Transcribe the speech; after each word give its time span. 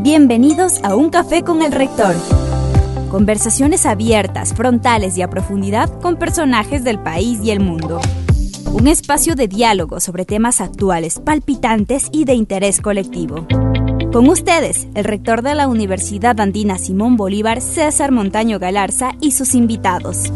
Bienvenidos 0.00 0.78
a 0.84 0.94
Un 0.94 1.10
Café 1.10 1.42
con 1.42 1.60
el 1.60 1.72
Rector. 1.72 2.14
Conversaciones 3.10 3.84
abiertas, 3.84 4.54
frontales 4.54 5.18
y 5.18 5.22
a 5.22 5.28
profundidad 5.28 5.90
con 6.00 6.16
personajes 6.16 6.84
del 6.84 7.00
país 7.00 7.40
y 7.42 7.50
el 7.50 7.58
mundo. 7.58 8.00
Un 8.72 8.86
espacio 8.86 9.34
de 9.34 9.48
diálogo 9.48 9.98
sobre 9.98 10.24
temas 10.24 10.60
actuales, 10.60 11.18
palpitantes 11.18 12.10
y 12.12 12.26
de 12.26 12.34
interés 12.34 12.80
colectivo. 12.80 13.48
Con 14.12 14.28
ustedes, 14.28 14.86
el 14.94 15.02
rector 15.02 15.42
de 15.42 15.56
la 15.56 15.66
Universidad 15.66 16.38
Andina 16.38 16.78
Simón 16.78 17.16
Bolívar, 17.16 17.60
César 17.60 18.12
Montaño 18.12 18.60
Galarza, 18.60 19.16
y 19.20 19.32
sus 19.32 19.56
invitados. 19.56 20.32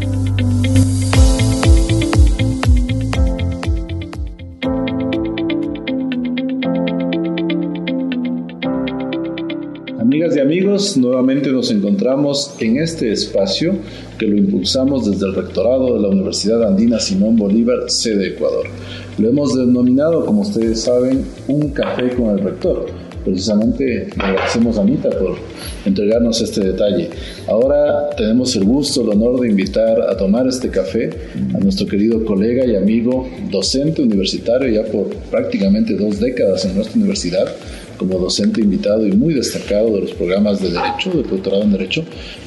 Amigos, 10.82 10.96
nuevamente 10.96 11.52
nos 11.52 11.70
encontramos 11.70 12.54
en 12.58 12.78
este 12.78 13.12
espacio 13.12 13.74
que 14.18 14.26
lo 14.26 14.36
impulsamos 14.36 15.08
desde 15.08 15.26
el 15.26 15.34
rectorado 15.34 15.94
de 15.94 16.00
la 16.00 16.08
Universidad 16.08 16.66
Andina 16.66 16.98
Simón 16.98 17.36
Bolívar, 17.36 17.88
sede 17.88 18.28
Ecuador. 18.28 18.66
Lo 19.18 19.28
hemos 19.28 19.54
denominado, 19.54 20.24
como 20.26 20.42
ustedes 20.42 20.80
saben, 20.80 21.24
un 21.48 21.70
café 21.70 22.10
con 22.16 22.30
el 22.30 22.40
rector. 22.40 22.86
Precisamente 23.24 24.08
le 24.16 24.24
agradecemos 24.24 24.78
a 24.78 24.80
Anita 24.80 25.10
por 25.10 25.36
entregarnos 25.84 26.40
este 26.40 26.64
detalle. 26.64 27.10
Ahora 27.46 28.10
tenemos 28.16 28.56
el 28.56 28.64
gusto, 28.64 29.02
el 29.02 29.10
honor 29.10 29.40
de 29.40 29.48
invitar 29.50 30.00
a 30.00 30.16
tomar 30.16 30.48
este 30.48 30.68
café 30.70 31.10
a 31.54 31.58
nuestro 31.58 31.86
querido 31.86 32.24
colega 32.24 32.66
y 32.66 32.74
amigo, 32.74 33.28
docente 33.50 34.02
universitario 34.02 34.68
ya 34.68 34.90
por 34.90 35.08
prácticamente 35.30 35.94
dos 35.94 36.18
décadas 36.18 36.64
en 36.64 36.74
nuestra 36.74 36.96
universidad, 36.96 37.46
como 38.02 38.18
docente 38.18 38.60
invitado 38.60 39.06
y 39.06 39.12
muy 39.12 39.34
destacado 39.34 39.94
de 39.94 40.00
los 40.00 40.12
programas 40.14 40.60
de 40.60 40.70
Derecho, 40.70 41.10
de 41.10 41.22
doctorado 41.22 41.62
en 41.62 41.72
Derecho, 41.72 42.04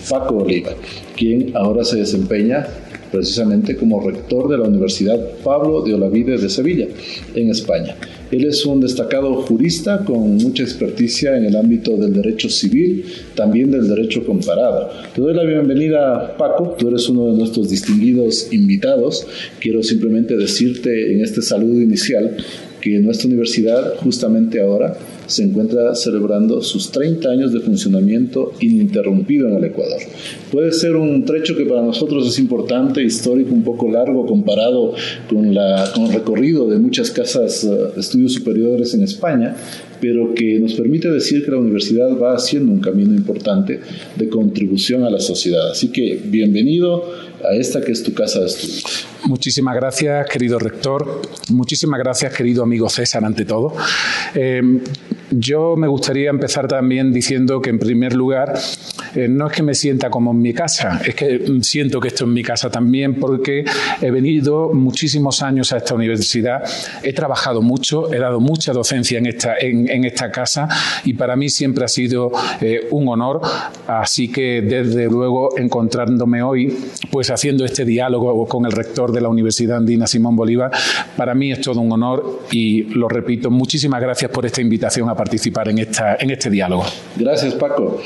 Paco 0.09 0.37
Oliva, 0.37 0.71
quien 1.15 1.55
ahora 1.55 1.85
se 1.85 1.97
desempeña 1.97 2.67
precisamente 3.11 3.77
como 3.77 4.01
rector 4.01 4.49
de 4.49 4.57
la 4.57 4.67
Universidad 4.67 5.17
Pablo 5.43 5.81
de 5.83 5.93
Olavide 5.93 6.37
de 6.37 6.49
Sevilla, 6.49 6.87
en 7.33 7.49
España. 7.49 7.95
Él 8.31 8.43
es 8.43 8.65
un 8.65 8.81
destacado 8.81 9.33
jurista 9.43 10.03
con 10.03 10.35
mucha 10.35 10.63
experticia 10.63 11.37
en 11.37 11.45
el 11.45 11.55
ámbito 11.55 11.95
del 11.95 12.13
derecho 12.13 12.49
civil, 12.49 13.05
también 13.35 13.71
del 13.71 13.87
derecho 13.87 14.25
comparado. 14.25 14.89
Te 15.13 15.21
doy 15.21 15.33
la 15.33 15.45
bienvenida, 15.45 16.35
Paco. 16.37 16.75
Tú 16.77 16.89
eres 16.89 17.07
uno 17.07 17.27
de 17.27 17.37
nuestros 17.37 17.69
distinguidos 17.69 18.51
invitados. 18.51 19.25
Quiero 19.61 19.81
simplemente 19.83 20.35
decirte 20.35 21.13
en 21.13 21.21
este 21.21 21.41
saludo 21.41 21.81
inicial 21.81 22.35
que 22.81 22.99
nuestra 22.99 23.27
universidad 23.27 23.95
justamente 24.03 24.61
ahora 24.61 24.97
se 25.27 25.43
encuentra 25.43 25.95
celebrando 25.95 26.61
sus 26.61 26.91
30 26.91 27.29
años 27.29 27.53
de 27.53 27.59
funcionamiento 27.59 28.53
ininterrumpido 28.59 29.47
en 29.47 29.55
el 29.55 29.63
Ecuador. 29.65 29.99
Puede 30.51 30.71
ser 30.71 30.95
un 30.95 31.25
trecho 31.25 31.55
que 31.55 31.65
para 31.65 31.81
nosotros 31.81 32.27
es 32.27 32.39
importante, 32.39 33.03
histórico, 33.03 33.53
un 33.53 33.63
poco 33.63 33.89
largo 33.89 34.25
comparado 34.25 34.93
con, 35.29 35.53
la, 35.53 35.91
con 35.93 36.05
el 36.05 36.13
recorrido 36.13 36.67
de 36.67 36.77
muchas 36.77 37.11
casas 37.11 37.63
eh, 37.63 37.69
de 37.93 37.99
estudios 37.99 38.33
superiores 38.33 38.93
en 38.93 39.03
España, 39.03 39.55
pero 39.99 40.33
que 40.33 40.59
nos 40.59 40.73
permite 40.73 41.09
decir 41.09 41.43
que 41.43 41.51
la 41.51 41.57
universidad 41.57 42.17
va 42.17 42.35
haciendo 42.35 42.71
un 42.71 42.79
camino 42.79 43.13
importante 43.13 43.79
de 44.15 44.29
contribución 44.29 45.03
a 45.03 45.09
la 45.09 45.19
sociedad. 45.19 45.71
Así 45.71 45.89
que 45.89 46.19
bienvenido 46.25 47.03
a 47.43 47.55
esta 47.55 47.81
que 47.81 47.91
es 47.91 48.03
tu 48.03 48.13
casa 48.13 48.39
de 48.41 48.47
estudios. 48.47 49.05
Muchísimas 49.25 49.75
gracias, 49.75 50.29
querido 50.29 50.59
rector. 50.59 51.21
Muchísimas 51.49 51.99
gracias, 51.99 52.33
querido 52.33 52.63
amigo 52.63 52.89
César, 52.89 53.25
ante 53.25 53.45
todo. 53.45 53.73
Eh, 54.35 54.61
yo 55.31 55.75
me 55.75 55.87
gustaría 55.87 56.29
empezar 56.29 56.67
también 56.67 57.11
diciendo 57.11 57.61
que, 57.61 57.69
en 57.69 57.79
primer 57.79 58.13
lugar, 58.13 58.53
eh, 59.15 59.27
no 59.27 59.47
es 59.47 59.53
que 59.53 59.63
me 59.63 59.73
sienta 59.73 60.09
como 60.09 60.31
en 60.31 60.41
mi 60.41 60.53
casa, 60.53 61.01
es 61.05 61.15
que 61.15 61.41
siento 61.61 61.99
que 61.99 62.09
esto 62.09 62.25
es 62.25 62.29
mi 62.29 62.43
casa 62.43 62.69
también 62.69 63.15
porque 63.15 63.65
he 64.01 64.11
venido 64.11 64.73
muchísimos 64.73 65.41
años 65.41 65.71
a 65.73 65.77
esta 65.77 65.95
universidad, 65.95 66.63
he 67.03 67.13
trabajado 67.13 67.61
mucho, 67.61 68.13
he 68.13 68.19
dado 68.19 68.39
mucha 68.39 68.73
docencia 68.73 69.17
en 69.17 69.25
esta, 69.27 69.55
en, 69.59 70.05
esta 70.05 70.31
casa 70.31 70.67
y 71.03 71.13
para 71.13 71.35
mí 71.35 71.49
siempre 71.49 71.85
ha 71.85 71.87
sido 71.87 72.31
eh, 72.61 72.87
un 72.91 73.07
honor. 73.07 73.41
Así 73.87 74.31
que, 74.31 74.61
desde 74.61 75.05
luego, 75.05 75.57
encontrándome 75.57 76.43
hoy, 76.43 76.77
pues 77.11 77.31
haciendo 77.31 77.65
este 77.65 77.85
diálogo 77.85 78.45
con 78.47 78.65
el 78.65 78.71
rector 78.71 79.11
de 79.11 79.21
la 79.21 79.29
Universidad 79.29 79.77
Andina, 79.77 80.07
Simón 80.07 80.35
Bolívar, 80.35 80.71
para 81.15 81.33
mí 81.33 81.51
es 81.51 81.61
todo 81.61 81.79
un 81.81 81.91
honor 81.91 82.41
y 82.51 82.83
lo 82.83 83.07
repito, 83.07 83.49
muchísimas 83.49 84.01
gracias 84.01 84.29
por 84.31 84.45
esta 84.45 84.61
invitación 84.61 85.09
a 85.09 85.14
participar 85.15 85.69
en, 85.69 85.79
esta, 85.79 86.15
en 86.19 86.31
este 86.31 86.49
diálogo. 86.49 86.85
Gracias, 87.17 87.53
Paco. 87.55 88.01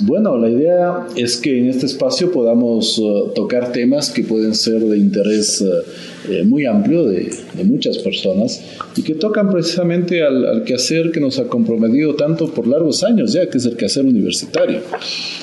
Bueno, 0.00 0.36
la 0.36 0.48
idea 0.48 1.06
es 1.14 1.36
que 1.36 1.56
en 1.56 1.68
este 1.68 1.86
espacio 1.86 2.32
podamos 2.32 2.98
uh, 2.98 3.30
tocar 3.32 3.70
temas 3.70 4.10
que 4.10 4.24
pueden 4.24 4.56
ser 4.56 4.80
de 4.80 4.98
interés 4.98 5.60
uh, 5.60 6.32
eh, 6.32 6.42
muy 6.42 6.66
amplio 6.66 7.04
de, 7.04 7.32
de, 7.54 7.62
muchas 7.64 7.98
personas 7.98 8.60
y 8.96 9.02
que 9.02 9.14
tocan 9.14 9.52
precisamente 9.52 10.24
al, 10.24 10.44
al, 10.46 10.64
quehacer 10.64 11.12
que 11.12 11.20
nos 11.20 11.38
ha 11.38 11.44
comprometido 11.44 12.16
tanto 12.16 12.48
por 12.52 12.66
largos 12.66 13.04
años 13.04 13.32
ya, 13.34 13.48
que 13.48 13.58
es 13.58 13.66
el 13.66 13.76
quehacer 13.76 14.04
universitario. 14.04 14.80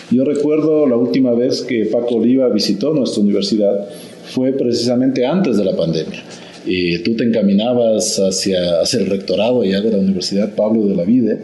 Yo 0.09 0.25
recuerdo 0.25 0.85
la 0.85 0.97
última 0.97 1.33
vez 1.33 1.61
que 1.61 1.85
Paco 1.85 2.15
Oliva 2.15 2.49
visitó 2.49 2.93
nuestra 2.93 3.23
universidad 3.23 3.87
fue 4.33 4.51
precisamente 4.51 5.25
antes 5.25 5.55
de 5.55 5.63
la 5.63 5.77
pandemia 5.77 6.23
y 6.65 6.99
tú 6.99 7.15
te 7.15 7.23
encaminabas 7.23 8.19
hacia, 8.19 8.81
el 8.81 9.05
rectorado 9.07 9.63
ya 9.63 9.81
de 9.81 9.91
la 9.91 9.97
Universidad 9.97 10.55
Pablo 10.55 10.85
de 10.85 10.95
la 10.95 11.03
Vide. 11.03 11.39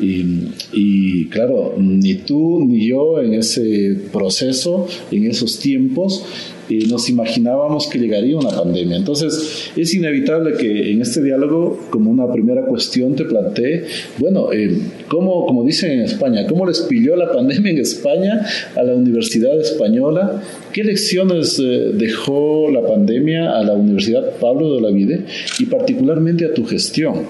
Y, 0.00 0.24
y, 0.72 1.26
claro, 1.26 1.74
ni 1.78 2.14
tú 2.14 2.64
ni 2.64 2.86
yo 2.86 3.20
en 3.20 3.34
ese 3.34 3.96
proceso, 4.12 4.86
en 5.10 5.26
esos 5.26 5.58
tiempos, 5.58 6.24
eh, 6.68 6.86
nos 6.88 7.08
imaginábamos 7.08 7.88
que 7.88 7.98
llegaría 7.98 8.36
una 8.36 8.50
pandemia. 8.50 8.96
Entonces, 8.96 9.70
es 9.76 9.94
inevitable 9.94 10.54
que 10.56 10.92
en 10.92 11.02
este 11.02 11.22
diálogo, 11.22 11.78
como 11.90 12.10
una 12.10 12.30
primera 12.30 12.64
cuestión, 12.64 13.14
te 13.14 13.24
plantee, 13.24 13.84
bueno, 14.18 14.52
eh, 14.52 14.78
¿cómo, 15.08 15.46
como 15.46 15.64
dicen 15.64 15.92
en 15.92 16.00
España, 16.00 16.46
cómo 16.46 16.66
les 16.66 16.80
pilló 16.80 17.16
la 17.16 17.32
pandemia 17.32 17.70
en 17.72 17.78
España 17.78 18.46
a 18.76 18.82
la 18.82 18.94
Universidad 18.94 19.58
Española? 19.60 20.42
¿Qué 20.72 20.84
lecciones 20.84 21.58
eh, 21.58 21.90
dejó 21.94 22.70
la 22.70 22.86
pandemia 22.86 23.58
a 23.58 23.64
la 23.64 23.74
Universidad 23.74 24.36
Pablo 24.38 24.74
de 24.74 24.80
la 24.80 24.90
Vide 24.90 25.24
y 25.58 25.66
particularmente 25.66 26.44
a 26.44 26.54
tu 26.54 26.64
gestión? 26.64 27.22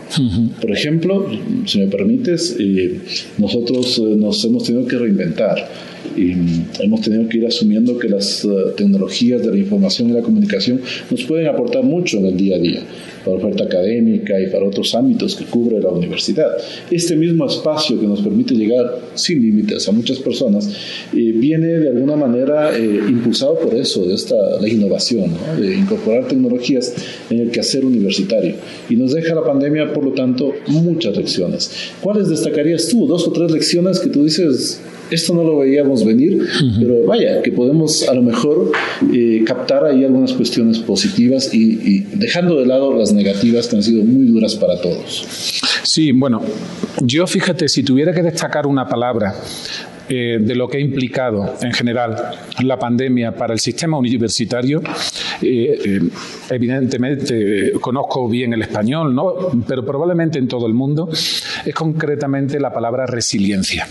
Por 0.60 0.70
ejemplo, 0.70 1.26
si 1.64 1.78
me 1.78 1.86
permites, 1.86 2.56
eh, 2.58 3.00
nosotros 3.38 3.98
eh, 3.98 4.16
nos 4.16 4.44
hemos 4.44 4.64
tenido 4.64 4.86
que 4.86 4.98
reinventar 4.98 5.68
y 6.16 6.34
hemos 6.80 7.00
tenido 7.00 7.28
que 7.28 7.38
ir 7.38 7.46
asumiendo 7.46 7.98
que 7.98 8.08
las 8.08 8.44
uh, 8.44 8.72
tecnologías 8.76 9.42
de 9.42 9.50
la 9.50 9.58
información 9.58 10.10
y 10.10 10.12
la 10.12 10.22
comunicación 10.22 10.80
nos 11.10 11.24
pueden 11.24 11.46
aportar 11.48 11.84
mucho 11.84 12.18
en 12.18 12.26
el 12.26 12.36
día 12.36 12.56
a 12.56 12.58
día 12.58 12.82
para 13.24 13.36
oferta 13.36 13.64
académica 13.64 14.40
y 14.40 14.46
para 14.46 14.66
otros 14.66 14.94
ámbitos 14.94 15.36
que 15.36 15.44
cubre 15.44 15.80
la 15.80 15.90
universidad. 15.90 16.50
Este 16.90 17.16
mismo 17.16 17.46
espacio 17.46 18.00
que 18.00 18.06
nos 18.06 18.22
permite 18.22 18.54
llegar 18.54 18.98
sin 19.14 19.42
límites 19.42 19.88
a 19.88 19.92
muchas 19.92 20.18
personas 20.18 20.68
eh, 21.14 21.32
viene 21.34 21.66
de 21.66 21.88
alguna 21.88 22.16
manera 22.16 22.76
eh, 22.76 23.00
impulsado 23.08 23.58
por 23.58 23.74
eso, 23.74 24.06
de 24.06 24.14
esta 24.14 24.36
la 24.60 24.68
innovación, 24.68 25.30
¿no? 25.30 25.60
de 25.60 25.74
incorporar 25.74 26.28
tecnologías 26.28 26.94
en 27.30 27.40
el 27.40 27.50
quehacer 27.50 27.84
universitario. 27.84 28.54
Y 28.88 28.96
nos 28.96 29.12
deja 29.12 29.34
la 29.34 29.44
pandemia, 29.44 29.92
por 29.92 30.04
lo 30.04 30.12
tanto, 30.12 30.54
muchas 30.68 31.16
lecciones. 31.16 31.70
¿Cuáles 32.00 32.28
destacarías 32.28 32.88
tú? 32.88 33.06
Dos 33.06 33.26
o 33.26 33.32
tres 33.32 33.50
lecciones 33.50 33.98
que 34.00 34.08
tú 34.08 34.24
dices, 34.24 34.80
esto 35.10 35.34
no 35.34 35.42
lo 35.44 35.58
veíamos 35.58 36.04
venir, 36.04 36.38
pero 36.78 37.04
vaya, 37.06 37.42
que 37.42 37.52
podemos 37.52 38.08
a 38.08 38.14
lo 38.14 38.22
mejor 38.22 38.72
eh, 39.12 39.42
captar 39.46 39.84
ahí 39.84 40.04
algunas 40.04 40.32
cuestiones 40.32 40.78
positivas 40.78 41.52
y, 41.52 41.80
y, 41.82 42.00
dejando 42.14 42.58
de 42.58 42.66
lado 42.66 42.96
las 42.96 43.12
negativas 43.12 43.68
que 43.68 43.76
han 43.76 43.82
sido 43.82 44.04
muy 44.04 44.26
duras 44.26 44.54
para 44.56 44.80
todos. 44.80 45.26
Sí, 45.82 46.12
bueno, 46.12 46.42
yo 47.00 47.26
fíjate, 47.26 47.68
si 47.68 47.82
tuviera 47.82 48.12
que 48.12 48.22
destacar 48.22 48.66
una 48.66 48.86
palabra 48.86 49.34
eh, 50.08 50.38
de 50.40 50.54
lo 50.54 50.68
que 50.68 50.78
ha 50.78 50.80
implicado 50.80 51.54
en 51.60 51.72
general 51.72 52.16
la 52.60 52.78
pandemia 52.78 53.34
para 53.34 53.52
el 53.52 53.60
sistema 53.60 53.98
universitario. 53.98 54.80
Eh, 55.42 55.78
eh, 55.84 56.00
evidentemente 56.50 57.72
conozco 57.80 58.28
bien 58.28 58.54
el 58.54 58.62
español, 58.62 59.14
¿no? 59.14 59.34
pero 59.66 59.84
probablemente 59.84 60.38
en 60.38 60.48
todo 60.48 60.66
el 60.66 60.74
mundo 60.74 61.10
es 61.12 61.74
concretamente 61.74 62.58
la 62.58 62.72
palabra 62.72 63.06
resiliencia. 63.06 63.86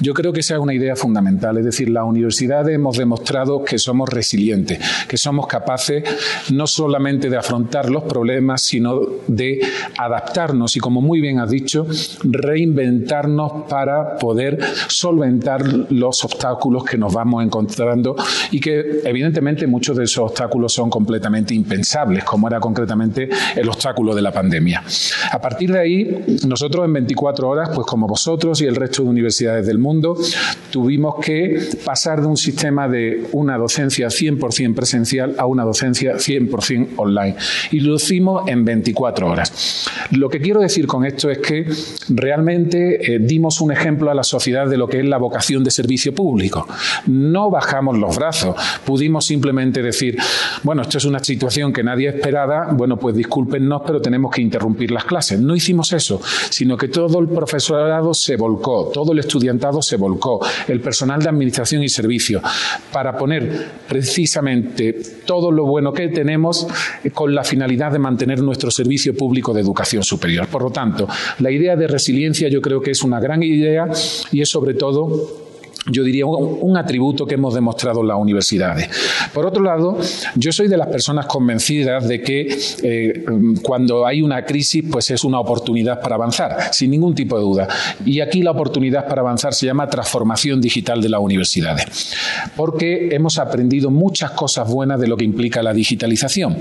Yo 0.00 0.12
creo 0.14 0.32
que 0.32 0.40
esa 0.40 0.54
es 0.54 0.60
una 0.60 0.74
idea 0.74 0.94
fundamental, 0.94 1.56
es 1.58 1.64
decir, 1.64 1.88
las 1.88 2.04
universidades 2.04 2.74
hemos 2.74 2.98
demostrado 2.98 3.64
que 3.64 3.78
somos 3.78 4.08
resilientes, 4.08 4.78
que 5.08 5.16
somos 5.16 5.46
capaces 5.46 6.04
no 6.50 6.66
solamente 6.66 7.30
de 7.30 7.36
afrontar 7.36 7.90
los 7.90 8.04
problemas, 8.04 8.62
sino 8.62 9.00
de 9.26 9.60
adaptarnos 9.96 10.76
y, 10.76 10.80
como 10.80 11.00
muy 11.00 11.20
bien 11.20 11.38
has 11.38 11.50
dicho, 11.50 11.86
reinventarnos 12.24 13.64
para 13.68 14.16
poder 14.18 14.58
solventar 14.88 15.61
los 15.90 16.24
obstáculos 16.24 16.84
que 16.84 16.98
nos 16.98 17.12
vamos 17.12 17.44
encontrando 17.44 18.16
y 18.50 18.60
que 18.60 19.00
evidentemente 19.04 19.66
muchos 19.66 19.96
de 19.96 20.04
esos 20.04 20.30
obstáculos 20.30 20.72
son 20.72 20.90
completamente 20.90 21.54
impensables, 21.54 22.24
como 22.24 22.48
era 22.48 22.60
concretamente 22.60 23.28
el 23.56 23.68
obstáculo 23.68 24.14
de 24.14 24.22
la 24.22 24.32
pandemia. 24.32 24.82
A 25.30 25.40
partir 25.40 25.72
de 25.72 25.80
ahí, 25.80 26.24
nosotros 26.46 26.84
en 26.84 26.92
24 26.92 27.48
horas, 27.48 27.70
pues 27.74 27.86
como 27.86 28.06
vosotros 28.06 28.60
y 28.62 28.66
el 28.66 28.76
resto 28.76 29.02
de 29.02 29.08
universidades 29.08 29.66
del 29.66 29.78
mundo, 29.78 30.16
tuvimos 30.70 31.16
que 31.22 31.60
pasar 31.84 32.20
de 32.20 32.26
un 32.26 32.36
sistema 32.36 32.88
de 32.88 33.28
una 33.32 33.56
docencia 33.56 34.08
100% 34.08 34.74
presencial 34.74 35.34
a 35.38 35.46
una 35.46 35.64
docencia 35.64 36.14
100% 36.14 36.88
online. 36.96 37.36
Y 37.70 37.80
lo 37.80 37.96
hicimos 37.96 38.48
en 38.48 38.64
24 38.64 39.28
horas. 39.28 39.86
Lo 40.10 40.28
que 40.28 40.40
quiero 40.40 40.60
decir 40.60 40.86
con 40.86 41.04
esto 41.04 41.30
es 41.30 41.38
que 41.38 41.66
realmente 42.08 43.14
eh, 43.14 43.18
dimos 43.20 43.60
un 43.60 43.72
ejemplo 43.72 44.10
a 44.10 44.14
la 44.14 44.24
sociedad 44.24 44.66
de 44.68 44.76
lo 44.76 44.88
que 44.88 45.00
es 45.00 45.04
la 45.04 45.18
vocación 45.18 45.51
de 45.60 45.70
servicio 45.70 46.14
público. 46.14 46.66
No 47.06 47.50
bajamos 47.50 47.98
los 47.98 48.16
brazos, 48.16 48.56
pudimos 48.84 49.26
simplemente 49.26 49.82
decir, 49.82 50.16
bueno, 50.62 50.82
esto 50.82 50.98
es 50.98 51.04
una 51.04 51.18
situación 51.18 51.72
que 51.72 51.82
nadie 51.82 52.08
esperaba, 52.08 52.72
bueno, 52.72 52.96
pues 52.96 53.14
discúlpenos, 53.14 53.82
pero 53.86 54.00
tenemos 54.00 54.30
que 54.30 54.42
interrumpir 54.42 54.90
las 54.90 55.04
clases. 55.04 55.40
No 55.40 55.54
hicimos 55.54 55.92
eso, 55.92 56.20
sino 56.50 56.76
que 56.76 56.88
todo 56.88 57.18
el 57.20 57.28
profesorado 57.28 58.14
se 58.14 58.36
volcó, 58.36 58.90
todo 58.92 59.12
el 59.12 59.18
estudiantado 59.18 59.82
se 59.82 59.96
volcó, 59.96 60.40
el 60.68 60.80
personal 60.80 61.20
de 61.22 61.28
administración 61.28 61.82
y 61.82 61.88
servicio, 61.88 62.40
para 62.92 63.16
poner 63.16 63.70
precisamente 63.88 64.94
todo 65.26 65.50
lo 65.50 65.66
bueno 65.66 65.92
que 65.92 66.08
tenemos 66.08 66.66
con 67.12 67.34
la 67.34 67.44
finalidad 67.44 67.92
de 67.92 67.98
mantener 67.98 68.40
nuestro 68.42 68.70
servicio 68.70 69.14
público 69.16 69.52
de 69.52 69.60
educación 69.60 70.02
superior. 70.02 70.46
Por 70.48 70.62
lo 70.62 70.70
tanto, 70.70 71.08
la 71.38 71.50
idea 71.50 71.76
de 71.76 71.86
resiliencia 71.86 72.48
yo 72.48 72.60
creo 72.60 72.80
que 72.80 72.92
es 72.92 73.02
una 73.02 73.20
gran 73.20 73.42
idea 73.42 73.88
y 74.30 74.40
es 74.40 74.48
sobre 74.48 74.74
todo 74.74 75.41
yo 75.86 76.04
diría, 76.04 76.26
un, 76.26 76.76
atributo 76.76 77.26
que 77.26 77.34
hemos 77.34 77.54
demostrado 77.54 78.00
en 78.00 78.08
las 78.08 78.16
universidades. 78.16 78.88
Por 79.34 79.46
otro 79.46 79.62
lado, 79.62 79.98
yo 80.36 80.52
soy 80.52 80.68
de 80.68 80.76
las 80.76 80.88
personas 80.88 81.26
convencidas 81.26 82.08
de 82.08 82.22
que 82.22 82.56
eh, 82.82 83.24
cuando 83.62 84.06
hay 84.06 84.22
una 84.22 84.44
crisis, 84.44 84.84
pues 84.90 85.10
es 85.10 85.24
una 85.24 85.38
oportunidad 85.40 86.00
para 86.00 86.14
avanzar, 86.14 86.72
sin 86.72 86.90
ningún 86.90 87.14
tipo 87.14 87.36
de 87.36 87.42
duda. 87.42 87.68
Y 88.06 88.20
aquí 88.20 88.42
la 88.42 88.52
oportunidad 88.52 89.06
para 89.06 89.20
avanzar 89.20 89.54
se 89.54 89.66
llama 89.66 89.88
transformación 89.88 90.60
digital 90.60 91.02
de 91.02 91.08
las 91.08 91.20
universidades, 91.20 92.14
porque 92.56 93.08
hemos 93.12 93.38
aprendido 93.38 93.90
muchas 93.90 94.30
cosas 94.30 94.68
buenas 94.68 95.00
de 95.00 95.08
lo 95.08 95.16
que 95.16 95.24
implica 95.24 95.62
la 95.62 95.74
digitalización. 95.74 96.56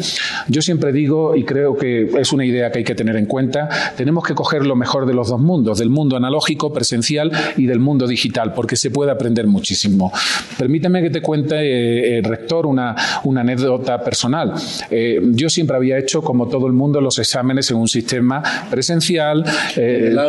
Yo 0.47 0.61
siempre 0.61 0.91
digo, 0.91 1.35
y 1.35 1.45
creo 1.45 1.77
que 1.77 2.09
es 2.19 2.33
una 2.33 2.45
idea 2.45 2.71
que 2.71 2.79
hay 2.79 2.85
que 2.85 2.95
tener 2.95 3.15
en 3.15 3.27
cuenta, 3.27 3.69
tenemos 3.95 4.25
que 4.25 4.33
coger 4.33 4.65
lo 4.65 4.75
mejor 4.75 5.05
de 5.05 5.13
los 5.13 5.29
dos 5.29 5.39
mundos, 5.39 5.79
del 5.79 5.89
mundo 5.89 6.17
analógico, 6.17 6.73
presencial 6.73 7.31
y 7.55 7.65
del 7.67 7.79
mundo 7.79 8.07
digital, 8.07 8.53
porque 8.53 8.75
se 8.75 8.89
puede 8.89 9.10
aprender 9.11 9.47
muchísimo. 9.47 10.11
Permíteme 10.57 11.01
que 11.01 11.09
te 11.09 11.21
cuente, 11.21 11.55
eh, 11.55 12.17
eh, 12.17 12.21
rector, 12.21 12.65
una, 12.65 12.95
una, 13.23 13.41
anécdota 13.41 14.03
personal. 14.03 14.53
Eh, 14.89 15.19
yo 15.31 15.49
siempre 15.49 15.75
había 15.75 15.97
hecho, 15.97 16.21
como 16.21 16.47
todo 16.47 16.67
el 16.67 16.73
mundo, 16.73 17.01
los 17.01 17.17
exámenes 17.19 17.69
en 17.71 17.77
un 17.77 17.87
sistema 17.87 18.43
presencial, 18.69 19.43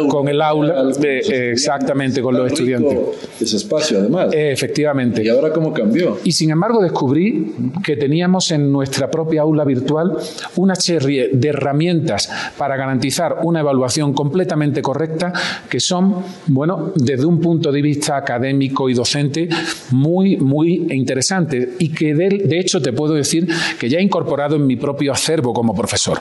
con 0.08 0.28
el 0.28 0.40
aula, 0.40 0.84
exactamente, 1.02 2.22
con 2.22 2.36
los 2.36 2.52
estudiantes. 2.52 2.98
Ese 3.40 3.56
espacio, 3.56 3.98
además. 3.98 4.28
efectivamente. 4.32 5.22
¿Y 5.22 5.28
ahora 5.28 5.52
cómo 5.52 5.72
cambió? 5.72 6.18
Y 6.24 6.32
sin 6.32 6.50
embargo 6.50 6.82
descubrí 6.82 7.54
que 7.84 7.96
teníamos 7.96 8.50
en 8.50 8.72
nuestra 8.72 9.10
propia 9.10 9.42
aula 9.42 9.64
virtual 9.64 10.16
una 10.56 10.74
serie 10.74 11.30
de 11.32 11.48
herramientas 11.48 12.30
para 12.56 12.76
garantizar 12.76 13.38
una 13.42 13.60
evaluación 13.60 14.12
completamente 14.12 14.82
correcta 14.82 15.32
que 15.68 15.80
son, 15.80 16.16
bueno, 16.46 16.92
desde 16.94 17.26
un 17.26 17.40
punto 17.40 17.72
de 17.72 17.82
vista 17.82 18.16
académico, 18.16 18.71
y 18.88 18.94
docente 18.94 19.48
muy, 19.90 20.36
muy 20.36 20.86
interesante 20.90 21.74
y 21.78 21.90
que 21.90 22.14
de, 22.14 22.58
hecho 22.58 22.80
te 22.80 22.92
puedo 22.92 23.14
decir 23.14 23.46
que 23.78 23.88
ya 23.88 23.98
he 23.98 24.02
incorporado 24.02 24.56
en 24.56 24.66
mi 24.66 24.76
propio 24.76 25.12
acervo 25.12 25.52
como 25.52 25.74
profesor. 25.74 26.18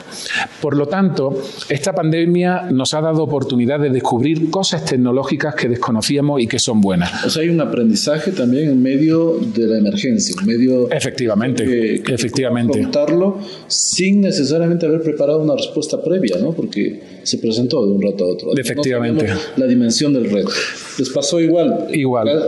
Por 0.60 0.76
lo 0.76 0.86
tanto, 0.86 1.42
esta 1.68 1.92
pandemia 1.94 2.70
nos 2.70 2.94
ha 2.94 3.00
dado 3.00 3.22
oportunidad 3.22 3.80
de 3.80 3.90
descubrir 3.90 4.50
cosas 4.50 4.84
tecnológicas 4.84 5.54
que 5.54 5.68
desconocíamos 5.68 6.40
y 6.40 6.46
que 6.46 6.58
son 6.58 6.80
buenas. 6.80 7.24
O 7.24 7.30
sea, 7.30 7.42
hay 7.42 7.48
un 7.48 7.60
aprendizaje 7.60 8.32
también 8.32 8.70
en 8.70 8.82
medio 8.82 9.38
de 9.38 9.66
la 9.66 9.78
emergencia, 9.78 10.34
en 10.40 10.46
medio... 10.46 10.90
Efectivamente, 10.90 11.64
que, 11.64 12.14
efectivamente. 12.14 12.80
Contarlo 12.80 13.38
sin 13.66 14.20
necesariamente 14.20 14.86
haber 14.86 15.02
preparado 15.02 15.42
una 15.42 15.56
respuesta 15.56 16.02
previa, 16.02 16.36
¿no? 16.38 16.52
Porque 16.52 17.20
se 17.22 17.38
presentó 17.38 17.84
de 17.86 17.92
un 17.92 18.02
rato 18.02 18.24
a 18.24 18.28
otro. 18.28 18.56
Efectivamente. 18.56 19.26
la 19.56 19.66
dimensión 19.66 20.12
del 20.12 20.30
reto. 20.30 20.50
¿Les 20.98 21.08
pasó 21.10 21.40
igual? 21.40 21.86
Igual. 21.92 22.41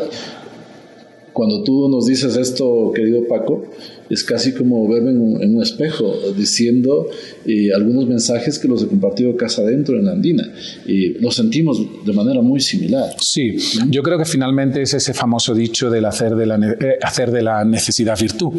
Cuando 1.34 1.64
tú 1.64 1.88
nos 1.88 2.06
dices 2.06 2.36
esto, 2.36 2.92
querido 2.94 3.26
Paco, 3.26 3.64
es 4.08 4.22
casi 4.22 4.52
como 4.52 4.86
verme 4.88 5.10
en 5.10 5.56
un, 5.56 5.62
espejo 5.62 6.14
diciendo 6.36 7.08
eh, 7.44 7.70
algunos 7.74 8.06
mensajes 8.06 8.58
que 8.60 8.68
los 8.68 8.84
he 8.84 8.86
compartido 8.86 9.36
casa 9.36 9.62
adentro 9.62 9.98
en 9.98 10.04
la 10.04 10.12
Andina. 10.12 10.52
Y 10.86 11.18
lo 11.20 11.32
sentimos 11.32 11.80
de 12.04 12.12
manera 12.12 12.40
muy 12.40 12.60
similar. 12.60 13.16
Sí, 13.18 13.56
yo 13.88 14.04
creo 14.04 14.16
que 14.16 14.24
finalmente 14.24 14.82
es 14.82 14.94
ese 14.94 15.12
famoso 15.12 15.54
dicho 15.54 15.90
del 15.90 16.04
hacer 16.04 16.36
de 16.36 16.46
la, 16.46 16.54
eh, 16.56 16.98
hacer 17.02 17.32
de 17.32 17.42
la 17.42 17.64
necesidad 17.64 18.16
virtud. 18.16 18.52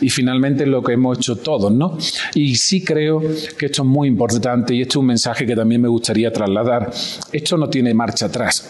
Y 0.00 0.08
finalmente 0.08 0.64
es 0.64 0.70
lo 0.70 0.82
que 0.82 0.92
hemos 0.92 1.18
hecho 1.18 1.36
todos, 1.36 1.72
¿no? 1.72 1.98
Y 2.34 2.54
sí 2.54 2.82
creo 2.82 3.20
que 3.58 3.66
esto 3.66 3.82
es 3.82 3.88
muy 3.88 4.08
importante 4.08 4.74
y 4.74 4.80
esto 4.80 4.92
es 4.92 5.00
un 5.00 5.06
mensaje 5.06 5.44
que 5.44 5.54
también 5.54 5.82
me 5.82 5.88
gustaría 5.88 6.32
trasladar. 6.32 6.90
Esto 7.32 7.58
no 7.58 7.68
tiene 7.68 7.92
marcha 7.92 8.26
atrás. 8.26 8.64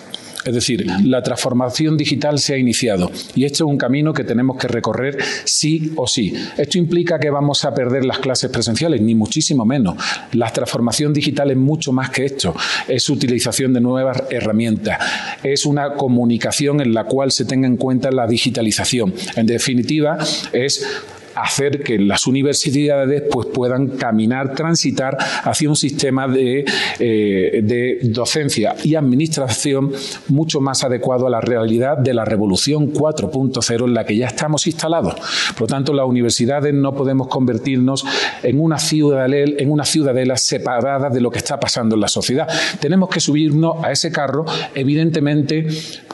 Es 0.45 0.55
decir, 0.55 0.87
la 1.05 1.23
transformación 1.23 1.97
digital 1.97 2.39
se 2.39 2.55
ha 2.55 2.59
iniciado 2.59 3.11
y 3.35 3.45
esto 3.45 3.65
es 3.65 3.71
un 3.71 3.79
camino 3.79 4.13
que 4.13 4.25
tenemos 4.25 4.57
que 4.57 4.69
recorrer 4.69 5.19
sí 5.45 5.93
o 5.97 6.07
sí. 6.07 6.35
¿Esto 6.57 6.79
implica 6.79 7.19
que 7.19 7.31
vamos 7.31 7.65
a 7.65 7.75
perder 7.75 8.05
las 8.05 8.19
clases 8.19 8.51
presenciales? 8.51 9.01
Ni 9.01 9.15
muchísimo 9.15 9.65
menos. 9.65 9.97
La 10.33 10.51
transformación 10.51 11.13
digital 11.13 11.51
es 11.51 11.57
mucho 11.57 11.93
más 11.93 12.11
que 12.11 12.25
esto. 12.25 12.55
Es 12.89 13.09
utilización 13.09 13.73
de 13.73 13.81
nuevas 13.81 14.25
herramientas. 14.31 14.99
Es 15.43 15.67
una 15.67 15.95
comunicación 15.95 16.81
en 16.81 16.93
la 16.93 17.05
cual 17.05 17.33
se 17.33 17.45
tenga 17.45 17.67
en 17.67 17.77
cuenta 17.77 18.11
la 18.11 18.27
digitalización. 18.27 19.15
En 19.37 19.47
definitiva, 19.47 20.19
es 20.53 20.87
hacer 21.35 21.83
que 21.83 21.99
las 21.99 22.27
universidades 22.27 23.23
pues, 23.31 23.49
puedan 23.49 23.89
caminar, 23.89 24.55
transitar 24.55 25.17
hacia 25.45 25.69
un 25.69 25.77
sistema 25.77 26.29
de, 26.29 26.65
eh, 26.99 27.61
de 27.63 27.99
docencia 28.03 28.75
y 28.83 28.95
administración 28.95 29.93
mucho 30.29 30.61
más 30.61 30.85
adecuado 30.85 31.27
a 31.27 31.31
la 31.31 31.41
realidad 31.41 31.99
de 31.99 32.15
la 32.15 32.25
revolución 32.25 32.93
4.0 32.93 33.85
en 33.85 33.95
la 33.95 34.05
que 34.05 34.17
ya 34.17 34.27
estamos 34.27 34.67
instalados. 34.67 35.15
Por 35.53 35.63
lo 35.63 35.67
tanto, 35.67 35.93
las 35.93 36.07
universidades 36.07 36.75
no 36.75 36.95
podemos 36.95 37.29
convertirnos 37.29 38.05
en 38.43 38.61
una 38.61 38.79
ciudadela, 38.79 39.55
en 39.59 39.71
una 39.71 39.85
ciudadela 39.85 40.37
separada 40.37 41.11
de 41.11 41.21
lo 41.21 41.31
que 41.31 41.39
está 41.39 41.59
pasando 41.59 41.95
en 41.95 42.01
la 42.01 42.09
sociedad. 42.09 42.49
Tenemos 42.81 43.09
que 43.09 43.21
subirnos 43.21 43.83
a 43.85 43.93
ese 43.93 44.11
carro, 44.11 44.45
evidentemente 44.75 45.67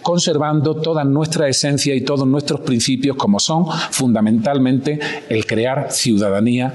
conservando 0.03 0.77
toda 0.77 1.05
nuestra 1.05 1.49
esencia 1.49 1.95
y 1.95 2.01
todos 2.03 2.27
nuestros 2.27 2.61
principios 2.61 3.17
como 3.17 3.39
son 3.39 3.67
fundamentalmente 3.91 4.99
el 5.29 5.47
crear 5.47 5.89
ciudadanía 5.91 6.73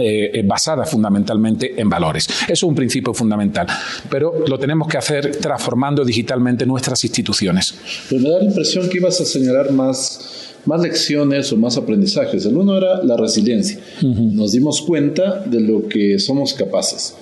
eh, 0.00 0.42
basada 0.44 0.84
fundamentalmente 0.84 1.80
en 1.80 1.88
valores. 1.88 2.28
Eso 2.44 2.52
es 2.52 2.62
un 2.62 2.74
principio 2.74 3.14
fundamental, 3.14 3.66
pero 4.10 4.44
lo 4.46 4.58
tenemos 4.58 4.88
que 4.88 4.98
hacer 4.98 5.36
transformando 5.36 6.04
digitalmente 6.04 6.66
nuestras 6.66 7.02
instituciones. 7.04 7.74
Pues 8.08 8.20
me 8.20 8.30
da 8.30 8.38
la 8.38 8.44
impresión 8.44 8.88
que 8.88 8.98
ibas 8.98 9.20
a 9.20 9.24
señalar 9.24 9.72
más, 9.72 10.54
más 10.64 10.80
lecciones 10.80 11.52
o 11.52 11.56
más 11.56 11.76
aprendizajes. 11.76 12.44
El 12.46 12.56
uno 12.56 12.76
era 12.76 13.02
la 13.02 13.16
resiliencia. 13.16 13.78
Nos 14.02 14.52
dimos 14.52 14.82
cuenta 14.82 15.42
de 15.44 15.60
lo 15.60 15.88
que 15.88 16.18
somos 16.18 16.54
capaces. 16.54 17.14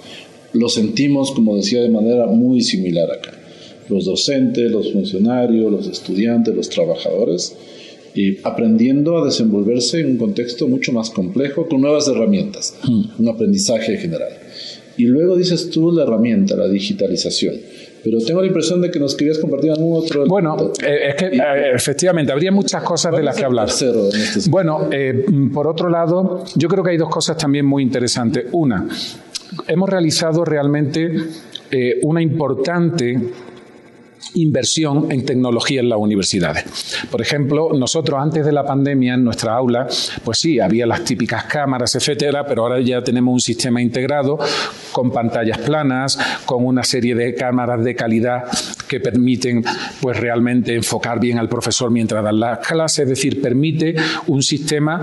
Lo 0.53 0.69
sentimos, 0.69 1.33
como 1.33 1.57
decía, 1.57 1.83
de 1.83 1.91
manera 1.91 2.27
muy 2.27 2.63
similar 2.63 3.11
acá. 3.11 3.33
Los 3.89 4.05
docentes, 4.05 4.71
los 4.71 4.93
funcionarios, 4.93 5.71
los 5.71 5.87
estudiantes, 5.87 6.55
los 6.55 6.69
trabajadores 6.69 7.55
y 8.17 8.39
aprendiendo 8.43 9.19
a 9.19 9.27
desenvolverse 9.27 10.01
en 10.01 10.13
un 10.13 10.17
contexto 10.17 10.67
mucho 10.67 10.91
más 10.91 11.11
complejo 11.11 11.69
con 11.69 11.83
nuevas 11.83 12.09
herramientas, 12.09 12.75
mm. 12.83 13.21
un 13.21 13.29
aprendizaje 13.29 13.99
general. 13.99 14.33
Y 14.97 15.05
luego 15.05 15.37
dices 15.37 15.69
tú 15.69 15.93
la 15.93 16.05
herramienta, 16.05 16.57
la 16.57 16.67
digitalización. 16.67 17.57
Pero 18.03 18.19
tengo 18.21 18.41
la 18.41 18.47
impresión 18.47 18.81
de 18.81 18.91
que 18.91 18.99
nos 18.99 19.15
querías 19.15 19.39
compartir 19.39 19.73
algún 19.73 19.99
otro. 19.99 20.25
Bueno, 20.27 20.73
eh, 20.83 21.09
es 21.09 21.15
que 21.17 21.27
eh, 21.27 21.73
efectivamente 21.75 22.33
habría 22.33 22.51
muchas 22.53 22.83
cosas 22.83 23.15
de 23.15 23.23
las 23.23 23.37
que 23.37 23.45
hablar. 23.45 23.69
Este 23.69 24.49
bueno, 24.49 24.89
eh, 24.91 25.27
por 25.53 25.67
otro 25.67 25.91
lado, 25.91 26.45
yo 26.55 26.69
creo 26.69 26.83
que 26.83 26.93
hay 26.93 26.97
dos 26.97 27.11
cosas 27.11 27.37
también 27.37 27.67
muy 27.67 27.83
interesantes. 27.83 28.47
Una, 28.53 28.89
hemos 29.69 29.91
realizado 29.91 30.45
realmente 30.45 31.13
una 32.05 32.23
importante 32.23 33.19
inversión 34.37 35.11
en 35.11 35.25
tecnología 35.25 35.81
en 35.81 35.88
las 35.88 35.99
universidades. 35.99 36.64
Por 37.11 37.21
ejemplo, 37.21 37.71
nosotros 37.73 38.21
antes 38.21 38.45
de 38.45 38.52
la 38.52 38.64
pandemia 38.64 39.14
en 39.14 39.25
nuestra 39.25 39.55
aula, 39.55 39.87
pues 40.25 40.38
sí, 40.38 40.61
había 40.61 40.87
las 40.87 41.05
típicas 41.05 41.45
cámaras, 41.45 41.95
etcétera, 41.95 42.47
pero 42.47 42.62
ahora 42.62 42.81
ya 42.81 43.02
tenemos 43.02 43.33
un 43.33 43.40
sistema 43.40 43.81
integrado 43.83 44.38
con 44.93 45.11
pantallas 45.11 45.59
planas, 45.59 46.19
con 46.45 46.64
una 46.64 46.85
serie 46.85 47.14
de 47.14 47.35
cámaras 47.35 47.83
de 47.83 47.95
calidad 47.95 48.45
que 48.88 49.00
permiten 49.00 49.62
pues 50.00 50.19
realmente 50.19 50.75
enfocar 50.75 51.21
bien 51.21 51.38
al 51.38 51.49
profesor 51.49 51.90
mientras 51.90 52.23
dan 52.23 52.40
las 52.40 52.66
clases, 52.66 53.00
es 53.00 53.09
decir, 53.09 53.40
permite 53.40 53.95
un 54.26 54.43
sistema 54.43 55.00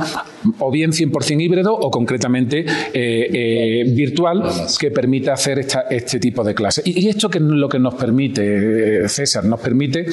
o 0.60 0.72
bien 0.72 0.92
100% 0.92 1.42
híbrido 1.42 1.74
o 1.74 1.92
concretamente 1.92 2.60
eh, 2.60 2.66
eh, 2.94 3.84
virtual 3.94 4.44
que 4.80 4.92
permita 4.92 5.34
hacer 5.34 5.66
este 5.90 6.20
tipo 6.20 6.44
de 6.44 6.54
clases. 6.54 6.86
Y, 6.86 7.08
esto 7.08 7.30
que 7.30 7.38
es 7.38 7.44
lo 7.44 7.70
que 7.70 7.80
nos 7.80 7.96
permite, 7.96 9.08
César, 9.08 9.46
nos 9.46 9.60
permite 9.60 10.06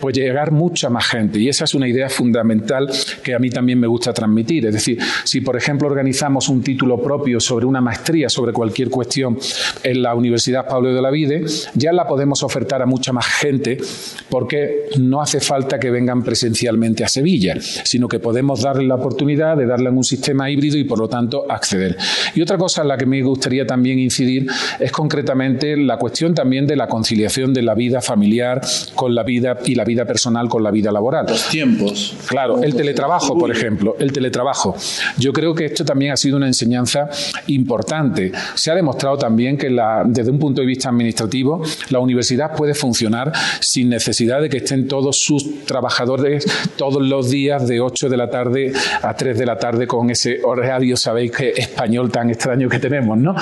pues 0.00 0.16
llegar 0.16 0.52
mucha 0.52 0.88
más 0.90 1.06
gente 1.06 1.38
y 1.38 1.48
esa 1.48 1.64
es 1.64 1.74
una 1.74 1.88
idea 1.88 2.08
fundamental 2.08 2.88
que 3.22 3.34
a 3.34 3.38
mí 3.38 3.50
también 3.50 3.80
me 3.80 3.86
gusta 3.86 4.12
transmitir. 4.12 4.66
Es 4.66 4.74
decir, 4.74 4.98
si 5.24 5.40
por 5.40 5.56
ejemplo 5.56 5.88
organizamos 5.88 6.48
un 6.48 6.62
título 6.62 7.02
propio 7.02 7.40
sobre 7.40 7.66
una 7.66 7.80
maestría, 7.80 8.28
sobre 8.28 8.52
cualquier 8.52 8.90
cuestión 8.90 9.38
en 9.82 10.02
la 10.02 10.14
Universidad 10.14 10.66
Pablo 10.66 10.94
de 10.94 11.02
la 11.02 11.10
Vide, 11.10 11.44
ya 11.74 11.92
la 11.92 12.06
podemos 12.06 12.42
ofertar 12.42 12.82
a 12.82 12.86
mucha 12.86 13.12
más 13.12 13.26
gente 13.26 13.78
porque 14.28 14.86
no 14.98 15.20
hace 15.20 15.40
falta 15.40 15.78
que 15.78 15.90
vengan 15.90 16.22
presencialmente 16.22 17.04
a 17.04 17.08
Sevilla, 17.08 17.56
sino 17.60 18.08
que 18.08 18.18
podemos 18.18 18.62
darle 18.62 18.86
la 18.86 18.96
oportunidad 18.96 19.56
de 19.56 19.66
darle 19.66 19.90
un 19.90 20.04
sistema 20.04 20.50
híbrido 20.50 20.76
y 20.76 20.84
por 20.84 20.98
lo 20.98 21.08
tanto 21.08 21.50
acceder. 21.50 21.96
Y 22.34 22.42
otra 22.42 22.56
cosa 22.58 22.82
en 22.82 22.88
la 22.88 22.96
que 22.96 23.06
me 23.06 23.22
gustaría 23.22 23.66
también 23.66 23.98
incidir 23.98 24.46
es 24.78 24.92
concretamente 24.92 25.76
la 25.76 25.96
cuestión 25.96 26.34
también 26.34 26.66
de 26.66 26.76
la 26.76 26.86
conciliación 26.86 27.52
de 27.52 27.62
la 27.62 27.74
vida 27.74 28.00
familiar 28.00 28.60
con 28.94 29.14
la 29.14 29.22
vida 29.22 29.58
y 29.64 29.74
la 29.74 29.84
vida 29.88 30.04
personal 30.04 30.48
con 30.48 30.62
la 30.62 30.70
vida 30.70 30.92
laboral. 30.92 31.26
Los 31.28 31.48
tiempos. 31.48 32.14
Claro, 32.26 32.62
el 32.62 32.74
teletrabajo, 32.74 33.36
por 33.36 33.50
ejemplo, 33.50 33.96
el 33.98 34.12
teletrabajo. 34.12 34.76
Yo 35.18 35.32
creo 35.32 35.54
que 35.54 35.64
esto 35.64 35.84
también 35.84 36.12
ha 36.12 36.16
sido 36.16 36.36
una 36.36 36.46
enseñanza 36.46 37.08
importante. 37.48 38.30
Se 38.54 38.70
ha 38.70 38.74
demostrado 38.74 39.18
también 39.18 39.56
que 39.58 39.70
la, 39.70 40.04
desde 40.06 40.30
un 40.30 40.38
punto 40.38 40.60
de 40.60 40.66
vista 40.66 40.88
administrativo, 40.90 41.62
la 41.90 41.98
universidad 41.98 42.54
puede 42.54 42.74
funcionar 42.74 43.32
sin 43.60 43.88
necesidad 43.88 44.40
de 44.40 44.48
que 44.48 44.58
estén 44.58 44.86
todos 44.86 45.16
sus 45.16 45.64
trabajadores 45.64 46.46
todos 46.76 47.02
los 47.02 47.30
días 47.30 47.66
de 47.66 47.80
8 47.80 48.08
de 48.08 48.16
la 48.16 48.30
tarde 48.30 48.72
a 49.02 49.14
3 49.14 49.38
de 49.38 49.46
la 49.46 49.58
tarde 49.58 49.86
con 49.86 50.10
ese 50.10 50.40
horario, 50.44 50.96
sabéis 50.96 51.32
que 51.32 51.50
español 51.50 52.10
tan 52.10 52.30
extraño 52.30 52.68
que 52.68 52.78
tenemos, 52.78 53.18
¿no? 53.18 53.34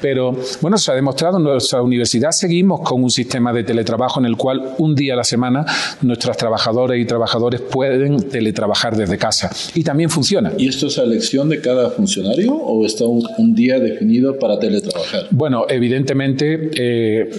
Pero 0.00 0.36
bueno, 0.60 0.76
se 0.76 0.90
ha 0.90 0.94
demostrado 0.94 1.38
en 1.38 1.44
nuestra 1.44 1.80
universidad 1.82 2.32
seguimos 2.32 2.80
con 2.80 3.02
un 3.02 3.10
sistema 3.10 3.52
de 3.52 3.64
teletrabajo 3.64 4.20
en 4.20 4.26
el 4.26 4.36
cual 4.36 4.74
un 4.78 4.94
día 4.94 5.14
a 5.14 5.16
la 5.16 5.24
semana 5.24 5.64
nuestras 6.00 6.36
trabajadoras 6.36 6.98
y 6.98 7.04
trabajadores 7.04 7.60
pueden 7.60 8.28
teletrabajar 8.28 8.96
desde 8.96 9.18
casa 9.18 9.50
y 9.74 9.82
también 9.82 10.10
funciona. 10.10 10.52
¿Y 10.56 10.68
esto 10.68 10.86
es 10.86 10.98
a 10.98 11.02
elección 11.02 11.48
de 11.48 11.60
cada 11.60 11.90
funcionario 11.90 12.54
o 12.54 12.84
está 12.86 13.04
un, 13.04 13.22
día 13.54 13.78
definido 13.78 14.38
para 14.38 14.58
teletrabajar? 14.58 15.26
Bueno, 15.30 15.66
evidentemente 15.68 16.70
eh, 16.74 17.30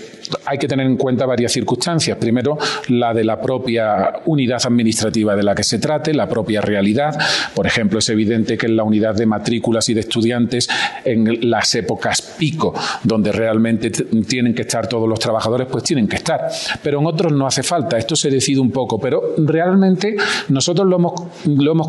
hay 0.46 0.58
que 0.58 0.68
tener 0.68 0.86
en 0.86 0.98
cuenta 0.98 1.26
varias 1.26 1.52
circunstancias. 1.52 2.18
Primero, 2.18 2.58
la 2.90 3.14
de 3.14 3.24
la 3.24 3.42
propia 3.42 4.22
unidad 4.26 4.62
administrativa 4.64 5.36
de 5.36 5.44
la 5.44 5.56
que 5.56 5.64
se 5.64 5.80
trate, 5.80 6.14
la 6.14 6.30
propia 6.30 6.62
realidad. 6.62 7.18
Por 7.56 7.66
ejemplo, 7.66 8.00
es 8.00 8.10
evidente 8.10 8.58
que 8.58 8.68
en 8.68 8.76
la 8.76 8.84
unidad 8.84 9.16
de 9.16 9.26
matrículas 9.26 9.90
y 9.90 9.94
de 9.94 10.02
estudiantes, 10.02 10.70
en 11.04 11.50
las 11.50 11.74
épocas 11.76 12.22
pico, 12.38 12.74
donde 13.04 13.32
realmente 13.32 13.90
tienen 13.90 14.54
que 14.54 14.64
estar 14.64 14.88
todos 14.88 15.08
los 15.08 15.20
trabajadores, 15.20 15.68
pues 15.72 15.84
tienen 15.84 16.08
que 16.08 16.18
estar. 16.18 16.48
Pero 16.82 17.00
en 17.00 17.06
otros 17.06 17.32
no 17.32 17.48
hace 17.48 17.64
falta. 17.64 17.98
Esto 17.98 18.16
se 18.16 18.30
decide 18.44 18.60
un 18.60 18.72
poco. 18.72 19.00
Pero 19.00 19.36
realmente 19.38 20.16
nosotros 20.50 20.88
lo 20.88 20.98
hemos, 20.98 21.14
lo 21.46 21.72
hemos 21.72 21.88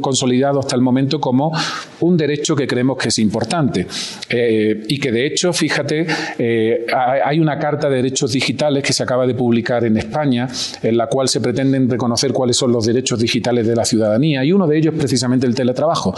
consolidado 0.00 0.60
hasta 0.60 0.74
el 0.74 0.82
momento 0.82 1.20
como 1.20 1.52
un 2.00 2.16
derecho 2.16 2.56
que 2.56 2.66
creemos 2.66 2.98
que 2.98 3.08
es 3.08 3.18
importante. 3.18 3.86
Eh, 4.28 4.84
y 4.88 4.98
que 4.98 5.12
de 5.12 5.26
hecho, 5.26 5.52
fíjate, 5.52 6.06
eh, 6.38 6.86
hay 7.24 7.38
una 7.38 7.58
Carta 7.58 7.88
de 7.88 7.96
Derechos 7.96 8.32
Digitales 8.32 8.82
que 8.82 8.92
se 8.92 9.02
acaba 9.02 9.26
de 9.26 9.34
publicar 9.34 9.84
en 9.84 9.96
España, 9.96 10.48
en 10.82 10.96
la 10.96 11.06
cual 11.06 11.28
se 11.28 11.40
pretenden 11.40 11.88
reconocer 11.88 12.32
cuáles 12.32 12.56
son 12.56 12.72
los 12.72 12.86
derechos 12.86 13.18
digitales 13.18 13.66
de 13.66 13.76
la 13.76 13.84
ciudadanía 13.84 14.44
y 14.44 14.52
uno 14.52 14.66
de 14.66 14.78
ellos 14.78 14.94
es 14.94 14.98
precisamente 14.98 15.46
el 15.46 15.54
teletrabajo. 15.54 16.14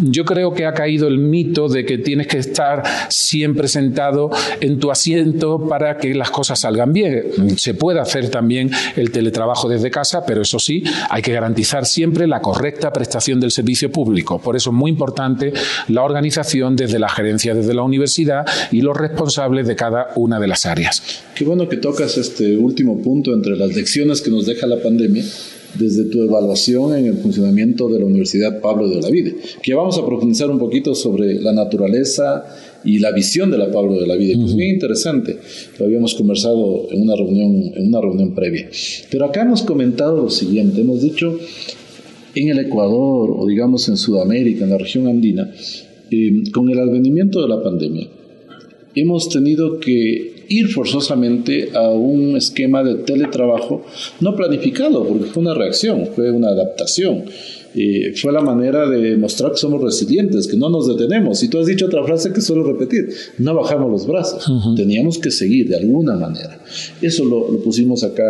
Yo 0.00 0.24
creo 0.24 0.52
que 0.52 0.66
ha 0.66 0.72
caído 0.72 1.06
el 1.08 1.18
mito 1.18 1.68
de 1.68 1.84
que 1.84 1.98
tienes 1.98 2.26
que 2.26 2.38
estar 2.38 2.82
siempre 3.08 3.68
sentado 3.68 4.30
en 4.60 4.78
tu 4.78 4.90
asiento 4.90 5.66
para 5.68 5.96
que 5.98 6.14
las 6.14 6.30
cosas 6.30 6.60
salgan 6.60 6.92
bien. 6.92 7.56
Se 7.56 7.74
puede 7.74 8.00
hacer 8.00 8.30
también 8.30 8.70
el 8.96 9.10
teletrabajo 9.10 9.68
desde 9.68 9.90
casa, 9.90 10.24
pero 10.26 10.42
eso 10.42 10.58
sí, 10.58 10.82
hay 11.10 11.22
que 11.22 11.32
garantizar 11.32 11.86
siempre 11.86 12.26
la 12.26 12.40
correcta 12.40 12.92
prestación 12.92 13.40
del 13.40 13.50
servicio 13.50 13.90
público. 13.90 14.40
Por 14.40 14.56
eso 14.56 14.70
es 14.70 14.76
muy 14.76 14.90
importante 14.90 15.52
la 15.88 16.02
organización 16.02 16.76
desde 16.76 16.98
la 16.98 17.08
gerencia, 17.08 17.54
desde 17.54 17.74
la 17.74 17.82
universidad 17.82 18.46
y 18.72 18.80
los 18.80 18.96
responsables 18.96 19.66
de 19.66 19.76
cada 19.76 20.08
una 20.16 20.40
de 20.40 20.48
las 20.48 20.66
áreas. 20.66 21.22
Qué 21.34 21.44
bueno 21.44 21.68
que 21.68 21.76
tocas 21.76 22.16
este 22.16 22.56
último 22.56 23.00
punto 23.02 23.32
entre 23.34 23.56
las 23.56 23.74
lecciones 23.74 24.20
que 24.20 24.30
nos 24.30 24.46
deja 24.46 24.66
la 24.66 24.80
pandemia 24.82 25.24
desde 25.74 26.04
tu 26.04 26.22
evaluación 26.22 26.96
en 26.96 27.06
el 27.06 27.18
funcionamiento 27.18 27.88
de 27.88 27.98
la 27.98 28.06
Universidad 28.06 28.60
Pablo 28.60 28.88
de 28.88 28.96
Olavide, 28.96 29.36
que 29.62 29.74
vamos 29.74 29.98
a 29.98 30.06
profundizar 30.06 30.50
un 30.50 30.58
poquito 30.58 30.94
sobre 30.94 31.34
la 31.34 31.52
naturaleza 31.52 32.44
y 32.84 32.98
la 32.98 33.12
visión 33.12 33.50
de 33.50 33.58
la 33.58 33.70
Pablo 33.70 34.00
de 34.00 34.06
la 34.06 34.16
Vida. 34.16 34.32
Es 34.44 34.54
bien 34.54 34.74
interesante, 34.74 35.38
lo 35.78 35.86
habíamos 35.86 36.14
conversado 36.14 36.88
en 36.90 37.02
una 37.02 37.16
reunión, 37.16 37.72
en 37.74 37.88
una 37.88 38.00
reunión 38.00 38.34
previa. 38.34 38.68
Pero 39.10 39.26
acá 39.26 39.42
hemos 39.42 39.62
comentado 39.62 40.22
lo 40.22 40.30
siguiente, 40.30 40.80
hemos 40.80 41.02
dicho 41.02 41.38
en 42.34 42.48
el 42.48 42.58
Ecuador 42.58 43.34
o 43.36 43.46
digamos 43.46 43.88
en 43.88 43.96
Sudamérica, 43.96 44.64
en 44.64 44.70
la 44.70 44.78
región 44.78 45.06
andina, 45.06 45.50
eh, 46.10 46.42
con 46.52 46.70
el 46.70 46.78
advenimiento 46.78 47.42
de 47.42 47.48
la 47.48 47.62
pandemia, 47.62 48.08
hemos 48.94 49.28
tenido 49.28 49.78
que 49.80 50.46
ir 50.48 50.68
forzosamente 50.68 51.70
a 51.74 51.90
un 51.90 52.36
esquema 52.36 52.82
de 52.82 52.96
teletrabajo 52.96 53.84
no 54.20 54.34
planificado, 54.34 55.06
porque 55.06 55.26
fue 55.26 55.42
una 55.42 55.54
reacción, 55.54 56.06
fue 56.14 56.30
una 56.30 56.48
adaptación. 56.48 57.24
Y 57.74 58.12
fue 58.12 58.32
la 58.32 58.40
manera 58.40 58.88
de 58.88 59.16
mostrar 59.16 59.52
que 59.52 59.58
somos 59.58 59.82
resilientes, 59.82 60.46
que 60.46 60.56
no 60.56 60.68
nos 60.68 60.88
detenemos. 60.88 61.42
Y 61.42 61.48
tú 61.48 61.58
has 61.58 61.66
dicho 61.66 61.86
otra 61.86 62.02
frase 62.04 62.32
que 62.32 62.40
suelo 62.40 62.64
repetir, 62.64 63.08
no 63.38 63.54
bajamos 63.54 63.90
los 63.90 64.06
brazos, 64.06 64.50
teníamos 64.76 65.18
que 65.18 65.30
seguir 65.30 65.68
de 65.68 65.76
alguna 65.76 66.16
manera. 66.16 66.60
Eso 67.00 67.24
lo, 67.24 67.50
lo 67.50 67.60
pusimos 67.60 68.02
acá 68.02 68.24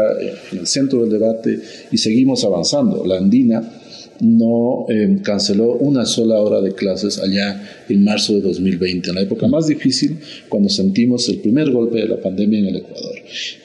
en 0.53 0.59
el 0.59 0.67
centro 0.67 1.01
del 1.01 1.11
debate 1.11 1.61
y 1.91 1.99
seguimos 1.99 2.45
avanzando. 2.45 3.05
La 3.07 3.19
andina 3.19 3.78
no 4.21 4.87
em, 4.89 5.21
canceló 5.21 5.73
una 5.75 6.05
sola 6.05 6.41
hora 6.41 6.61
de 6.61 6.75
clases 6.75 7.19
allá 7.19 7.63
en 7.89 8.05
marzo 8.05 8.35
de 8.35 8.41
2020, 8.41 9.11
en 9.11 9.15
la 9.15 9.23
época 9.23 9.47
más 9.49 9.67
difícil, 9.67 10.19
cuando 10.49 10.69
sentimos 10.69 11.29
el 11.29 11.39
primer 11.39 11.71
golpe 11.71 11.99
de 11.99 12.09
la 12.09 12.21
pandemia 12.21 12.59
en 12.59 12.67
el 12.67 12.77
Ecuador. 12.77 13.15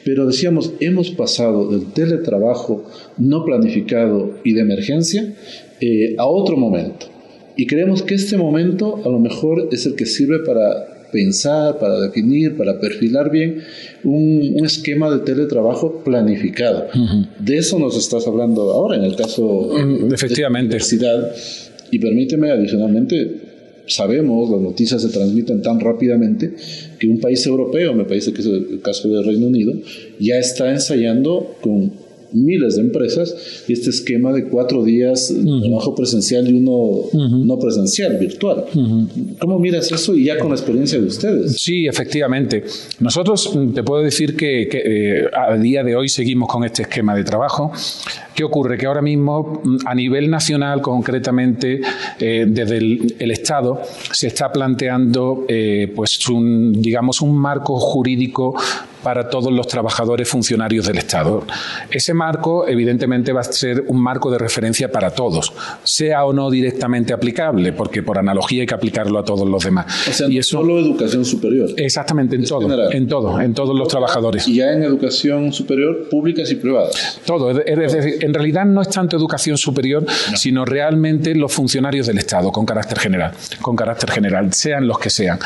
Pero 0.04 0.26
decíamos, 0.26 0.72
hemos 0.80 1.10
pasado 1.10 1.70
del 1.70 1.92
teletrabajo 1.92 2.84
no 3.18 3.44
planificado 3.44 4.38
y 4.44 4.52
de 4.52 4.60
emergencia 4.60 5.34
eh, 5.80 6.14
a 6.18 6.26
otro 6.26 6.56
momento. 6.56 7.06
Y 7.56 7.66
creemos 7.66 8.02
que 8.02 8.14
este 8.14 8.36
momento 8.36 9.00
a 9.04 9.08
lo 9.08 9.18
mejor 9.18 9.68
es 9.70 9.86
el 9.86 9.94
que 9.94 10.06
sirve 10.06 10.40
para 10.40 10.93
pensar, 11.14 11.78
para 11.78 12.00
definir, 12.00 12.56
para 12.56 12.80
perfilar 12.80 13.30
bien 13.30 13.62
un, 14.02 14.64
esquema 14.64 15.08
de 15.10 15.20
teletrabajo 15.20 16.02
planificado. 16.02 16.88
De 17.38 17.56
eso 17.56 17.78
nos 17.78 17.96
estás 17.96 18.26
hablando 18.26 18.62
ahora 18.72 18.96
en 18.96 19.04
el 19.04 19.14
caso 19.14 19.70
mm, 19.72 20.12
Efectivamente. 20.12 20.76
de 20.76 20.80
la 20.80 21.14
universidad. 21.14 21.34
Y 21.92 22.00
permíteme 22.00 22.50
adicionalmente, 22.50 23.30
sabemos, 23.86 24.50
las 24.50 24.60
noticias 24.60 25.02
se 25.02 25.10
transmiten 25.10 25.62
tan 25.62 25.78
rápidamente 25.78 26.54
que 26.98 27.06
un 27.06 27.20
país 27.20 27.46
europeo, 27.46 27.94
me 27.94 28.04
parece 28.04 28.32
que 28.32 28.40
es 28.40 28.46
el 28.48 28.80
caso 28.82 29.08
del 29.08 29.24
Reino 29.24 29.46
Unido, 29.46 29.72
ya 30.18 30.38
está 30.38 30.72
ensayando 30.72 31.56
con 31.60 31.92
miles 32.32 32.76
de 32.76 32.82
empresas 32.82 33.64
y 33.68 33.72
este 33.72 33.90
esquema 33.90 34.32
de 34.32 34.48
cuatro 34.48 34.84
días 34.84 35.32
de 35.34 35.60
trabajo 35.60 35.94
presencial 35.94 36.48
y 36.48 36.54
uno 36.54 37.08
no 37.12 37.58
presencial, 37.58 38.18
virtual. 38.18 38.64
¿Cómo 39.38 39.58
miras 39.58 39.90
eso 39.90 40.14
y 40.14 40.24
ya 40.24 40.38
con 40.38 40.48
la 40.48 40.56
experiencia 40.56 40.98
de 40.98 41.06
ustedes? 41.06 41.56
Sí, 41.60 41.86
efectivamente. 41.86 42.64
Nosotros 43.00 43.54
mm, 43.54 43.72
te 43.72 43.82
puedo 43.82 44.02
decir 44.02 44.36
que, 44.36 44.68
eh, 44.72 45.24
a 45.32 45.56
día 45.56 45.82
de 45.82 45.96
hoy 45.96 46.08
seguimos 46.08 46.48
con 46.48 46.64
este 46.64 46.82
esquema 46.82 47.14
de 47.14 47.24
trabajo. 47.24 47.72
¿Qué 48.34 48.44
ocurre? 48.44 48.76
Que 48.76 48.86
ahora 48.86 49.02
mismo, 49.02 49.60
mm, 49.62 49.76
a 49.86 49.94
nivel 49.94 50.30
nacional, 50.30 50.80
concretamente, 50.80 51.80
eh, 52.18 52.46
desde 52.48 52.78
el, 52.78 53.30
Estado, 53.34 53.82
se 54.12 54.28
está 54.28 54.52
planteando 54.52 55.44
eh, 55.48 55.92
pues 55.94 56.28
un, 56.28 56.72
digamos, 56.72 57.20
un 57.20 57.36
marco 57.36 57.78
jurídico 57.78 58.54
para 59.04 59.28
todos 59.28 59.52
los 59.52 59.68
trabajadores 59.68 60.28
funcionarios 60.28 60.86
del 60.86 60.98
Estado. 60.98 61.44
Ese 61.90 62.14
marco, 62.14 62.66
evidentemente, 62.66 63.32
va 63.32 63.42
a 63.42 63.44
ser 63.44 63.84
un 63.86 64.02
marco 64.02 64.30
de 64.30 64.38
referencia 64.38 64.90
para 64.90 65.10
todos, 65.10 65.52
sea 65.84 66.24
o 66.24 66.32
no 66.32 66.50
directamente 66.50 67.12
aplicable, 67.12 67.72
porque 67.72 68.02
por 68.02 68.18
analogía 68.18 68.62
hay 68.62 68.66
que 68.66 68.74
aplicarlo 68.74 69.18
a 69.18 69.24
todos 69.24 69.48
los 69.48 69.62
demás. 69.62 69.86
O 70.08 70.12
sea, 70.12 70.28
y 70.28 70.38
eso, 70.38 70.58
solo 70.58 70.78
educación 70.78 71.24
superior. 71.24 71.68
Exactamente, 71.76 72.36
en 72.36 72.44
todo, 72.44 72.90
en 72.90 73.06
todo, 73.06 73.40
en 73.40 73.54
todos 73.54 73.76
los 73.76 73.88
trabajadores. 73.88 74.48
Y 74.48 74.56
ya 74.56 74.72
en 74.72 74.82
educación 74.82 75.52
superior, 75.52 76.08
públicas 76.08 76.50
y 76.50 76.54
privadas. 76.56 77.20
Todo, 77.26 77.50
es 77.50 77.92
decir, 77.92 78.24
en 78.24 78.32
realidad 78.32 78.64
no 78.64 78.80
es 78.80 78.88
tanto 78.88 79.16
educación 79.16 79.58
superior, 79.58 80.06
sino 80.34 80.64
realmente 80.64 81.34
los 81.34 81.52
funcionarios 81.52 82.06
del 82.06 82.18
Estado, 82.18 82.50
con 82.50 82.64
carácter 82.64 82.98
general, 82.98 83.32
con 83.60 83.76
carácter 83.76 84.10
general, 84.10 84.52
sean 84.54 84.86
los 84.86 84.98
que 84.98 85.10
sean. 85.10 85.38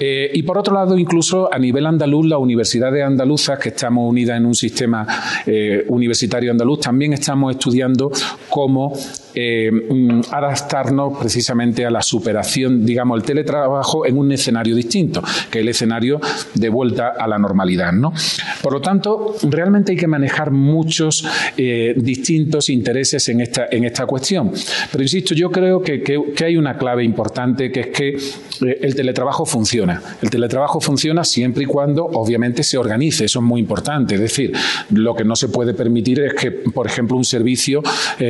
Eh, 0.00 0.30
y 0.34 0.42
por 0.42 0.58
otro 0.58 0.74
lado, 0.74 0.98
incluso 0.98 1.52
a 1.52 1.58
nivel 1.58 1.86
andaluz, 1.86 2.26
la 2.26 2.38
universidad 2.38 2.95
andaluzas, 3.02 3.58
que 3.58 3.70
estamos 3.70 4.08
unidas 4.08 4.36
en 4.36 4.46
un 4.46 4.54
sistema 4.54 5.06
eh, 5.46 5.84
universitario 5.88 6.50
andaluz, 6.50 6.80
también 6.80 7.12
estamos 7.12 7.52
estudiando 7.52 8.10
cómo 8.48 8.92
eh, 9.38 9.70
mm, 9.70 10.22
adaptarnos 10.30 11.18
precisamente 11.18 11.84
a 11.84 11.90
la 11.90 12.00
superación, 12.00 12.86
digamos, 12.86 13.18
el 13.18 13.22
teletrabajo 13.22 14.06
en 14.06 14.16
un 14.16 14.32
escenario 14.32 14.74
distinto, 14.74 15.22
que 15.50 15.58
es 15.58 15.62
el 15.62 15.68
escenario 15.68 16.18
de 16.54 16.70
vuelta 16.70 17.08
a 17.08 17.28
la 17.28 17.36
normalidad. 17.36 17.92
¿no? 17.92 18.14
Por 18.62 18.72
lo 18.72 18.80
tanto, 18.80 19.36
realmente 19.42 19.92
hay 19.92 19.98
que 19.98 20.06
manejar 20.06 20.52
muchos 20.52 21.26
eh, 21.54 21.92
distintos 21.98 22.70
intereses 22.70 23.28
en 23.28 23.42
esta, 23.42 23.66
en 23.70 23.84
esta 23.84 24.06
cuestión. 24.06 24.52
Pero 24.90 25.02
insisto, 25.04 25.34
yo 25.34 25.50
creo 25.50 25.82
que, 25.82 26.02
que, 26.02 26.44
hay 26.46 26.56
una 26.56 26.78
clave 26.78 27.04
importante, 27.04 27.70
que 27.70 27.80
es 27.80 27.86
que 27.88 28.08
eh, 28.08 28.78
el 28.80 28.94
teletrabajo 28.94 29.44
funciona. 29.44 30.00
El 30.22 30.30
teletrabajo 30.30 30.80
funciona 30.80 31.24
siempre 31.24 31.64
y 31.64 31.66
cuando, 31.66 32.06
obviamente, 32.06 32.62
se 32.62 32.78
organice. 32.78 33.26
Eso 33.26 33.40
es 33.40 33.44
muy 33.44 33.60
importante. 33.60 34.14
Es 34.14 34.20
decir, 34.22 34.54
lo 34.92 35.14
que 35.14 35.24
no 35.24 35.36
se 35.36 35.48
puede 35.48 35.74
permitir 35.74 36.20
es 36.20 36.32
que, 36.32 36.52
por 36.52 36.86
ejemplo, 36.86 37.18
un 37.18 37.24
servicio 37.26 37.82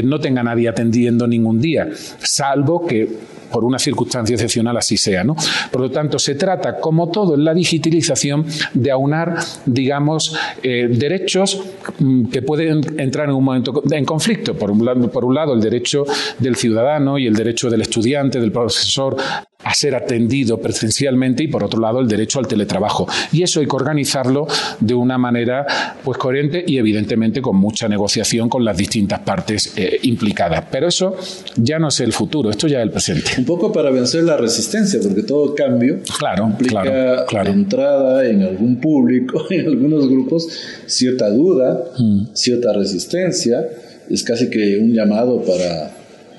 no 0.02 0.18
tenga 0.18 0.42
nadie 0.42 0.68
atendido 0.68 0.95
ningún 1.26 1.60
día, 1.60 1.88
salvo 2.22 2.86
que 2.86 3.36
por 3.50 3.64
una 3.64 3.78
circunstancia 3.78 4.34
excepcional 4.34 4.76
así 4.76 4.96
sea. 4.96 5.24
¿no? 5.24 5.36
Por 5.70 5.80
lo 5.80 5.90
tanto, 5.90 6.18
se 6.18 6.34
trata, 6.34 6.78
como 6.78 7.08
todo 7.10 7.34
en 7.34 7.44
la 7.44 7.54
digitalización, 7.54 8.44
de 8.74 8.90
aunar, 8.90 9.36
digamos, 9.64 10.36
eh, 10.62 10.88
derechos 10.90 11.62
mm, 11.98 12.26
que 12.26 12.42
pueden 12.42 12.80
entrar 12.98 13.28
en 13.28 13.34
un 13.34 13.44
momento 13.44 13.82
en 13.90 14.04
conflicto. 14.04 14.54
Por 14.54 14.70
un, 14.70 14.84
lado, 14.84 15.10
por 15.10 15.24
un 15.24 15.34
lado, 15.34 15.54
el 15.54 15.60
derecho 15.60 16.04
del 16.38 16.56
ciudadano 16.56 17.18
y 17.18 17.26
el 17.26 17.34
derecho 17.34 17.70
del 17.70 17.82
estudiante, 17.82 18.40
del 18.40 18.52
profesor, 18.52 19.16
a 19.66 19.74
ser 19.74 19.96
atendido 19.96 20.58
presencialmente 20.58 21.42
y 21.42 21.48
por 21.48 21.64
otro 21.64 21.80
lado 21.80 21.98
el 21.98 22.06
derecho 22.06 22.38
al 22.38 22.46
teletrabajo. 22.46 23.08
Y 23.32 23.42
eso 23.42 23.58
hay 23.58 23.66
que 23.66 23.74
organizarlo 23.74 24.46
de 24.78 24.94
una 24.94 25.18
manera 25.18 25.66
pues 26.04 26.18
coherente 26.18 26.64
y 26.64 26.78
evidentemente 26.78 27.42
con 27.42 27.56
mucha 27.56 27.88
negociación 27.88 28.48
con 28.48 28.64
las 28.64 28.76
distintas 28.76 29.20
partes 29.20 29.72
eh, 29.76 29.98
implicadas. 30.02 30.66
Pero 30.70 30.86
eso 30.86 31.16
ya 31.56 31.80
no 31.80 31.88
es 31.88 31.98
el 31.98 32.12
futuro, 32.12 32.48
esto 32.48 32.68
ya 32.68 32.78
es 32.78 32.84
el 32.84 32.92
presente. 32.92 33.32
Un 33.38 33.44
poco 33.44 33.72
para 33.72 33.90
vencer 33.90 34.22
la 34.22 34.36
resistencia, 34.36 35.00
porque 35.02 35.24
todo 35.24 35.52
cambio 35.56 35.98
claro, 36.16 36.46
implica 36.46 37.26
claro, 37.26 37.50
entrada 37.50 38.24
en 38.24 38.42
algún 38.42 38.76
público, 38.76 39.46
en 39.50 39.66
algunos 39.66 40.08
grupos, 40.08 40.46
cierta 40.86 41.28
duda, 41.28 41.82
mm. 41.98 42.34
cierta 42.34 42.72
resistencia. 42.72 43.66
Es 44.08 44.22
casi 44.22 44.48
que 44.48 44.78
un 44.78 44.92
llamado 44.92 45.42
para, 45.42 45.90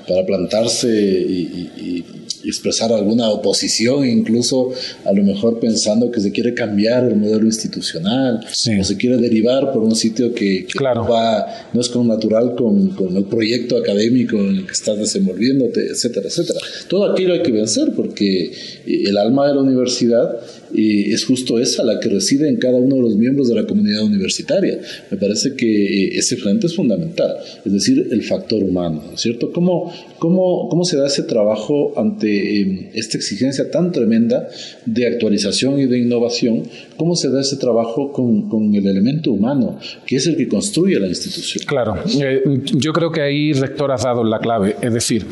para 0.07 0.25
plantarse 0.25 0.87
y 0.87 2.05
expresar 2.49 2.91
alguna 2.91 3.29
oposición, 3.29 4.05
incluso 4.05 4.71
a 5.05 5.13
lo 5.13 5.23
mejor 5.23 5.59
pensando 5.59 6.11
que 6.11 6.21
se 6.21 6.31
quiere 6.31 6.53
cambiar 6.53 7.05
el 7.05 7.15
modelo 7.15 7.45
institucional 7.45 8.39
o 8.45 8.83
se 8.83 8.97
quiere 8.97 9.17
derivar 9.17 9.71
por 9.71 9.83
un 9.83 9.95
sitio 9.95 10.33
que, 10.33 10.67
no, 10.79 11.07
va, 11.07 11.45
no 11.73 11.81
es 11.81 11.89
con 11.89 12.07
natural 12.07 12.55
con, 12.55 12.89
con, 12.89 13.15
el 13.15 13.25
proyecto 13.25 13.77
académico 13.77 14.37
en 14.37 14.57
el 14.57 14.65
que 14.65 14.73
estás 14.73 14.97
desenvolviéndote, 14.97 15.87
etcétera, 15.87 16.27
etcétera. 16.27 16.59
Todo 16.87 17.11
aquello 17.11 17.33
hay 17.33 17.41
que 17.41 17.51
vencer 17.51 17.93
porque 17.95 18.51
el 18.85 19.17
alma 19.17 19.47
de 19.47 19.55
la 19.55 19.61
universidad 19.61 20.39
es 20.77 21.25
justo 21.25 21.59
esa 21.59 21.83
la 21.83 21.99
que 21.99 22.09
reside 22.09 22.47
en 22.47 22.57
cada 22.57 22.77
uno 22.77 22.97
de 22.97 23.01
los 23.01 23.15
miembros 23.15 23.49
de 23.49 23.55
la 23.55 23.65
comunidad 23.65 24.03
universitaria. 24.03 24.79
Me 25.09 25.17
parece 25.17 25.55
que 25.55 25.65
eh, 25.65 26.17
ese 26.17 26.37
frente 26.37 26.67
es 26.67 26.75
fundamental, 26.75 27.37
es 27.65 27.73
decir, 27.73 28.07
el 28.11 28.23
factor 28.23 28.63
humano, 28.63 29.01
¿cierto? 29.15 29.51
¿Cómo, 29.51 29.91
cómo, 30.19 30.69
cómo 30.69 30.83
se 30.83 30.97
da 30.97 31.07
ese 31.07 31.23
trabajo 31.23 31.93
ante 31.97 32.61
em, 32.61 32.89
esta 32.93 33.17
exigencia 33.17 33.71
tan 33.71 33.91
tremenda 33.91 34.47
de 34.85 35.07
actualización 35.07 35.79
y 35.79 35.85
de 35.85 35.97
innovación? 35.97 36.63
¿Cómo 36.95 37.15
se 37.15 37.29
da 37.29 37.41
ese 37.41 37.57
trabajo 37.57 38.11
con, 38.11 38.47
con 38.49 38.73
el 38.75 38.85
elemento 38.85 39.31
humano, 39.31 39.79
que 40.05 40.17
es 40.17 40.27
el 40.27 40.37
que 40.37 40.47
construye 40.47 40.99
la 40.99 41.07
institución? 41.07 41.65
Claro, 41.65 41.95
eh, 42.21 42.43
yo 42.75 42.93
creo 42.93 43.11
que 43.11 43.21
ahí, 43.21 43.53
rector, 43.53 43.91
has 43.91 44.03
dado 44.03 44.23
la 44.23 44.39
clave, 44.39 44.75
es 44.81 44.93
decir, 44.93 45.25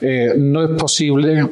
eh, 0.00 0.34
no 0.36 0.64
es 0.64 0.70
posible 0.80 1.46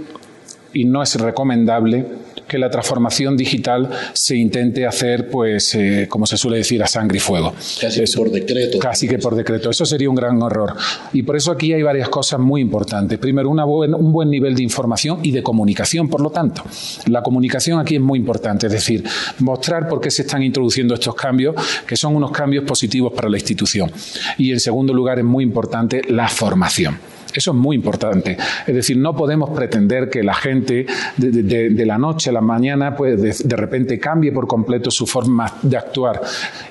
y 0.72 0.84
no 0.84 1.02
es 1.02 1.14
recomendable 1.20 2.19
que 2.50 2.58
la 2.58 2.68
transformación 2.68 3.36
digital 3.36 3.88
se 4.12 4.36
intente 4.36 4.84
hacer, 4.84 5.30
pues, 5.30 5.72
eh, 5.76 6.06
como 6.10 6.26
se 6.26 6.36
suele 6.36 6.56
decir, 6.56 6.82
a 6.82 6.88
sangre 6.88 7.18
y 7.18 7.20
fuego. 7.20 7.54
Casi 7.80 8.00
que 8.00 8.12
por 8.16 8.30
decreto. 8.30 8.78
Casi 8.80 9.08
que 9.08 9.18
por 9.18 9.36
decreto. 9.36 9.70
Eso 9.70 9.86
sería 9.86 10.10
un 10.10 10.16
gran 10.16 10.42
error. 10.42 10.74
Y 11.12 11.22
por 11.22 11.36
eso 11.36 11.52
aquí 11.52 11.72
hay 11.72 11.82
varias 11.82 12.08
cosas 12.08 12.40
muy 12.40 12.60
importantes. 12.60 13.20
Primero, 13.20 13.48
una 13.48 13.64
un 13.64 14.12
buen 14.12 14.30
nivel 14.30 14.56
de 14.56 14.64
información 14.64 15.20
y 15.22 15.30
de 15.30 15.44
comunicación, 15.44 16.08
por 16.08 16.20
lo 16.20 16.30
tanto. 16.30 16.64
La 17.06 17.22
comunicación 17.22 17.78
aquí 17.78 17.94
es 17.94 18.00
muy 18.00 18.18
importante, 18.18 18.66
es 18.66 18.72
decir, 18.72 19.04
mostrar 19.38 19.88
por 19.88 20.00
qué 20.00 20.10
se 20.10 20.22
están 20.22 20.42
introduciendo 20.42 20.94
estos 20.94 21.14
cambios, 21.14 21.54
que 21.86 21.96
son 21.96 22.16
unos 22.16 22.32
cambios 22.32 22.64
positivos 22.64 23.12
para 23.12 23.28
la 23.28 23.36
institución. 23.36 23.92
Y 24.38 24.50
en 24.50 24.58
segundo 24.58 24.92
lugar, 24.92 25.20
es 25.20 25.24
muy 25.24 25.44
importante 25.44 26.02
la 26.08 26.26
formación. 26.26 27.09
Eso 27.34 27.50
es 27.52 27.56
muy 27.56 27.76
importante. 27.76 28.36
Es 28.66 28.74
decir, 28.74 28.96
no 28.96 29.14
podemos 29.14 29.50
pretender 29.50 30.10
que 30.10 30.22
la 30.22 30.34
gente 30.34 30.86
de, 31.16 31.86
la 31.86 31.98
noche 31.98 32.30
a 32.30 32.32
la 32.32 32.40
mañana 32.40 32.94
pues, 32.94 33.46
de, 33.46 33.56
repente 33.56 33.98
cambie 33.98 34.32
por 34.32 34.46
completo 34.46 34.90
su 34.90 35.06
forma 35.06 35.52
de 35.62 35.76
actuar 35.76 36.20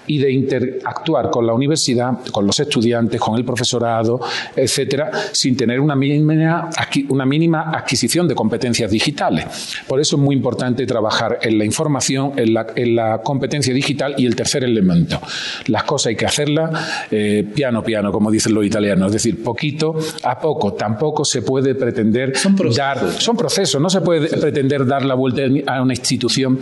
y 0.08 0.18
de 0.18 0.32
interactuar 0.32 1.30
con 1.30 1.46
la 1.46 1.54
universidad, 1.54 2.20
con 2.32 2.46
los 2.46 2.60
estudiantes, 2.60 3.20
con 3.20 3.38
el 3.38 3.46
profesorado, 3.46 4.20
etcétera, 4.56 5.12
sin 5.32 5.56
tener 5.56 5.80
una 5.80 5.96
mínima, 5.96 6.70
una 7.10 7.26
mínima 7.26 7.72
adquisición 7.72 8.28
de 8.28 8.36
competencias 8.36 8.92
digitales. 8.92 9.46
Por 9.88 10.00
eso 10.00 10.16
es 10.16 10.22
muy 10.22 10.36
importante 10.36 10.86
trabajar 10.86 11.40
en 11.42 11.58
la 11.58 11.66
información, 11.66 12.34
en 12.36 12.54
la, 12.54 13.22
competencia 13.24 13.74
digital 13.74 14.16
y 14.18 14.26
el 14.26 14.36
tercer 14.36 14.64
elemento. 14.64 15.20
Las 15.68 15.84
cosas 15.84 16.08
hay 16.08 16.16
que 16.16 16.26
hacerlas 16.26 17.08
eh, 17.12 17.46
piano 17.54 17.84
piano, 17.84 18.12
como 18.12 18.32
dicen 18.32 18.54
los 18.54 18.66
italianos, 18.66 19.08
es 19.08 19.14
decir, 19.14 19.44
poquito 19.44 19.96
a 20.24 20.40
Tampoco 20.78 21.26
se 21.26 21.42
puede 21.42 21.76
pretender 21.76 22.36
son 22.38 22.56
dar. 22.76 23.12
Son 23.12 23.36
procesos. 23.36 23.82
No 23.82 23.90
se 23.90 24.02
puede 24.02 24.28
pretender 24.28 24.86
dar 24.86 25.06
la 25.06 25.16
vuelta 25.16 25.42
a 25.68 25.82
una 25.82 25.94
institución 25.94 26.60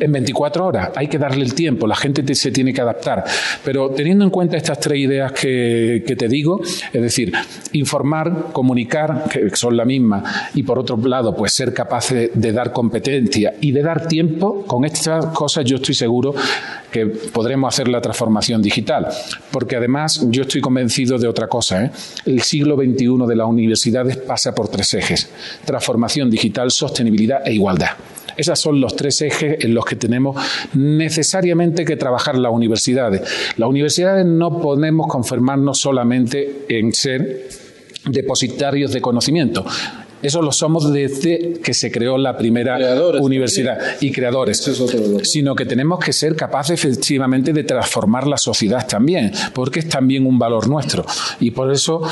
en 0.00 0.12
24 0.12 0.66
horas. 0.66 0.90
Hay 0.96 1.08
que 1.08 1.18
darle 1.18 1.44
el 1.44 1.54
tiempo. 1.54 1.86
La 1.86 1.96
gente 1.96 2.34
se 2.34 2.50
tiene 2.50 2.72
que 2.72 2.80
adaptar. 2.80 3.24
Pero 3.64 3.90
teniendo 3.90 4.24
en 4.24 4.30
cuenta 4.30 4.56
estas 4.56 4.80
tres 4.80 4.98
ideas 4.98 5.32
que, 5.32 6.02
te 6.18 6.28
digo, 6.28 6.60
es 6.92 7.02
decir, 7.02 7.32
informar, 7.72 8.48
comunicar, 8.52 9.24
que 9.30 9.54
son 9.54 9.76
la 9.76 9.84
misma, 9.84 10.22
y 10.54 10.62
por 10.62 10.78
otro 10.78 10.96
lado, 10.96 11.34
pues 11.34 11.52
ser 11.52 11.72
capaces 11.72 12.30
de 12.34 12.52
dar 12.52 12.72
competencia 12.72 13.54
y 13.60 13.72
de 13.72 13.82
dar 13.82 14.06
tiempo, 14.08 14.64
con 14.66 14.84
estas 14.84 15.26
cosas 15.26 15.64
yo 15.64 15.76
estoy 15.76 15.94
seguro 15.94 16.34
que 16.90 17.06
podremos 17.06 17.72
hacer 17.72 17.88
la 17.88 18.00
transformación 18.00 18.62
digital. 18.62 19.08
Porque 19.50 19.76
además 19.76 20.26
yo 20.30 20.42
estoy 20.42 20.60
convencido 20.60 21.18
de 21.18 21.26
otra 21.26 21.48
cosa. 21.48 21.84
¿eh? 21.84 21.90
El 22.26 22.42
siglo 22.42 22.76
XXI 22.76 23.06
de 23.26 23.36
las 23.36 23.46
universidades 23.46 24.16
pasa 24.16 24.54
por 24.54 24.68
tres 24.68 24.94
ejes. 24.94 25.28
Transformación 25.64 26.30
digital, 26.30 26.70
sostenibilidad 26.70 27.46
e 27.46 27.54
igualdad. 27.54 27.90
Esos 28.36 28.58
son 28.58 28.80
los 28.80 28.96
tres 28.96 29.20
ejes 29.22 29.64
en 29.64 29.74
los 29.74 29.84
que 29.84 29.96
tenemos 29.96 30.36
necesariamente 30.74 31.84
que 31.84 31.96
trabajar 31.96 32.36
las 32.36 32.52
universidades. 32.52 33.22
Las 33.56 33.68
universidades 33.68 34.24
no 34.26 34.60
podemos 34.60 35.06
conformarnos 35.06 35.78
solamente 35.78 36.64
en 36.68 36.92
ser 36.92 37.48
depositarios 38.06 38.92
de 38.92 39.00
conocimiento. 39.00 39.64
Eso 40.22 40.42
lo 40.42 40.52
somos 40.52 40.92
desde 40.92 41.54
que 41.62 41.74
se 41.74 41.90
creó 41.90 42.16
la 42.18 42.36
primera 42.36 42.78
universidad 43.20 43.78
y 44.00 44.12
creadores. 44.12 44.70
sino 45.24 45.54
que 45.54 45.66
tenemos 45.66 45.98
que 45.98 46.12
ser 46.12 46.36
capaces 46.36 46.72
efectivamente 46.72 47.52
de 47.52 47.64
transformar 47.64 48.26
la 48.26 48.36
sociedad 48.36 48.86
también, 48.86 49.32
porque 49.54 49.80
es 49.80 49.88
también 49.88 50.26
un 50.26 50.38
valor 50.38 50.68
nuestro. 50.68 51.04
Y 51.40 51.50
por 51.50 51.72
eso 51.72 52.02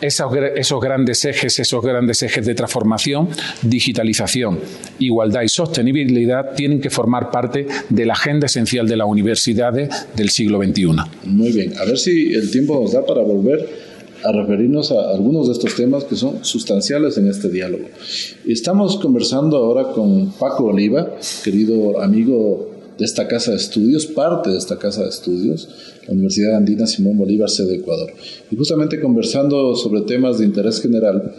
esos, 0.00 0.32
esos, 0.54 0.80
grandes 0.80 1.24
ejes, 1.24 1.58
esos 1.58 1.82
grandes 1.82 2.22
ejes 2.22 2.46
de 2.46 2.54
transformación, 2.54 3.28
digitalización, 3.62 4.60
igualdad 4.98 5.42
y 5.42 5.48
sostenibilidad 5.48 6.54
tienen 6.54 6.80
que 6.80 6.90
formar 6.90 7.30
parte 7.30 7.66
de 7.88 8.06
la 8.06 8.12
agenda 8.12 8.46
esencial 8.46 8.86
de 8.86 8.96
las 8.96 9.08
universidades 9.08 9.88
del 10.14 10.30
siglo 10.30 10.62
XXI. 10.62 10.86
Muy 11.24 11.52
bien, 11.52 11.76
a 11.78 11.84
ver 11.84 11.98
si 11.98 12.32
el 12.32 12.50
tiempo 12.50 12.80
nos 12.80 12.92
da 12.92 13.04
para 13.04 13.22
volver 13.22 13.87
a 14.24 14.32
referirnos 14.32 14.92
a 14.92 15.10
algunos 15.10 15.46
de 15.46 15.52
estos 15.52 15.74
temas 15.74 16.04
que 16.04 16.16
son 16.16 16.44
sustanciales 16.44 17.18
en 17.18 17.28
este 17.28 17.48
diálogo. 17.48 17.84
Estamos 18.46 18.96
conversando 18.98 19.56
ahora 19.56 19.92
con 19.92 20.32
Paco 20.32 20.64
Oliva, 20.64 21.16
querido 21.44 22.00
amigo 22.00 22.78
de 22.98 23.04
esta 23.04 23.28
casa 23.28 23.52
de 23.52 23.58
estudios, 23.58 24.06
parte 24.06 24.50
de 24.50 24.58
esta 24.58 24.76
casa 24.76 25.04
de 25.04 25.08
estudios, 25.08 25.68
la 26.06 26.14
Universidad 26.14 26.56
Andina 26.56 26.86
Simón 26.86 27.16
Bolívar, 27.16 27.48
sede 27.48 27.76
Ecuador. 27.76 28.12
Y 28.50 28.56
justamente 28.56 29.00
conversando 29.00 29.76
sobre 29.76 30.00
temas 30.02 30.38
de 30.38 30.46
interés 30.46 30.82
general 30.82 31.32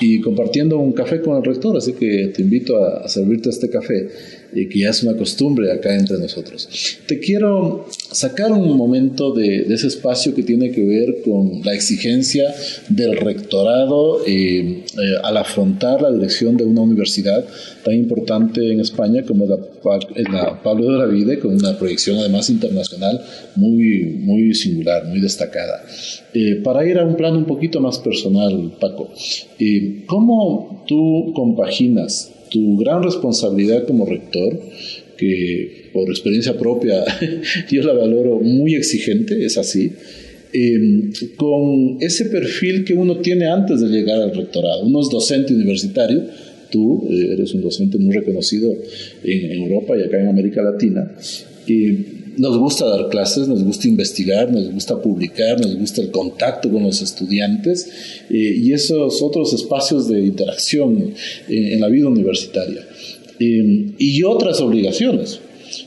y 0.00 0.20
compartiendo 0.22 0.78
un 0.78 0.92
café 0.92 1.20
con 1.20 1.36
el 1.36 1.44
rector, 1.44 1.76
así 1.76 1.92
que 1.92 2.28
te 2.34 2.40
invito 2.40 2.82
a, 2.82 3.06
servirte 3.08 3.50
este 3.50 3.68
café, 3.68 4.08
y 4.54 4.68
que 4.68 4.80
ya 4.80 4.90
es 4.90 5.02
una 5.02 5.16
costumbre 5.16 5.72
acá 5.72 5.94
entre 5.96 6.18
nosotros. 6.18 6.68
Te 7.06 7.18
quiero 7.18 7.86
sacar 8.10 8.52
un 8.52 8.76
momento 8.76 9.32
de, 9.32 9.62
ese 9.72 9.86
espacio 9.86 10.34
que 10.34 10.42
tiene 10.42 10.70
que 10.70 10.84
ver 10.84 11.22
con 11.24 11.62
la 11.64 11.74
exigencia 11.74 12.54
del 12.88 13.16
rectorado 13.16 14.24
eh, 14.26 14.84
eh, 14.84 14.84
al 15.22 15.36
afrontar 15.36 16.02
la 16.02 16.10
dirección 16.10 16.56
de 16.56 16.64
una 16.64 16.82
universidad 16.82 17.44
tan 17.84 17.94
importante 17.94 18.72
en 18.72 18.80
España 18.80 19.22
como 19.22 19.46
la, 19.46 19.58
la 20.30 20.62
Pablo 20.62 20.92
de 20.92 20.98
la 20.98 21.06
Vida, 21.06 21.38
con 21.40 21.54
una 21.54 21.78
proyección 21.78 22.18
además 22.18 22.50
internacional 22.50 23.20
muy, 23.56 24.18
muy 24.20 24.54
singular, 24.54 25.06
muy 25.06 25.20
destacada. 25.20 25.82
Eh, 26.34 26.60
para 26.62 26.86
ir 26.86 26.98
a 26.98 27.04
un 27.04 27.16
plano 27.16 27.38
un 27.38 27.46
poquito 27.46 27.80
más 27.80 27.98
personal, 27.98 28.72
Paco, 28.80 29.10
¿cómo 30.06 30.84
tú 30.86 31.32
compaginas 31.34 32.30
tu 32.52 32.76
gran 32.76 33.02
responsabilidad 33.02 33.86
como 33.86 34.06
rector 34.06 34.58
que 35.16 35.90
por 35.92 36.08
experiencia 36.10 36.58
propia 36.58 37.04
yo 37.70 37.82
la 37.82 37.92
valoro 37.92 38.40
muy 38.40 38.74
exigente, 38.74 39.44
es 39.44 39.56
así, 39.58 39.92
em, 40.52 41.12
con 41.36 41.98
ese 42.00 42.26
perfil 42.26 42.84
que 42.84 42.94
uno 42.94 43.18
tiene 43.18 43.46
antes 43.46 43.80
de 43.80 43.88
llegar 43.88 44.20
al 44.20 44.34
rectorado. 44.34 44.84
Uno 44.84 45.00
es 45.00 45.08
docente 45.10 45.54
universitario, 45.54 46.24
tú 46.70 47.06
eh, 47.08 47.32
eres 47.32 47.54
un 47.54 47.62
docente 47.62 47.98
muy 47.98 48.14
reconocido 48.14 48.74
en, 49.22 49.52
Europa 49.52 49.96
y 49.96 50.02
acá 50.02 50.20
en 50.20 50.28
América 50.28 50.62
Latina. 50.62 51.12
Y 51.66 52.21
nos 52.38 52.58
gusta 52.58 52.86
dar 52.86 53.08
clases, 53.08 53.48
nos 53.48 53.62
gusta 53.62 53.88
investigar, 53.88 54.50
nos 54.50 54.72
gusta 54.72 55.00
publicar, 55.00 55.60
nos 55.60 55.76
gusta 55.76 56.00
el 56.02 56.10
contacto 56.10 56.70
con 56.70 56.82
los 56.82 57.02
estudiantes 57.02 57.88
eh, 58.30 58.36
y 58.36 58.72
esos 58.72 59.22
otros 59.22 59.52
espacios 59.52 60.08
de 60.08 60.20
interacción 60.20 61.14
en 61.48 61.80
la 61.80 61.88
vida 61.88 62.08
universitaria 62.08 62.86
y 63.38 64.22
otras 64.22 64.60
obligaciones. 64.60 65.40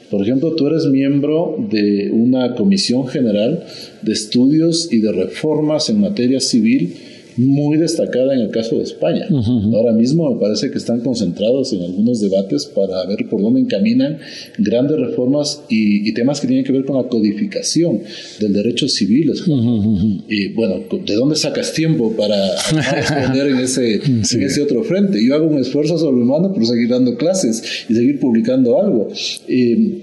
Por 0.10 0.22
ejemplo, 0.22 0.56
tú 0.56 0.68
eres 0.68 0.86
miembro 0.86 1.56
de 1.70 2.10
una 2.12 2.56
comisión 2.56 3.08
general 3.08 3.66
de 4.02 4.14
estudios 4.14 4.92
y 4.92 5.00
de 5.00 5.12
reformas 5.12 5.90
en 5.90 6.02
materia 6.02 6.40
civil 6.40 6.96
muy 7.38 7.78
destacada 7.78 8.34
en 8.34 8.42
el 8.42 8.50
caso 8.50 8.78
de 8.78 8.84
España. 8.84 9.28
Ahora 9.74 9.94
mismo 9.94 10.34
me 10.34 10.40
parece 10.40 10.72
que 10.72 10.78
están 10.78 11.02
concentrados 11.02 11.74
en 11.74 11.82
algunos 11.84 12.22
debates 12.22 12.66
para 12.66 13.06
ver 13.06 13.28
por 13.30 13.42
dónde 13.42 13.62
encaminan 13.62 14.18
grandes 14.58 15.00
reformas 15.00 15.64
y, 15.70 16.14
temas 16.16 16.40
que 16.40 16.48
tienen 16.48 16.64
que 16.64 16.72
ver 16.72 16.86
con 16.86 16.96
la 16.96 17.10
codificación 17.10 18.00
del 18.40 18.54
derecho 18.54 18.88
civil. 18.88 19.34
Y 20.30 20.48
bueno, 20.54 20.76
¿de 21.06 21.14
dónde 21.14 21.36
sacas 21.36 21.74
tiempo 21.74 22.14
para 22.16 22.38
responder 22.94 23.48
en 23.52 23.58
ese, 23.60 23.96
en 23.96 24.44
ese 24.44 24.62
otro 24.62 24.84
frente? 24.84 25.24
Yo 25.26 25.36
hago 25.36 25.48
un 25.48 25.60
esfuerzo 25.60 25.98
sobrehumano 25.98 26.54
por 26.54 26.66
seguir 26.66 26.90
dando 26.90 27.18
clases 27.18 27.86
y 27.90 27.94
seguir 27.94 28.20
publicando 28.20 28.82
algo. 28.82 29.10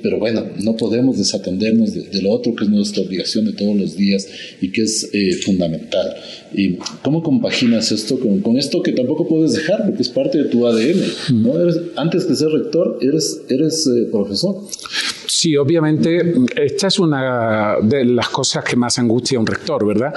pero 0.03 0.19
bueno, 0.19 0.45
no 0.63 0.77
podemos 0.77 1.19
desatendernos 1.19 1.95
de, 1.95 2.23
lo 2.23 2.31
otro 2.31 2.55
que 2.55 2.65
es 2.65 2.71
nuestra 2.71 3.03
obligación 3.03 3.47
de 3.47 3.53
todos 3.53 3.77
los 3.77 3.97
días 3.97 4.27
y 4.61 4.71
que 4.71 4.83
es 4.83 5.09
eh, 5.13 5.33
fundamental. 5.33 6.15
¿Y 6.55 6.79
cómo 7.03 7.23
compaginas 7.23 7.93
esto 7.93 8.19
con, 8.19 8.57
esto 8.57 8.83
que 8.83 8.93
tampoco 8.93 9.27
puedes 9.27 9.53
dejar 9.53 9.87
porque 9.87 10.03
es 10.03 10.09
parte 10.09 10.39
de 10.39 10.45
tu 10.45 10.67
ADN? 10.67 11.43
¿no? 11.43 11.53
antes 11.97 12.29
de 12.29 12.37
ser 12.37 12.49
rector, 12.49 12.99
eres, 13.01 13.43
eres 13.49 13.87
eh, 13.87 14.09
profesor. 14.11 14.57
Sí, 15.27 15.57
obviamente, 15.57 16.35
esta 16.57 16.89
es 16.89 16.99
una 16.99 17.77
de 17.83 18.05
las 18.05 18.29
cosas 18.29 18.65
que 18.65 18.77
más 18.77 18.99
angustia 18.99 19.39
a 19.39 19.41
un 19.41 19.47
rector, 19.47 19.87
¿verdad? 19.87 20.13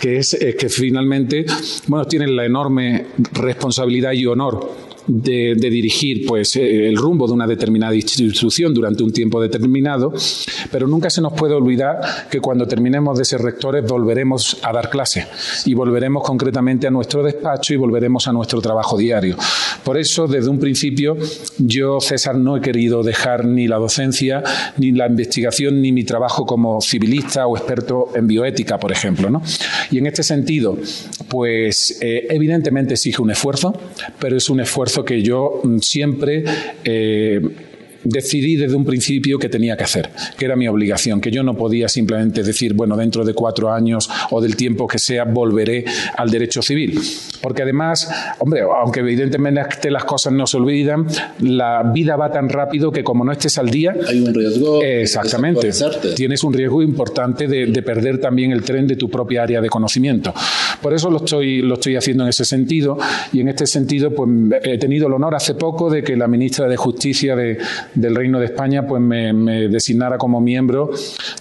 Que 0.00 0.18
es, 0.18 0.34
es 0.34 0.54
que 0.56 0.68
finalmente, 0.68 1.46
bueno, 1.86 2.04
tienen 2.06 2.34
la 2.34 2.44
enorme 2.44 3.06
responsabilidad 3.32 4.12
y 4.12 4.26
honor 4.26 4.85
de, 5.06 5.54
dirigir 5.54 6.26
pues, 6.26 6.56
eh, 6.56 6.88
el 6.88 6.96
rumbo 6.96 7.26
de 7.26 7.32
una 7.32 7.46
determinada 7.46 7.94
institución 7.94 8.74
durante 8.74 9.02
un 9.02 9.12
tiempo 9.12 9.40
determinado, 9.40 10.12
pero 10.70 10.86
nunca 10.86 11.10
se 11.10 11.20
nos 11.20 11.32
puede 11.32 11.54
olvidar 11.54 12.28
que 12.30 12.40
cuando 12.40 12.66
terminemos 12.66 13.18
de 13.18 13.24
ser 13.24 13.40
rectores 13.40 13.84
volveremos 13.84 14.58
a 14.62 14.72
dar 14.72 14.90
clase 14.90 15.26
y 15.64 15.74
volveremos 15.74 16.22
concretamente 16.22 16.86
a 16.86 16.90
nuestro 16.90 17.22
despacho 17.22 17.74
y 17.74 17.76
volveremos 17.76 18.26
a 18.28 18.32
nuestro 18.32 18.60
trabajo 18.60 18.96
diario. 18.96 19.36
Por 19.84 19.98
eso, 19.98 20.26
desde 20.26 20.50
un 20.50 20.58
principio, 20.58 21.16
yo, 21.58 22.00
César, 22.00 22.36
no 22.36 22.56
he 22.56 22.60
querido 22.60 23.02
dejar 23.02 23.44
ni 23.44 23.68
la 23.68 23.76
docencia, 23.76 24.42
ni 24.76 24.92
la 24.92 25.06
investigación, 25.06 25.80
ni 25.80 25.92
mi 25.92 26.04
trabajo 26.04 26.44
como 26.44 26.80
civilista 26.80 27.46
o 27.46 27.56
experto 27.56 28.08
en 28.14 28.26
bioética, 28.26 28.78
por 28.78 28.92
ejemplo. 28.92 29.30
¿no? 29.30 29.42
Y 29.90 29.98
en 29.98 30.06
este 30.06 30.22
sentido, 30.22 30.76
pues 31.28 31.98
eh, 32.00 32.26
evidentemente 32.30 32.94
exige 32.94 33.22
un 33.22 33.30
esfuerzo, 33.30 33.74
pero 34.18 34.36
es 34.36 34.50
un 34.50 34.60
esfuerzo 34.60 34.95
que 35.04 35.22
yo 35.22 35.60
mm, 35.62 35.78
siempre 35.78 36.44
eh, 36.84 37.40
decidí 38.08 38.56
desde 38.56 38.76
un 38.76 38.84
principio 38.84 39.38
que 39.38 39.48
tenía 39.48 39.76
que 39.76 39.84
hacer, 39.84 40.10
que 40.38 40.44
era 40.44 40.56
mi 40.56 40.68
obligación, 40.68 41.20
que 41.20 41.30
yo 41.30 41.42
no 41.42 41.56
podía 41.56 41.88
simplemente 41.88 42.42
decir, 42.42 42.74
bueno, 42.74 42.96
dentro 42.96 43.24
de 43.24 43.34
cuatro 43.34 43.72
años 43.72 44.08
o 44.30 44.40
del 44.40 44.56
tiempo 44.56 44.86
que 44.86 44.98
sea, 44.98 45.24
volveré 45.24 45.84
al 46.16 46.30
derecho 46.30 46.62
civil. 46.62 46.98
Porque 47.40 47.62
además, 47.62 48.08
hombre, 48.38 48.62
aunque 48.62 49.00
evidentemente 49.00 49.90
las 49.90 50.04
cosas 50.04 50.32
no 50.32 50.46
se 50.46 50.56
olvidan, 50.56 51.06
la 51.40 51.82
vida 51.82 52.16
va 52.16 52.30
tan 52.30 52.48
rápido 52.48 52.90
que 52.90 53.04
como 53.04 53.24
no 53.24 53.32
estés 53.32 53.58
al 53.58 53.70
día... 53.70 53.94
Hay 54.08 54.20
un 54.20 54.34
riesgo. 54.34 54.82
Exactamente. 54.82 55.70
Tienes 56.14 56.42
un 56.44 56.52
riesgo 56.52 56.82
importante 56.82 57.46
de, 57.46 57.66
de, 57.66 57.82
perder 57.82 58.18
también 58.20 58.52
el 58.52 58.62
tren 58.62 58.86
de 58.86 58.96
tu 58.96 59.08
propia 59.08 59.42
área 59.42 59.60
de 59.60 59.68
conocimiento. 59.68 60.34
Por 60.80 60.94
eso 60.94 61.10
lo 61.10 61.18
estoy, 61.18 61.62
lo 61.62 61.74
estoy 61.74 61.96
haciendo 61.96 62.24
en 62.24 62.30
ese 62.30 62.44
sentido 62.44 62.98
y 63.32 63.40
en 63.40 63.48
este 63.48 63.66
sentido 63.66 64.10
pues 64.10 64.28
he 64.62 64.78
tenido 64.78 65.06
el 65.06 65.14
honor 65.14 65.34
hace 65.34 65.54
poco 65.54 65.90
de 65.90 66.02
que 66.02 66.16
la 66.16 66.26
ministra 66.26 66.68
de 66.68 66.76
Justicia 66.76 67.36
de, 67.36 67.58
del 67.96 68.14
Reino 68.14 68.38
de 68.38 68.46
España 68.46 68.86
pues 68.86 69.02
me, 69.02 69.32
designara 69.68 70.18
como 70.18 70.40
miembro 70.40 70.90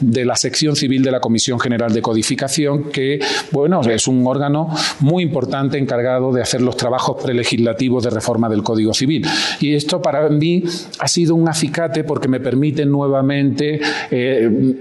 de 0.02 0.26
la 0.26 0.36
sección 0.36 0.76
civil 0.76 1.04
de 1.04 1.12
la 1.12 1.20
Comisión 1.20 1.60
General 1.60 1.94
de 1.94 2.02
Codificación, 2.02 2.86
que 2.92 3.20
bueno, 3.52 3.82
es 3.82 4.08
un 4.08 4.26
órgano 4.26 4.70
muy 5.02 5.24
importante 5.24 5.78
encargado 5.78 6.34
de 6.34 6.42
hacer 6.42 6.62
los 6.62 6.78
trabajos 6.78 7.22
prelegislativos 7.22 8.04
de 8.04 8.10
reforma 8.10 8.50
del 8.50 8.64
Código 8.64 8.94
Civil. 8.94 9.26
Y 9.60 9.74
esto 9.74 10.02
para 10.02 10.28
mí 10.30 10.64
ha 11.00 11.08
sido 11.08 11.36
un 11.36 11.48
acicate 11.48 12.04
porque 12.04 12.28
me 12.28 12.40
permite 12.40 12.86
nuevamente, 12.86 13.80
eh, 14.10 14.76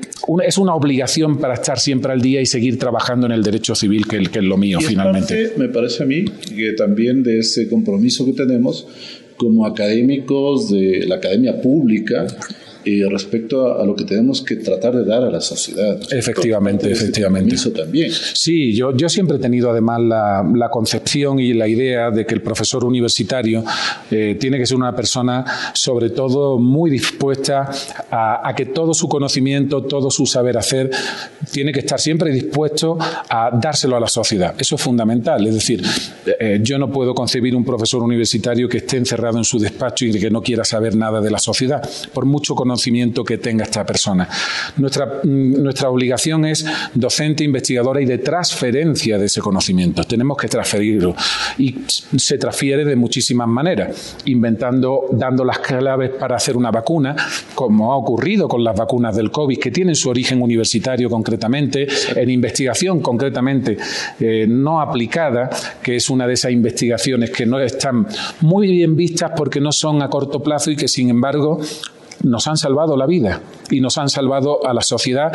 es 0.45 0.59
una 0.59 0.75
obligación 0.75 1.39
para 1.39 1.55
estar 1.55 1.79
siempre 1.79 2.13
al 2.13 2.21
día 2.21 2.41
y 2.41 2.47
seguir 2.47 2.79
trabajando 2.79 3.27
en 3.27 3.33
el 3.33 3.43
derecho 3.43 3.75
civil, 3.75 4.07
que, 4.07 4.23
que 4.23 4.39
es 4.39 4.45
lo 4.45 4.57
mío 4.57 4.79
finalmente. 4.81 5.53
me 5.57 5.69
parece 5.69 6.03
a 6.03 6.07
mí 6.07 6.25
que 6.25 6.73
también 6.73 7.23
de 7.23 7.41
ese 7.41 7.69
compromiso 7.69 8.25
que 8.25 8.33
tenemos 8.33 8.87
como 9.37 9.67
académicos 9.67 10.71
de 10.71 11.05
la 11.07 11.17
academia 11.17 11.61
pública 11.61 12.27
respecto 13.11 13.81
a, 13.81 13.85
lo 13.85 13.95
que 13.95 14.05
tenemos 14.05 14.43
que 14.43 14.57
tratar 14.57 14.95
de 14.95 15.05
dar 15.05 15.25
a 15.25 15.31
la 15.31 15.41
sociedad. 15.41 15.99
Efectivamente, 16.11 16.91
efectivamente. 16.91 17.55
Eso 17.55 17.71
también. 17.71 18.11
Sí, 18.13 18.75
yo, 18.75 18.95
yo 18.97 19.09
siempre 19.09 19.37
he 19.37 19.41
tenido 19.41 19.71
además 19.71 20.01
la, 20.01 20.47
la 20.55 20.69
concepción 20.69 21.39
y 21.39 21.55
la 21.55 21.67
idea 21.67 22.11
de 22.11 22.27
que 22.27 22.35
el 22.35 22.43
profesor 22.43 22.85
universitario 22.85 23.65
eh, 24.11 24.37
tiene 24.39 24.59
que 24.59 24.67
ser 24.67 24.77
una 24.77 24.95
persona 24.95 25.45
sobre 25.73 26.11
todo 26.11 26.59
muy 26.59 26.91
dispuesta 26.91 27.71
a, 28.11 28.49
a, 28.49 28.55
que 28.55 28.67
todo 28.67 28.93
su 28.93 29.09
conocimiento, 29.09 29.83
todo 29.83 30.11
su 30.11 30.27
saber 30.27 30.59
hacer, 30.59 30.91
tiene 31.51 31.73
que 31.73 31.81
estar 31.81 32.01
siempre 32.01 32.31
dispuesto 32.33 32.99
a 33.01 33.51
dárselo 33.61 33.97
a 33.97 34.01
la 34.01 34.09
sociedad. 34.09 34.55
Eso 34.59 34.75
es 34.75 34.81
fundamental. 34.81 35.47
Es 35.47 35.55
decir, 35.55 35.83
eh, 36.39 36.61
yo 36.63 36.79
no 36.79 36.91
puedo 36.91 37.15
concebir 37.15 37.57
un 37.57 37.65
profesor 37.65 38.03
universitario 38.03 38.69
que 38.69 38.79
esté 38.79 38.99
encerrado 38.99 39.39
en 39.39 39.45
su 39.45 39.59
despacho 39.59 40.05
y 40.05 40.19
que 40.19 40.31
no 40.31 40.43
quiera 40.43 40.65
saber 40.65 40.95
nada 40.97 41.21
de 41.21 41.31
la 41.31 41.39
sociedad, 41.39 41.83
por 42.13 42.27
mucho 42.27 42.55
conocimiento 42.55 42.74
conocimiento 42.75 43.23
que 43.23 43.39
tenga 43.39 43.65
esta 43.65 43.87
persona. 43.87 44.29
Nuestra, 44.79 45.21
mm, 45.23 45.63
nuestra 45.63 45.89
obligación 45.91 46.45
es 46.45 46.67
docente, 46.93 47.45
investigadora 47.45 48.01
y 48.01 48.05
de 48.05 48.19
transferencia 48.19 49.17
de 49.17 49.27
ese 49.27 49.41
conocimiento. 49.41 50.03
Tenemos 50.03 50.37
que 50.37 50.49
transferirlo 50.49 51.15
y 51.57 51.77
se 52.17 52.37
transfiere 52.37 52.85
de 52.85 52.97
muchísimas 52.97 53.47
maneras, 53.47 54.17
inventando, 54.25 55.07
dando 55.13 55.45
las 55.45 55.61
claves 55.61 56.11
para 56.19 56.35
hacer 56.35 56.57
una 56.57 56.73
vacuna, 56.73 57.15
como 57.55 57.93
ha 57.93 57.97
ocurrido 57.97 58.49
con 58.49 58.65
las 58.65 58.77
vacunas 58.77 59.15
del 59.15 59.31
COVID, 59.31 59.59
que 59.59 59.71
tienen 59.71 59.95
su 59.95 60.11
origen 60.11 60.43
universitario 60.43 61.09
concretamente, 61.09 61.87
en 62.17 62.29
investigación 62.29 63.01
concretamente 63.01 63.77
eh, 64.19 64.47
no 64.49 64.81
aplicada, 64.81 65.49
que 65.81 65.95
es 65.95 66.11
una 66.11 66.27
de 66.27 66.35
esas 66.35 66.51
investigaciones 66.51 67.31
que 67.31 67.47
no 67.47 67.61
están 67.61 68.09
muy 68.41 68.67
bien 68.67 68.97
vistas 68.97 69.31
porque 69.37 69.61
no 69.61 69.71
son 69.71 70.03
a 70.03 70.09
corto 70.09 70.43
plazo 70.43 70.73
y 70.73 70.77
que 70.77 70.89
sin 70.89 71.11
embargo 71.11 71.61
nos 72.25 72.47
han 72.47 72.57
salvado 72.57 72.97
la 72.97 73.07
vida 73.07 73.41
y 73.71 73.81
nos 73.81 73.99
han 73.99 74.09
salvado 74.09 74.67
a 74.67 74.75
la 74.75 74.83
sociedad 74.83 75.33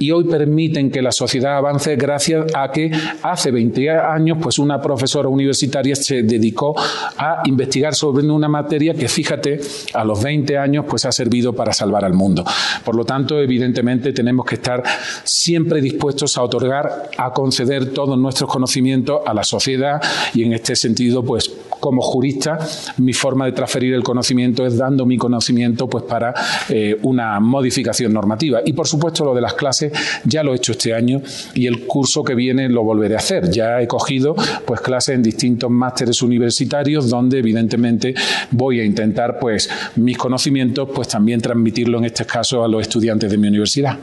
y 0.00 0.10
hoy 0.12 0.24
permiten 0.24 0.90
que 0.90 1.02
la 1.02 1.12
sociedad 1.12 1.58
avance 1.58 1.94
gracias 1.94 2.46
a 2.54 2.72
que 2.72 2.90
hace 3.22 3.50
20 3.50 3.90
años 3.90 4.38
pues 4.40 4.58
una 4.58 4.80
profesora 4.80 5.28
universitaria 5.28 5.94
se 5.94 6.22
dedicó 6.22 6.74
a 7.18 7.42
investigar 7.44 7.94
sobre 7.94 8.26
una 8.26 8.48
materia 8.48 8.94
que 8.94 9.08
fíjate 9.08 9.60
a 9.92 10.04
los 10.04 10.22
20 10.22 10.56
años 10.56 10.86
pues 10.88 11.04
ha 11.04 11.12
servido 11.12 11.52
para 11.52 11.72
salvar 11.72 12.04
al 12.04 12.14
mundo. 12.14 12.44
Por 12.82 12.96
lo 12.96 13.04
tanto, 13.04 13.38
evidentemente 13.38 14.12
tenemos 14.12 14.46
que 14.46 14.54
estar 14.54 14.82
siempre 15.22 15.82
dispuestos 15.82 16.38
a 16.38 16.42
otorgar, 16.42 17.10
a 17.18 17.32
conceder 17.32 17.92
todos 17.92 18.18
nuestros 18.18 18.50
conocimientos 18.50 19.20
a 19.26 19.34
la 19.34 19.44
sociedad 19.44 20.00
y 20.32 20.44
en 20.44 20.54
este 20.54 20.76
sentido 20.76 21.22
pues 21.22 21.50
como 21.80 22.02
jurista, 22.02 22.58
mi 22.98 23.12
forma 23.12 23.46
de 23.46 23.52
transferir 23.52 23.94
el 23.94 24.02
conocimiento 24.02 24.66
es 24.66 24.76
dando 24.76 25.06
mi 25.06 25.16
conocimiento 25.16 25.88
pues 25.88 26.04
para 26.04 26.34
eh, 26.68 26.96
una 27.02 27.40
modificación 27.40 28.12
normativa. 28.12 28.60
Y 28.64 28.72
por 28.72 28.86
supuesto 28.86 29.24
lo 29.24 29.34
de 29.34 29.40
las 29.40 29.54
clases 29.54 29.92
ya 30.24 30.42
lo 30.42 30.52
he 30.52 30.56
hecho 30.56 30.72
este 30.72 30.94
año 30.94 31.22
y 31.54 31.66
el 31.66 31.86
curso 31.86 32.22
que 32.22 32.34
viene 32.34 32.68
lo 32.68 32.84
volveré 32.84 33.14
a 33.14 33.18
hacer. 33.18 33.50
Ya 33.50 33.80
he 33.80 33.88
cogido 33.88 34.36
pues 34.64 34.80
clases 34.80 35.14
en 35.14 35.22
distintos 35.22 35.70
másteres 35.70 36.22
universitarios 36.22 37.08
donde 37.08 37.38
evidentemente 37.38 38.14
voy 38.50 38.80
a 38.80 38.84
intentar 38.84 39.38
pues 39.38 39.68
mis 39.96 40.16
conocimientos 40.16 40.88
pues 40.94 41.08
también 41.08 41.40
transmitirlo 41.40 41.98
en 41.98 42.04
este 42.04 42.24
caso 42.24 42.62
a 42.62 42.68
los 42.68 42.82
estudiantes 42.82 43.30
de 43.30 43.38
mi 43.38 43.48
universidad. 43.48 43.98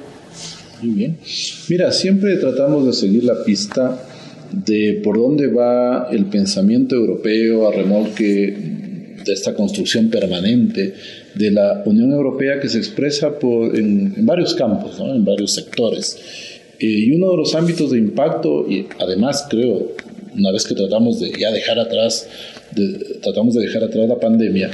Muy 0.81 0.93
bien. 0.93 1.17
Mira, 1.69 1.91
siempre 1.91 2.37
tratamos 2.37 2.85
de 2.85 2.93
seguir 2.93 3.23
la 3.23 3.43
pista 3.43 4.06
de 4.51 5.01
por 5.03 5.17
dónde 5.17 5.47
va 5.47 6.09
el 6.11 6.25
pensamiento 6.25 6.95
europeo 6.95 7.67
a 7.67 7.71
remolque 7.71 8.77
de 9.25 9.33
esta 9.33 9.53
construcción 9.53 10.09
permanente 10.09 10.93
de 11.35 11.51
la 11.51 11.83
Unión 11.85 12.11
Europea 12.11 12.59
que 12.59 12.69
se 12.69 12.77
expresa 12.77 13.33
en, 13.73 14.25
varios 14.25 14.53
campos, 14.55 14.99
en 14.99 15.23
varios 15.23 15.53
sectores. 15.53 16.17
Eh, 16.79 16.85
y 16.85 17.11
uno 17.11 17.31
de 17.31 17.37
los 17.37 17.55
ámbitos 17.55 17.91
de 17.91 17.97
impacto, 17.97 18.65
y 18.69 18.87
además 18.99 19.45
creo, 19.49 19.93
una 20.35 20.51
vez 20.51 20.65
que 20.65 20.75
tratamos 20.75 21.19
de 21.19 21.31
ya 21.37 21.51
dejar 21.51 21.79
atrás, 21.79 22.27
tratamos 23.21 23.55
de 23.55 23.61
dejar 23.61 23.83
atrás 23.83 24.07
la 24.07 24.19
pandemia, 24.19 24.69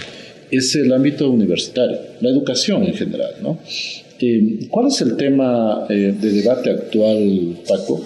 es 0.51 0.75
el 0.75 0.91
ámbito 0.93 1.29
universitario, 1.29 1.97
la 2.21 2.29
educación 2.29 2.83
en 2.83 2.93
general. 2.93 3.31
Eh, 4.19 4.67
¿Cuál 4.69 4.87
es 4.87 5.01
el 5.01 5.17
tema 5.17 5.85
eh, 5.89 6.13
de 6.19 6.31
debate 6.31 6.69
actual, 6.69 7.57
Paco? 7.67 8.03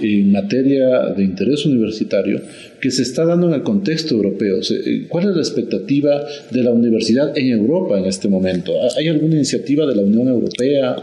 En 0.00 0.32
materia 0.32 1.12
de 1.16 1.24
interés 1.24 1.64
universitario 1.66 2.40
que 2.80 2.90
se 2.90 3.02
está 3.02 3.24
dando 3.24 3.48
en 3.48 3.54
el 3.54 3.62
contexto 3.62 4.14
europeo. 4.14 4.58
Eh, 4.60 5.06
¿Cuál 5.08 5.30
es 5.30 5.34
la 5.34 5.42
expectativa 5.42 6.24
de 6.50 6.62
la 6.62 6.72
universidad 6.72 7.36
en 7.36 7.48
Europa 7.48 7.98
en 7.98 8.04
este 8.06 8.28
momento? 8.28 8.72
¿Hay 8.96 9.08
alguna 9.08 9.34
iniciativa 9.34 9.86
de 9.86 9.96
la 9.96 10.02
Unión 10.02 10.28
Europea? 10.28 10.96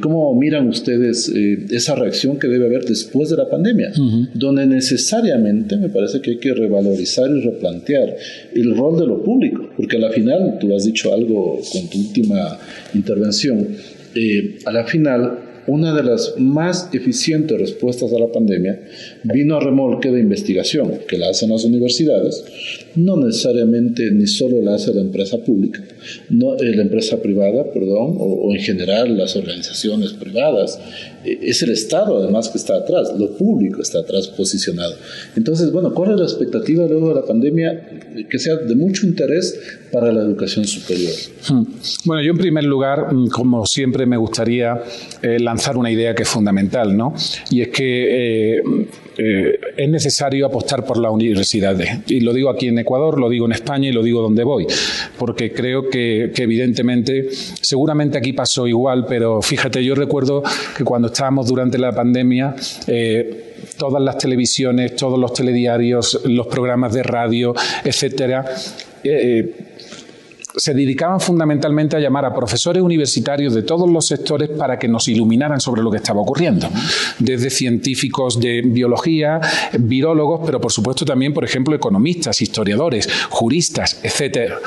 ¿Cómo 0.00 0.34
miran 0.34 0.68
ustedes 0.68 1.28
eh, 1.34 1.66
esa 1.70 1.94
reacción 1.94 2.38
que 2.38 2.48
debe 2.48 2.66
haber 2.66 2.84
después 2.84 3.30
de 3.30 3.36
la 3.36 3.48
pandemia? 3.48 3.92
Donde 4.34 4.66
necesariamente 4.66 5.76
me 5.76 5.88
parece 5.88 6.20
que 6.20 6.32
hay 6.32 6.38
que 6.38 6.54
revalorizar 6.54 7.30
y 7.30 7.40
replantear 7.40 8.16
el 8.54 8.76
rol 8.76 8.98
de 8.98 9.06
lo 9.06 9.22
público, 9.22 9.70
porque 9.76 9.96
a 9.96 10.00
la 10.00 10.10
final, 10.10 10.58
tú 10.60 10.74
has 10.74 10.84
dicho 10.84 11.12
algo 11.12 11.60
con 11.72 11.88
tu 11.88 11.98
última 11.98 12.58
intervención, 12.94 13.68
eh, 14.14 14.58
a 14.64 14.72
la 14.72 14.84
final 14.84 15.45
una 15.66 15.94
de 15.94 16.02
las 16.02 16.34
más 16.38 16.88
eficientes 16.92 17.58
respuestas 17.58 18.12
a 18.12 18.18
la 18.18 18.28
pandemia 18.28 18.80
vino 19.24 19.56
a 19.56 19.60
remolque 19.60 20.10
de 20.10 20.20
investigación 20.20 21.00
que 21.08 21.18
la 21.18 21.30
hacen 21.30 21.50
las 21.50 21.64
universidades, 21.64 22.44
no 22.94 23.16
necesariamente 23.16 24.10
ni 24.10 24.26
solo 24.26 24.60
la 24.62 24.74
hace 24.74 24.94
la 24.94 25.00
empresa 25.00 25.38
pública, 25.38 25.82
no, 26.30 26.56
eh, 26.56 26.74
la 26.74 26.82
empresa 26.82 27.20
privada, 27.20 27.64
perdón, 27.72 28.16
o, 28.18 28.54
en 28.54 28.60
general 28.60 29.16
las 29.16 29.36
organizaciones 29.36 30.12
privadas. 30.12 30.78
Eh, 31.24 31.38
es 31.42 31.62
el 31.62 31.70
Estado 31.70 32.22
además 32.22 32.48
que 32.48 32.58
está 32.58 32.76
atrás, 32.76 33.12
lo 33.18 33.36
público 33.36 33.82
está 33.82 34.00
atrás 34.00 34.28
posicionado. 34.28 34.94
Entonces, 35.36 35.72
bueno, 35.72 35.92
¿cuál 35.92 36.12
es 36.12 36.18
la 36.18 36.24
expectativa 36.24 36.86
luego 36.86 37.08
de 37.10 37.14
la 37.16 37.26
pandemia 37.26 38.26
que 38.30 38.38
sea 38.38 38.56
de 38.56 38.74
mucho 38.74 39.06
interés 39.06 39.58
para 39.92 40.12
la 40.12 40.22
educación 40.22 40.64
superior? 40.64 41.12
Hmm. 41.48 41.64
Bueno, 42.04 42.22
yo 42.22 42.30
en 42.30 42.38
primer 42.38 42.64
lugar, 42.64 43.12
mm, 43.12 43.28
como 43.28 43.66
siempre, 43.66 44.06
me 44.06 44.16
gustaría 44.16 44.82
eh, 45.22 45.38
lanzar 45.40 45.55
una 45.76 45.90
idea 45.90 46.14
que 46.14 46.22
es 46.22 46.28
fundamental, 46.28 46.96
¿no? 46.96 47.14
Y 47.50 47.62
es 47.62 47.68
que 47.68 48.62
es 49.18 49.88
necesario 49.88 50.46
apostar 50.46 50.84
por 50.84 50.98
las 50.98 51.10
universidades. 51.10 52.00
Y 52.06 52.20
lo 52.20 52.32
digo 52.32 52.50
aquí 52.50 52.68
en 52.68 52.78
Ecuador, 52.78 53.18
lo 53.18 53.28
digo 53.28 53.46
en 53.46 53.52
España 53.52 53.88
y 53.88 53.92
lo 53.92 54.02
digo 54.02 54.20
donde 54.20 54.44
voy, 54.44 54.66
porque 55.18 55.52
creo 55.52 55.88
que, 55.88 56.32
evidentemente, 56.36 57.28
seguramente 57.60 58.18
aquí 58.18 58.32
pasó 58.32 58.66
igual, 58.66 59.06
pero 59.08 59.42
fíjate, 59.42 59.84
yo 59.84 59.94
recuerdo 59.94 60.42
que 60.76 60.84
cuando 60.84 61.08
estábamos 61.08 61.48
durante 61.48 61.78
la 61.78 61.92
pandemia, 61.92 62.54
eh, 62.86 63.54
todas 63.78 64.02
las 64.02 64.18
televisiones, 64.18 64.96
todos 64.96 65.18
los 65.18 65.32
telediarios, 65.32 66.20
los 66.24 66.46
programas 66.46 66.92
de 66.92 67.02
radio, 67.02 67.54
etcétera, 67.84 68.44
eh, 69.02 69.75
se 70.56 70.72
dedicaban 70.72 71.20
fundamentalmente 71.20 71.96
a 71.96 72.00
llamar 72.00 72.24
a 72.24 72.34
profesores 72.34 72.82
universitarios 72.82 73.54
de 73.54 73.62
todos 73.62 73.90
los 73.90 74.06
sectores 74.06 74.48
para 74.50 74.78
que 74.78 74.88
nos 74.88 75.06
iluminaran 75.06 75.60
sobre 75.60 75.82
lo 75.82 75.90
que 75.90 75.98
estaba 75.98 76.20
ocurriendo, 76.20 76.68
desde 77.18 77.50
científicos 77.50 78.40
de 78.40 78.62
biología, 78.62 79.40
virólogos, 79.78 80.40
pero 80.46 80.60
por 80.60 80.72
supuesto 80.72 81.04
también, 81.04 81.34
por 81.34 81.44
ejemplo, 81.44 81.74
economistas, 81.74 82.40
historiadores, 82.40 83.08
juristas, 83.28 84.00
etcétera. 84.02 84.58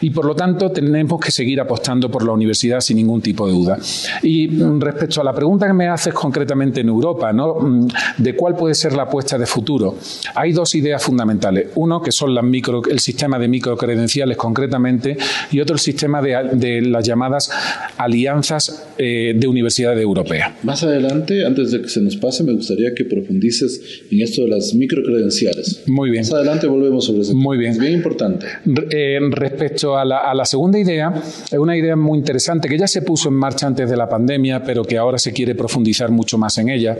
Y 0.00 0.10
por 0.10 0.24
lo 0.24 0.34
tanto 0.34 0.70
tenemos 0.70 1.20
que 1.20 1.30
seguir 1.30 1.60
apostando 1.60 2.10
por 2.10 2.24
la 2.24 2.32
universidad 2.32 2.80
sin 2.80 2.96
ningún 2.96 3.20
tipo 3.20 3.46
de 3.46 3.52
duda. 3.52 3.78
Y 4.22 4.48
mm, 4.48 4.80
respecto 4.80 5.20
a 5.20 5.24
la 5.24 5.34
pregunta 5.34 5.66
que 5.66 5.74
me 5.74 5.88
haces 5.88 6.14
concretamente 6.14 6.80
en 6.80 6.88
Europa, 6.88 7.32
¿no? 7.32 7.56
Mm, 7.60 7.88
de 8.18 8.34
cuál 8.34 8.56
puede 8.56 8.74
ser 8.74 8.94
la 8.94 9.02
apuesta 9.02 9.36
de 9.36 9.46
futuro, 9.46 9.96
hay 10.34 10.52
dos 10.52 10.74
ideas 10.74 11.02
fundamentales. 11.02 11.68
Uno, 11.74 12.00
que 12.00 12.12
son 12.12 12.34
las 12.34 12.44
micro, 12.44 12.82
el 12.88 13.00
sistema 13.00 13.38
de 13.38 13.48
microcredenciales 13.48 14.36
concretamente, 14.36 15.16
y 15.50 15.60
otro 15.60 15.74
el 15.74 15.80
sistema 15.80 16.22
de, 16.22 16.82
las 16.82 17.06
llamadas 17.06 17.50
alianzas 17.96 18.86
eh, 18.98 19.34
de 19.36 19.46
universidades 19.46 20.00
europeas. 20.00 20.52
Más 20.62 20.82
adelante, 20.82 21.44
antes 21.44 21.72
de 21.72 21.82
que 21.82 21.88
se 21.88 22.00
nos 22.00 22.16
pase, 22.16 22.44
me 22.44 22.52
gustaría 22.52 22.94
que 22.94 23.04
profundices 23.04 24.02
en 24.10 24.20
esto 24.20 24.42
de 24.42 24.48
las 24.48 24.74
microcredenciales. 24.74 25.82
Muy 25.86 26.10
bien. 26.10 26.22
Más 26.22 26.32
adelante 26.32 26.66
volvemos 26.66 27.04
sobre 27.04 27.22
eso. 27.22 27.34
Muy 27.34 27.58
bien. 27.58 27.72
Es 27.72 27.78
bien 27.78 27.92
importante. 27.92 28.46
Eh, 28.90 29.18
respecto 29.30 29.96
a 29.96 30.04
la, 30.04 30.44
segunda 30.44 30.78
idea, 30.78 31.12
es 31.50 31.58
una 31.58 31.76
idea 31.76 31.96
muy 31.96 32.18
interesante 32.18 32.68
que 32.68 32.78
ya 32.78 32.86
se 32.86 33.02
puso 33.02 33.28
en 33.28 33.34
marcha 33.34 33.66
antes 33.66 33.88
de 33.88 33.96
la 33.96 34.08
pandemia, 34.08 34.62
pero 34.62 34.84
que 34.84 34.96
ahora 34.96 35.18
se 35.18 35.32
quiere 35.32 35.54
profundizar 35.54 36.10
mucho 36.10 36.38
más 36.38 36.58
en 36.58 36.68
ella 36.68 36.96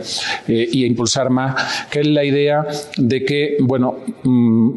eh, 0.47 0.67
y 0.71 0.85
impulsar 0.85 1.29
más, 1.29 1.87
que 1.89 2.01
es 2.01 2.07
la 2.07 2.23
idea 2.23 2.65
de 2.97 3.23
que, 3.23 3.57
bueno, 3.59 3.99
mm, 4.23 4.71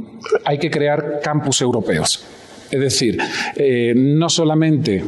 hay 0.44 0.58
que 0.58 0.70
crear 0.70 1.20
campus 1.22 1.60
europeos. 1.60 2.24
Es 2.70 2.80
decir, 2.80 3.18
eh, 3.56 3.92
no 3.96 4.28
solamente 4.28 5.02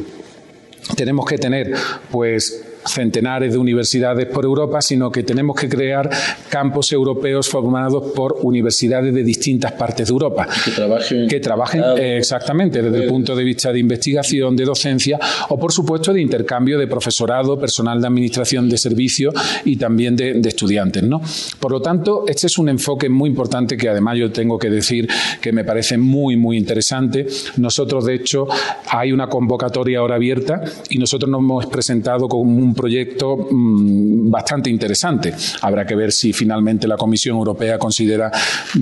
tenemos 0.95 1.25
que 1.25 1.37
tener 1.37 1.73
pues 2.11 2.72
centenares 2.85 3.53
de 3.53 3.57
universidades 3.57 4.25
por 4.27 4.45
Europa, 4.45 4.81
sino 4.81 5.11
que 5.11 5.23
tenemos 5.23 5.59
que 5.59 5.69
crear 5.69 6.09
campos 6.49 6.91
europeos 6.91 7.49
formados 7.49 8.11
por 8.13 8.37
universidades 8.41 9.13
de 9.13 9.23
distintas 9.23 9.71
partes 9.73 10.07
de 10.07 10.13
Europa. 10.13 10.47
Que 10.65 10.71
trabajen. 10.71 11.27
Que 11.27 11.39
trabajen 11.39 11.83
exactamente 11.97 12.81
desde 12.81 13.03
el 13.03 13.09
punto 13.09 13.35
de 13.35 13.43
vista 13.43 13.71
de 13.71 13.79
investigación, 13.79 14.55
de 14.55 14.65
docencia 14.65 15.19
o, 15.49 15.57
por 15.57 15.71
supuesto, 15.71 16.13
de 16.13 16.21
intercambio 16.21 16.77
de 16.77 16.87
profesorado, 16.87 17.59
personal 17.59 18.01
de 18.01 18.07
administración 18.07 18.69
de 18.69 18.77
servicios 18.77 19.33
y 19.65 19.75
también 19.77 20.15
de, 20.15 20.41
estudiantes. 20.43 21.03
¿no? 21.03 21.21
Por 21.59 21.71
lo 21.71 21.81
tanto, 21.81 22.25
este 22.27 22.47
es 22.47 22.57
un 22.57 22.69
enfoque 22.69 23.09
muy 23.09 23.29
importante 23.29 23.77
que 23.77 23.89
además 23.89 24.17
yo 24.17 24.31
tengo 24.31 24.59
que 24.59 24.69
decir 24.69 25.07
que 25.41 25.51
me 25.51 25.63
parece 25.63 25.97
muy, 25.97 26.37
muy 26.37 26.57
interesante. 26.57 27.25
Nosotros, 27.57 28.05
de 28.05 28.15
hecho, 28.15 28.47
hay 28.89 29.11
una 29.11 29.27
convocatoria 29.27 29.99
ahora 29.99 30.15
abierta 30.15 30.61
y 30.89 30.97
nosotros 30.97 31.29
nos 31.29 31.39
hemos 31.39 31.65
presentado 31.67 32.27
con 32.27 32.41
un 32.41 32.72
proyecto 32.73 33.47
mm, 33.49 34.29
bastante 34.29 34.69
interesante. 34.69 35.33
Habrá 35.61 35.85
que 35.85 35.95
ver 35.95 36.11
si 36.11 36.33
finalmente 36.33 36.87
la 36.87 36.97
Comisión 36.97 37.37
Europea 37.37 37.77
considera 37.77 38.31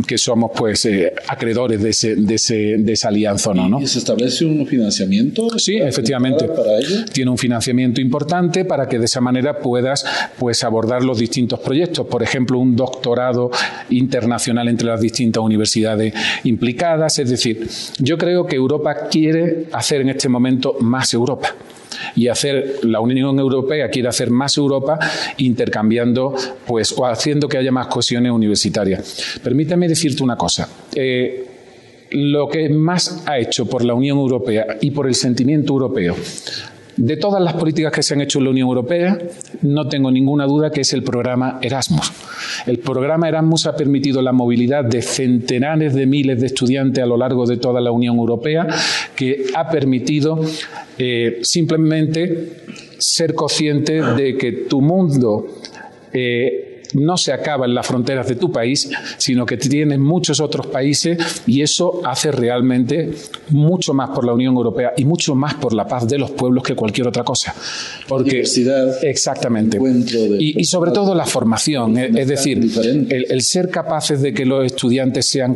que 0.08 0.18
somos 0.18 0.52
pues 0.56 0.86
eh, 0.86 1.14
acreedores 1.28 1.82
de, 1.82 1.90
ese, 1.90 2.16
de, 2.16 2.36
ese, 2.36 2.56
de 2.78 2.94
esa 2.94 3.10
alianza 3.10 3.52
o 3.52 3.54
no, 3.54 3.82
¿Y 3.82 3.88
se 3.88 4.00
establece 4.00 4.46
un 4.46 4.66
financiamiento? 4.66 5.48
Sí, 5.58 5.78
efectivamente. 5.78 6.48
Para 6.48 6.80
Tiene 7.12 7.32
un 7.32 7.38
financiamiento 7.38 8.02
importante 8.02 8.66
para 8.66 8.88
que 8.88 9.00
de 9.00 9.06
esa 9.06 9.22
manera 9.22 9.60
puedas 9.60 10.06
pues 10.38 10.64
abordar 10.64 11.04
los 11.04 11.20
distintos 11.20 11.60
proyectos. 11.60 12.08
Por 12.08 12.24
ejemplo, 12.24 12.60
un 12.60 12.76
doctorado 12.76 13.52
internacional 13.90 14.68
entre 14.68 14.88
las 14.88 15.02
distintas 15.02 15.44
universidades 15.44 16.14
implicadas. 16.44 17.20
Es 17.20 17.30
decir, 17.30 17.68
yo 18.00 18.18
creo 18.18 18.46
que 18.46 18.56
Europa 18.56 19.08
quiere 19.10 19.68
hacer 19.72 20.02
en 20.02 20.10
este 20.10 20.30
momento 20.30 20.76
más 20.80 21.14
Europa 21.14 21.56
y 22.16 22.28
hacer 22.28 22.80
la 22.84 23.00
Unión 23.00 23.40
Europea 23.40 23.90
quiere 23.90 24.10
hacer 24.10 24.30
más 24.30 24.58
Europa 24.58 25.00
intercambiando 25.38 26.34
pues 26.66 26.94
o 26.98 27.06
haciendo 27.06 27.48
que 27.48 27.58
haya 27.58 27.72
más 27.72 27.88
cohesiones 27.88 28.32
universitarias. 28.32 29.40
Permítame 29.44 29.88
decirte 29.88 30.24
una 30.24 30.36
cosa. 30.36 30.70
Eh, 30.96 31.48
lo 32.12 32.50
que 32.50 32.68
más 32.70 33.24
ha 33.26 33.40
hecho 33.40 33.66
por 33.66 33.86
la 33.86 33.94
Unión 33.94 34.18
Europea 34.18 34.78
y 34.82 34.92
por 34.92 35.08
el 35.08 35.16
sentimiento 35.16 35.74
europeo 35.74 36.16
de 36.98 37.18
todas 37.18 37.42
las 37.42 37.54
políticas 37.54 37.92
que 37.92 38.04
se 38.04 38.14
han 38.14 38.22
hecho 38.22 38.40
en 38.40 38.46
la 38.46 38.52
Unión 38.52 38.68
Europea, 38.68 39.18
no 39.62 39.88
tengo 39.88 40.12
ninguna 40.12 40.46
duda 40.46 40.72
que 40.72 40.82
es 40.82 40.94
el 40.94 41.04
programa 41.04 41.60
Erasmus. 41.62 42.12
El 42.66 42.80
programa 42.80 43.28
Erasmus 43.28 43.68
ha 43.68 43.76
permitido 43.76 44.22
la 44.22 44.32
movilidad 44.32 44.84
de 44.84 45.02
centenares 45.02 45.94
de 45.94 46.06
miles 46.06 46.40
de 46.40 46.48
estudiantes 46.48 47.04
a 47.04 47.08
lo 47.08 47.18
largo 47.18 47.46
de 47.46 47.58
toda 47.58 47.82
la 47.82 47.92
Unión 47.92 48.18
Europea, 48.18 48.68
que 49.16 49.46
ha 49.56 49.70
permitido 49.70 50.42
eh, 50.98 51.40
simplemente 51.42 52.54
ser 52.98 53.34
consciente 53.34 54.02
de 54.02 54.38
que 54.38 54.52
tu 54.52 54.82
mundo 54.82 55.48
eh, 56.14 56.71
no 56.94 57.18
se 57.18 57.34
acaba 57.34 57.66
en 57.66 57.74
las 57.74 57.88
fronteras 57.88 58.28
de 58.28 58.36
tu 58.36 58.52
país, 58.52 58.90
sino 59.18 59.46
que 59.46 59.58
tienes 59.58 60.00
muchos 60.00 60.40
otros 60.40 60.68
países 60.68 61.42
y 61.46 61.62
eso 61.62 62.02
hace 62.06 62.32
realmente 62.32 63.12
mucho 63.50 63.94
más 63.94 64.10
por 64.10 64.26
la 64.26 64.34
Unión 64.34 64.56
Europea 64.56 64.94
y 64.98 65.06
mucho 65.06 65.36
más 65.36 65.56
por 65.56 65.74
la 65.74 65.88
paz 65.88 66.08
de 66.08 66.18
los 66.18 66.32
pueblos 66.32 66.64
que 66.64 66.76
cualquier 66.76 67.08
otra 67.08 67.24
cosa. 67.24 67.54
Porque, 68.08 68.32
Diversidad. 68.32 69.04
Exactamente. 69.04 69.80
Y, 70.40 70.64
sobre 70.64 70.92
todo 70.92 71.16
la 71.16 71.26
formación, 71.26 71.98
es, 71.98 72.28
decir, 72.28 72.60
el, 73.10 73.42
ser 73.42 73.70
capaces 73.70 74.22
de 74.22 74.34
que 74.34 74.46
los 74.46 74.66
estudiantes 74.66 75.26
sean 75.26 75.56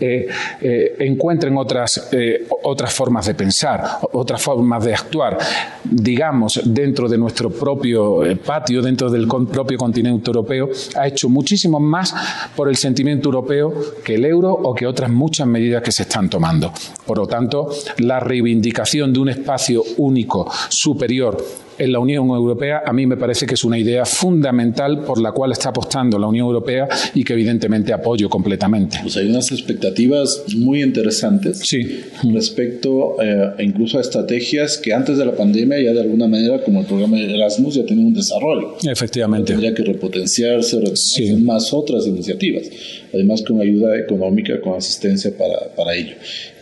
eh, 0.00 0.28
eh, 0.60 0.96
encuentren 1.00 1.56
otras, 1.56 2.08
eh, 2.12 2.46
otras 2.64 2.92
formas 2.92 3.26
de 3.26 3.34
pensar, 3.34 3.82
otras 4.12 4.42
formas 4.42 4.84
de 4.84 4.94
actuar, 4.94 5.38
digamos, 5.84 6.60
dentro 6.64 7.08
de 7.08 7.18
nuestro 7.18 7.50
propio 7.50 8.20
patio, 8.44 8.82
dentro 8.82 9.10
del 9.10 9.26
propio 9.26 9.78
continente 9.78 10.30
europeo, 10.30 10.61
ha 10.96 11.06
hecho 11.06 11.28
muchísimo 11.28 11.80
más 11.80 12.14
por 12.54 12.68
el 12.68 12.76
sentimiento 12.76 13.28
europeo 13.28 13.72
que 14.04 14.14
el 14.14 14.24
euro 14.24 14.52
o 14.52 14.74
que 14.74 14.86
otras 14.86 15.10
muchas 15.10 15.46
medidas 15.46 15.82
que 15.82 15.92
se 15.92 16.02
están 16.02 16.28
tomando. 16.28 16.72
Por 17.06 17.18
lo 17.18 17.26
tanto, 17.26 17.68
la 17.98 18.20
reivindicación 18.20 19.12
de 19.12 19.20
un 19.20 19.28
espacio 19.28 19.82
único, 19.96 20.50
superior, 20.68 21.36
en 21.78 21.92
la 21.92 21.98
Unión 21.98 22.28
Europea, 22.28 22.82
a 22.84 22.92
mí 22.92 23.06
me 23.06 23.16
parece 23.16 23.46
que 23.46 23.54
es 23.54 23.64
una 23.64 23.78
idea 23.78 24.04
fundamental 24.04 25.04
por 25.04 25.20
la 25.20 25.32
cual 25.32 25.52
está 25.52 25.70
apostando 25.70 26.18
la 26.18 26.26
Unión 26.26 26.46
Europea 26.46 26.88
y 27.14 27.24
que 27.24 27.32
evidentemente 27.32 27.92
apoyo 27.92 28.28
completamente. 28.28 28.98
Pues 29.02 29.16
hay 29.16 29.26
unas 29.26 29.50
expectativas 29.50 30.44
muy 30.56 30.82
interesantes 30.82 31.58
sí. 31.58 32.02
respecto 32.32 33.16
eh, 33.22 33.54
incluso 33.60 33.98
a 33.98 34.00
estrategias 34.00 34.78
que 34.78 34.92
antes 34.92 35.18
de 35.18 35.24
la 35.24 35.32
pandemia 35.32 35.80
ya 35.80 35.92
de 35.92 36.02
alguna 36.02 36.28
manera, 36.28 36.62
como 36.62 36.80
el 36.80 36.86
programa 36.86 37.18
Erasmus, 37.18 37.74
ya 37.74 37.84
tenían 37.84 38.08
un 38.08 38.14
desarrollo. 38.14 38.76
Efectivamente. 38.84 39.52
Tendría 39.52 39.74
que 39.74 39.82
repotenciarse, 39.82 40.76
repotenciarse 40.76 41.36
más 41.36 41.72
otras 41.72 42.06
iniciativas, 42.06 42.64
además 43.12 43.42
con 43.42 43.60
ayuda 43.60 43.98
económica, 43.98 44.60
con 44.60 44.74
asistencia 44.74 45.36
para, 45.36 45.74
para 45.74 45.94
ello. 45.94 46.14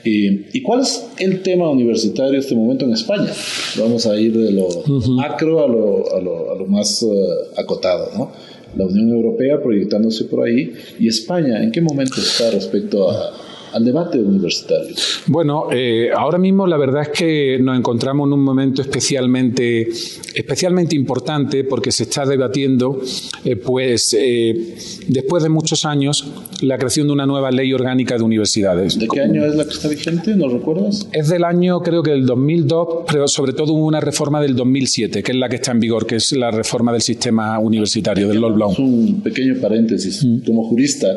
¿Y 0.04 0.62
cuál 0.62 0.80
es 0.80 1.06
el 1.18 1.42
tema 1.42 1.68
universitario 1.70 2.32
en 2.32 2.38
este 2.40 2.54
momento 2.54 2.84
en 2.84 2.92
España? 2.92 3.32
Vamos 3.78 4.06
a 4.06 4.18
ir 4.18 4.36
de 4.36 4.52
lo 4.52 4.68
macro 5.10 5.64
a 5.64 5.68
lo, 5.68 6.16
a 6.16 6.20
lo, 6.20 6.52
a 6.52 6.54
lo 6.56 6.66
más 6.66 7.02
uh, 7.02 7.14
acotado, 7.56 8.10
¿no? 8.16 8.32
La 8.76 8.86
Unión 8.86 9.10
Europea 9.10 9.60
proyectándose 9.60 10.24
por 10.24 10.46
ahí 10.46 10.72
y 10.98 11.08
España, 11.08 11.62
¿en 11.62 11.72
qué 11.72 11.80
momento 11.80 12.20
está 12.20 12.50
respecto 12.50 13.10
a, 13.10 13.32
al 13.72 13.85
debate 13.85 14.18
universitario? 14.18 14.94
Bueno, 15.26 15.68
eh, 15.72 16.11
ahora 16.16 16.38
mismo 16.38 16.66
la 16.66 16.76
verdad 16.76 17.02
es 17.02 17.09
que 17.11 17.59
nos 17.61 17.78
encontramos 17.78 18.26
en 18.26 18.33
un 18.33 18.42
momento 18.42 18.83
especialmente, 18.83 19.88
especialmente 20.35 20.96
importante 20.96 21.64
porque 21.64 21.92
se 21.92 22.04
está 22.04 22.26
debatiendo, 22.26 23.00
eh, 23.44 23.56
pues, 23.56 24.16
eh, 24.18 24.76
después 25.09 25.42
de 25.42 25.48
muchos 25.48 25.85
años, 25.85 26.33
la 26.62 26.78
creación 26.78 27.06
de 27.06 27.12
una 27.12 27.26
nueva 27.26 27.50
ley 27.50 27.72
orgánica 27.72 28.16
de 28.16 28.24
universidades. 28.24 28.98
¿De 28.98 29.09
qué 29.09 29.20
año 29.20 29.44
es 29.44 29.54
la 29.54 29.64
que 29.64 29.70
está 29.70 29.88
vigente? 29.88 30.35
¿No 30.37 30.48
recuerdas? 30.48 31.09
Es 31.12 31.28
del 31.28 31.44
año, 31.44 31.80
creo 31.80 32.02
que 32.02 32.11
del 32.11 32.26
2002, 32.26 33.04
pero 33.11 33.28
sobre 33.28 33.52
todo 33.52 33.72
hubo 33.72 33.87
una 33.87 34.00
reforma 34.00 34.40
del 34.40 34.56
2007, 34.56 35.22
que 35.22 35.33
es 35.33 35.38
la 35.38 35.48
que 35.48 35.56
está 35.56 35.72
en 35.72 35.80
vigor, 35.80 36.06
que 36.06 36.16
es 36.16 36.33
la 36.33 36.50
reforma 36.50 36.92
del 36.92 37.02
sistema 37.02 37.59
universitario, 37.59 38.28
del 38.28 38.40
LOL 38.40 38.61
Un 38.78 39.20
pequeño 39.22 39.61
paréntesis. 39.61 40.24
Mm. 40.24 40.40
Como 40.40 40.64
jurista, 40.68 41.09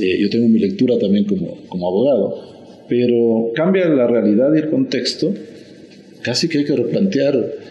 eh, 0.00 0.18
yo 0.20 0.30
tengo 0.30 0.48
mi 0.48 0.58
lectura 0.58 0.98
también 0.98 1.24
como, 1.24 1.58
como 1.68 1.88
abogado, 1.88 2.84
pero 2.88 3.52
cambia 3.54 3.88
la 3.88 4.06
realidad 4.06 4.54
y 4.54 4.58
el 4.58 4.70
contexto, 4.70 5.32
casi 6.22 6.48
que 6.48 6.58
hay 6.58 6.64
que 6.64 6.76
replantear 6.76 7.64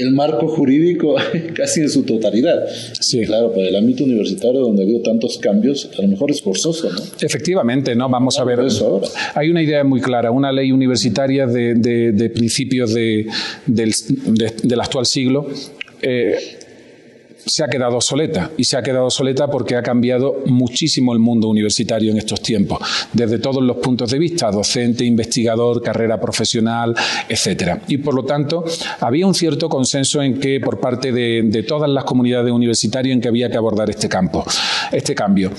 el 0.00 0.12
marco 0.12 0.48
jurídico 0.48 1.16
casi 1.54 1.80
en 1.80 1.90
su 1.90 2.04
totalidad. 2.04 2.66
Sí. 3.00 3.22
Claro, 3.22 3.52
para 3.52 3.68
el 3.68 3.76
ámbito 3.76 4.04
universitario 4.04 4.60
donde 4.60 4.82
ha 4.82 4.84
habido 4.84 5.02
tantos 5.02 5.38
cambios, 5.38 5.90
a 5.96 6.02
lo 6.02 6.08
mejor 6.08 6.30
es 6.30 6.40
forzoso, 6.40 6.90
¿no? 6.90 7.00
Efectivamente, 7.20 7.94
¿no? 7.94 8.08
Vamos 8.08 8.38
a 8.38 8.44
ver. 8.44 8.60
Eso 8.60 8.86
ahora. 8.86 9.08
Hay 9.34 9.50
una 9.50 9.62
idea 9.62 9.84
muy 9.84 10.00
clara, 10.00 10.30
una 10.30 10.52
ley 10.52 10.72
universitaria 10.72 11.46
de, 11.46 11.74
de, 11.74 12.30
principios 12.30 12.94
de, 12.94 13.26
del, 13.66 13.92
del, 14.62 14.80
actual 14.80 15.06
siglo. 15.06 15.48
Eh, 16.02 16.34
se 17.46 17.64
ha 17.64 17.68
quedado 17.68 17.96
obsoleta 17.96 18.50
y 18.56 18.64
se 18.64 18.76
ha 18.76 18.82
quedado 18.82 19.06
obsoleta 19.06 19.50
porque 19.50 19.76
ha 19.76 19.82
cambiado 19.82 20.42
muchísimo 20.46 21.12
el 21.12 21.18
mundo 21.18 21.48
universitario 21.48 22.10
en 22.10 22.18
estos 22.18 22.42
tiempos, 22.42 22.78
desde 23.12 23.38
todos 23.38 23.62
los 23.62 23.78
puntos 23.78 24.10
de 24.10 24.18
vista, 24.18 24.50
docente, 24.50 25.04
investigador, 25.04 25.82
carrera 25.82 26.20
profesional, 26.20 26.94
etcétera. 27.28 27.80
Y 27.88 27.98
por 27.98 28.14
lo 28.14 28.24
tanto, 28.24 28.64
había 29.00 29.26
un 29.26 29.34
cierto 29.34 29.68
consenso 29.68 30.22
en 30.22 30.38
que 30.38 30.60
por 30.60 30.80
parte 30.80 31.12
de, 31.12 31.64
todas 31.66 31.90
las 31.90 32.04
comunidades 32.04 32.52
universitarias 32.52 33.14
en 33.14 33.20
que 33.20 33.28
había 33.28 33.50
que 33.50 33.56
abordar 33.56 33.90
este 33.90 34.08
campo, 34.08 34.44
este 34.90 35.14
cambio. 35.14 35.50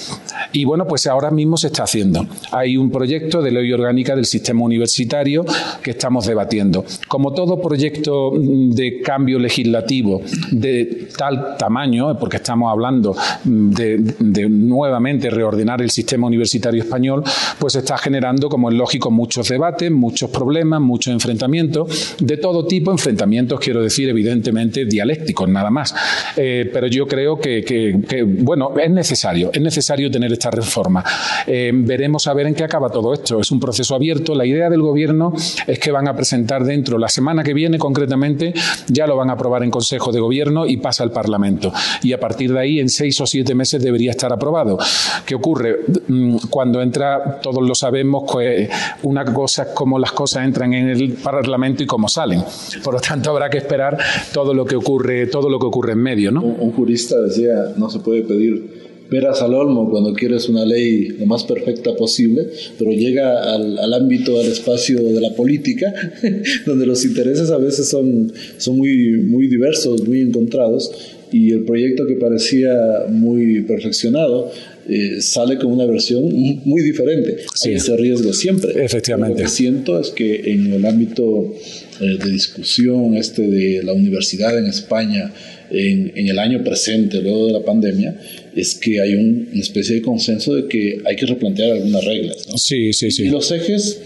Y 0.51 0.65
bueno, 0.65 0.87
pues 0.87 1.07
ahora 1.07 1.29
mismo 1.31 1.57
se 1.57 1.67
está 1.67 1.83
haciendo. 1.83 2.25
Hay 2.51 2.75
un 2.75 2.91
proyecto 2.91 3.41
de 3.41 3.51
ley 3.51 3.71
orgánica 3.71 4.15
del 4.15 4.25
sistema 4.25 4.63
universitario 4.63 5.45
que 5.83 5.91
estamos 5.91 6.25
debatiendo. 6.25 6.85
Como 7.07 7.33
todo 7.33 7.61
proyecto 7.61 8.31
de 8.35 9.01
cambio 9.01 9.39
legislativo 9.39 10.21
de 10.51 11.07
tal 11.17 11.55
tamaño 11.57 11.70
tamaño, 11.71 12.17
porque 12.19 12.37
estamos 12.37 12.69
hablando 12.69 13.15
de, 13.45 14.49
nuevamente 14.49 15.29
reordenar 15.29 15.81
el 15.81 15.89
sistema 15.89 16.27
universitario 16.27 16.83
español, 16.83 17.23
pues 17.57 17.75
está 17.75 17.97
generando, 17.97 18.49
como 18.49 18.69
es 18.69 18.75
lógico, 18.75 19.09
muchos 19.09 19.47
debates, 19.47 19.89
muchos 19.89 20.29
problemas, 20.29 20.81
muchos 20.81 21.13
enfrentamientos, 21.13 22.15
de 22.19 22.35
todo 22.35 22.65
tipo, 22.65 22.91
enfrentamientos, 22.91 23.57
quiero 23.61 23.81
decir, 23.81 24.09
evidentemente 24.09 24.83
dialécticos, 24.83 25.47
nada 25.47 25.69
más. 25.69 25.95
Eh, 26.35 26.69
pero 26.73 26.87
yo 26.87 27.07
creo 27.07 27.39
que, 27.39 28.25
bueno, 28.39 28.73
es 28.77 28.91
necesario, 28.91 29.49
es 29.53 29.61
necesario 29.61 30.11
tener 30.11 30.33
esta 30.33 30.51
reforma. 30.51 31.05
Eh, 31.47 31.71
veremos 31.73 32.27
a 32.27 32.33
ver 32.33 32.47
en 32.47 32.53
qué 32.53 32.65
acaba 32.65 32.89
todo 32.89 33.13
esto. 33.13 33.39
Es 33.39 33.49
un 33.51 33.61
proceso 33.61 33.95
abierto. 33.95 34.35
La 34.35 34.45
idea 34.45 34.69
del 34.69 34.81
gobierno 34.81 35.31
es 35.67 35.79
que 35.79 35.91
van 35.91 36.09
a 36.09 36.15
presentar 36.15 36.65
dentro, 36.65 36.97
la 36.97 37.07
semana 37.07 37.43
que 37.43 37.53
viene 37.53 37.77
concretamente, 37.77 38.53
ya 38.87 39.07
lo 39.07 39.15
van 39.15 39.29
a 39.29 39.33
aprobar 39.33 39.63
en 39.63 39.71
Consejo 39.71 40.11
de 40.11 40.19
Gobierno 40.19 40.65
y 40.65 40.77
pasa 40.77 41.03
al 41.03 41.11
Parlamento. 41.11 41.60
Y 42.03 42.13
a 42.13 42.19
partir 42.19 42.53
de 42.53 42.59
ahí, 42.59 42.79
en 42.79 42.89
seis 42.89 43.19
o 43.21 43.25
siete 43.25 43.53
meses 43.55 43.81
debería 43.83 44.11
estar 44.11 44.31
aprobado. 44.31 44.77
¿Qué 45.25 45.35
ocurre? 45.35 45.79
Mm, 46.07 46.37
cuando 46.49 46.81
entra, 46.81 47.39
todos 47.41 47.67
lo 47.67 47.75
sabemos, 47.75 48.23
pues 48.31 48.69
una 49.03 49.25
cosa 49.25 49.63
es 49.63 49.69
cómo 49.69 49.99
las 49.99 50.11
cosas 50.11 50.45
entran 50.45 50.73
en 50.73 50.89
el 50.89 51.13
Parlamento 51.13 51.83
y 51.83 51.85
cómo 51.85 52.07
salen. 52.07 52.43
Por 52.83 52.93
lo 52.93 52.99
tanto, 52.99 53.31
habrá 53.31 53.49
que 53.49 53.57
esperar 53.57 53.97
todo 54.33 54.53
lo 54.53 54.65
que 54.65 54.75
ocurre, 54.75 55.27
todo 55.27 55.49
lo 55.49 55.59
que 55.59 55.65
ocurre 55.65 55.93
en 55.93 55.99
medio, 55.99 56.31
¿no? 56.31 56.41
Un, 56.41 56.71
jurista 56.71 57.19
decía, 57.19 57.73
no 57.77 57.89
se 57.89 57.99
puede 57.99 58.21
pedir 58.23 58.80
peras 59.11 59.41
al 59.41 59.53
olmo 59.53 59.89
cuando 59.89 60.13
quieres 60.13 60.47
una 60.47 60.65
ley 60.65 61.09
lo 61.19 61.25
más 61.25 61.43
perfecta 61.43 61.93
posible, 61.97 62.47
pero 62.79 62.91
llega 62.91 63.53
al, 63.53 63.77
al, 63.77 63.93
ámbito, 63.93 64.39
al 64.39 64.45
espacio 64.45 65.03
de 65.03 65.19
la 65.19 65.35
política, 65.35 65.93
donde 66.65 66.85
los 66.85 67.03
intereses 67.03 67.51
a 67.51 67.57
veces 67.57 67.89
son, 67.89 68.31
son 68.57 68.77
muy, 68.77 69.17
muy 69.17 69.47
diversos, 69.47 70.07
muy 70.07 70.21
encontrados, 70.21 70.89
y 71.29 71.51
el 71.51 71.65
proyecto 71.65 72.07
que 72.07 72.15
parecía 72.15 72.73
muy 73.09 73.61
perfeccionado 73.63 74.51
eh, 74.93 75.21
sale 75.21 75.57
con 75.57 75.71
una 75.71 75.85
versión 75.85 76.25
muy 76.65 76.81
diferente. 76.81 77.37
Sí. 77.55 77.69
Hay 77.69 77.75
ese 77.75 77.95
riesgo 77.95 78.33
siempre. 78.33 78.83
Efectivamente. 78.83 79.41
Lo 79.41 79.45
que 79.45 79.49
siento 79.49 79.97
es 79.97 80.09
que 80.09 80.51
en 80.51 80.73
el 80.73 80.85
ámbito 80.85 81.55
eh, 82.01 82.17
de 82.21 82.29
discusión 82.29 83.15
este 83.15 83.43
de 83.43 83.83
la 83.83 83.93
universidad 83.93 84.57
en 84.59 84.65
España 84.65 85.33
en, 85.69 86.11
en, 86.13 86.27
el 86.27 86.37
año 86.37 86.61
presente, 86.61 87.21
luego 87.21 87.47
de 87.47 87.53
la 87.53 87.63
pandemia, 87.63 88.19
es 88.53 88.75
que 88.75 88.99
hay 88.99 89.15
un, 89.15 89.47
una 89.53 89.61
especie 89.61 89.95
de 89.95 90.01
consenso 90.01 90.55
de 90.55 90.67
que 90.67 90.99
hay 91.05 91.15
que 91.15 91.25
replantear 91.25 91.71
algunas 91.71 92.03
reglas. 92.03 92.45
¿no? 92.49 92.57
Sí, 92.57 92.91
sí, 92.91 93.11
sí. 93.11 93.23
Y 93.23 93.29
los 93.29 93.49
ejes 93.51 93.97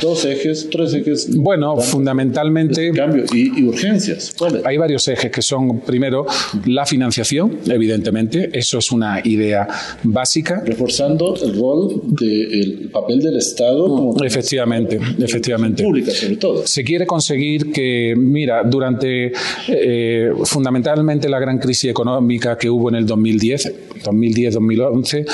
dos 0.00 0.24
ejes, 0.24 0.68
tres 0.70 0.94
ejes. 0.94 1.36
Bueno, 1.36 1.76
fundamentalmente. 1.76 2.90
Cambio 2.92 3.24
y, 3.32 3.60
y 3.60 3.64
urgencias. 3.64 4.34
Hay 4.64 4.76
varios 4.76 5.06
ejes 5.08 5.30
que 5.30 5.42
son, 5.42 5.80
primero, 5.80 6.26
la 6.66 6.86
financiación, 6.86 7.58
evidentemente. 7.66 8.50
Eso 8.52 8.78
es 8.78 8.90
una 8.92 9.20
idea 9.24 9.66
básica. 10.02 10.62
Reforzando 10.64 11.36
el 11.42 11.58
rol 11.58 12.02
del 12.06 12.90
papel 12.92 13.20
del 13.20 13.36
Estado. 13.36 13.88
Como 13.88 14.24
efectivamente, 14.24 14.98
efectivamente. 15.18 15.82
Pública, 15.82 16.12
sobre 16.12 16.36
todo. 16.36 16.66
Se 16.66 16.84
quiere 16.84 17.06
conseguir 17.06 17.72
que, 17.72 18.14
mira, 18.16 18.62
durante 18.64 19.32
eh, 19.68 20.30
fundamentalmente 20.44 21.28
la 21.28 21.38
gran 21.38 21.58
crisis 21.58 21.90
económica 21.90 22.56
que 22.56 22.68
hubo 22.68 22.88
en 22.88 22.96
el 22.96 23.06
2010, 23.06 23.74
2010-2011, 24.04 25.26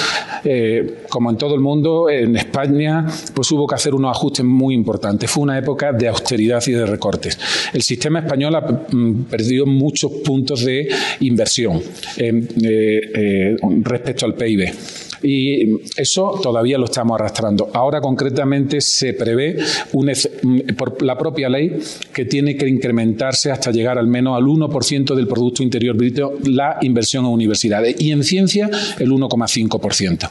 eh, 0.44 0.94
como 1.08 1.30
en 1.30 1.36
todo 1.36 1.54
el 1.54 1.60
mundo, 1.60 2.08
en 2.08 2.36
España, 2.36 3.06
pues 3.34 3.50
hubo 3.52 3.66
que 3.66 3.74
hacer 3.74 3.94
unos 3.94 4.16
ajustes 4.16 4.44
muy 4.50 4.74
importante. 4.74 5.26
Fue 5.26 5.42
una 5.42 5.58
época 5.58 5.92
de 5.92 6.08
austeridad 6.08 6.62
y 6.66 6.72
de 6.72 6.86
recortes. 6.86 7.38
El 7.72 7.82
sistema 7.82 8.20
español 8.20 8.54
ha 8.54 8.60
mm, 8.60 9.24
perdido 9.24 9.66
muchos 9.66 10.12
puntos 10.24 10.64
de 10.64 10.88
inversión 11.20 11.80
eh, 12.16 12.48
eh, 12.62 13.56
respecto 13.82 14.26
al 14.26 14.34
PIB. 14.34 14.70
Y 15.22 15.76
eso 15.96 16.38
todavía 16.42 16.78
lo 16.78 16.86
estamos 16.86 17.20
arrastrando. 17.20 17.70
Ahora 17.74 18.00
concretamente 18.00 18.80
se 18.80 19.14
prevé 19.14 19.56
por 20.76 21.02
la 21.02 21.16
propia 21.18 21.48
ley 21.48 21.78
que 22.12 22.24
tiene 22.24 22.56
que 22.56 22.68
incrementarse 22.68 23.50
hasta 23.50 23.70
llegar 23.70 23.98
al 23.98 24.06
menos 24.06 24.36
al 24.36 24.44
1% 24.44 25.14
del 25.14 25.26
Producto 25.26 25.62
Interior 25.62 25.96
Bruto 25.96 26.34
la 26.44 26.78
inversión 26.82 27.24
en 27.26 27.32
universidades 27.32 28.00
y 28.00 28.12
en 28.12 28.24
ciencia 28.24 28.70
el 28.98 29.10
1,5%. 29.10 30.28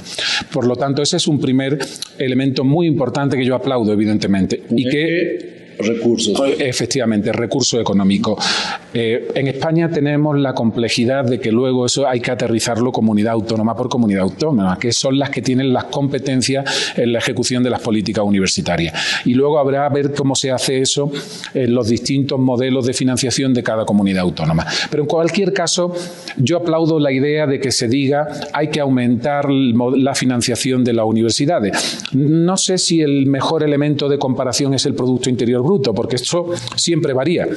Por 0.52 0.66
lo 0.66 0.76
tanto, 0.76 1.02
ese 1.02 1.18
es 1.18 1.28
un 1.28 1.40
primer 1.40 1.78
elemento 2.18 2.64
muy 2.64 2.88
importante 2.88 3.38
que 3.38 3.46
yo 3.46 3.56
aplaudo, 3.56 3.94
evidentemente. 3.94 4.64
Y 4.76 4.90
que 4.90 5.59
recursos. 5.80 6.40
Efectivamente, 6.60 7.32
recurso 7.32 7.80
económico. 7.80 8.38
Eh, 8.94 9.30
en 9.36 9.48
España 9.48 9.90
tenemos 9.90 10.38
la 10.38 10.54
complejidad 10.54 11.26
de 11.26 11.40
que 11.40 11.52
luego 11.52 11.86
eso 11.86 12.08
hay 12.08 12.20
que 12.20 12.32
aterrizarlo 12.32 12.92
comunidad 12.92 13.34
autónoma 13.34 13.76
por 13.76 13.90
comunidad 13.90 14.24
autónoma, 14.24 14.78
que 14.80 14.92
son 14.92 15.18
las 15.18 15.30
que 15.30 15.42
tienen 15.42 15.72
las 15.74 15.86
competencias 15.86 16.94
en 16.98 17.14
la 17.14 17.20
ejecución 17.20 17.64
de 17.64 17.70
las 17.70 17.82
políticas 17.82 18.24
universitarias. 18.26 18.94
Y 19.26 19.34
luego 19.34 19.60
habrá 19.60 19.86
a 19.86 19.90
ver 19.90 20.14
cómo 20.14 20.36
se 20.36 20.52
hace 20.52 20.80
eso 20.82 21.12
en 21.54 21.74
los 21.74 21.88
distintos 21.88 22.40
modelos 22.40 22.86
de 22.86 22.94
financiación 22.94 23.54
de 23.54 23.64
cada 23.64 23.86
comunidad 23.86 24.22
autónoma. 24.22 24.66
Pero 24.90 25.04
en 25.04 25.08
cualquier 25.08 25.54
caso, 25.54 25.94
yo 26.38 26.58
aplaudo 26.58 27.00
la 27.00 27.12
idea 27.12 27.48
de 27.48 27.60
que 27.60 27.72
se 27.72 27.88
diga 27.88 28.28
hay 28.54 28.70
que 28.70 28.80
aumentar 28.80 29.50
la 29.50 30.16
financiación 30.16 30.84
de 30.84 30.94
las 30.94 31.06
universidades. 31.06 32.00
No 32.14 32.58
sé 32.58 32.78
si 32.78 33.02
el 33.02 33.26
mejor 33.28 33.64
elemento 33.64 34.10
de 34.10 34.18
comparación 34.18 34.74
es 34.74 34.86
el 34.86 34.94
Producto 34.94 35.30
Interior 35.30 35.64
porque 35.78 36.16
esto 36.16 36.48
siempre 36.76 37.14
varía. 37.14 37.48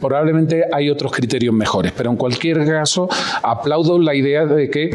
Probablemente 0.00 0.64
hay 0.70 0.90
otros 0.90 1.12
criterios 1.12 1.54
mejores, 1.54 1.92
pero 1.96 2.10
en 2.10 2.16
cualquier 2.16 2.64
caso 2.66 3.08
aplaudo 3.42 3.98
la 3.98 4.14
idea 4.14 4.44
de 4.44 4.68
que 4.68 4.90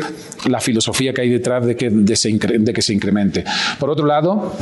la 0.47 0.59
filosofía 0.59 1.13
que 1.13 1.21
hay 1.21 1.30
detrás 1.30 1.65
de 1.65 1.75
que, 1.75 1.89
de, 1.89 2.73
que 2.73 2.82
se 2.82 2.93
incremente. 2.93 3.43
Por 3.80 3.89
otro 3.89 4.05
lado, 4.05 4.53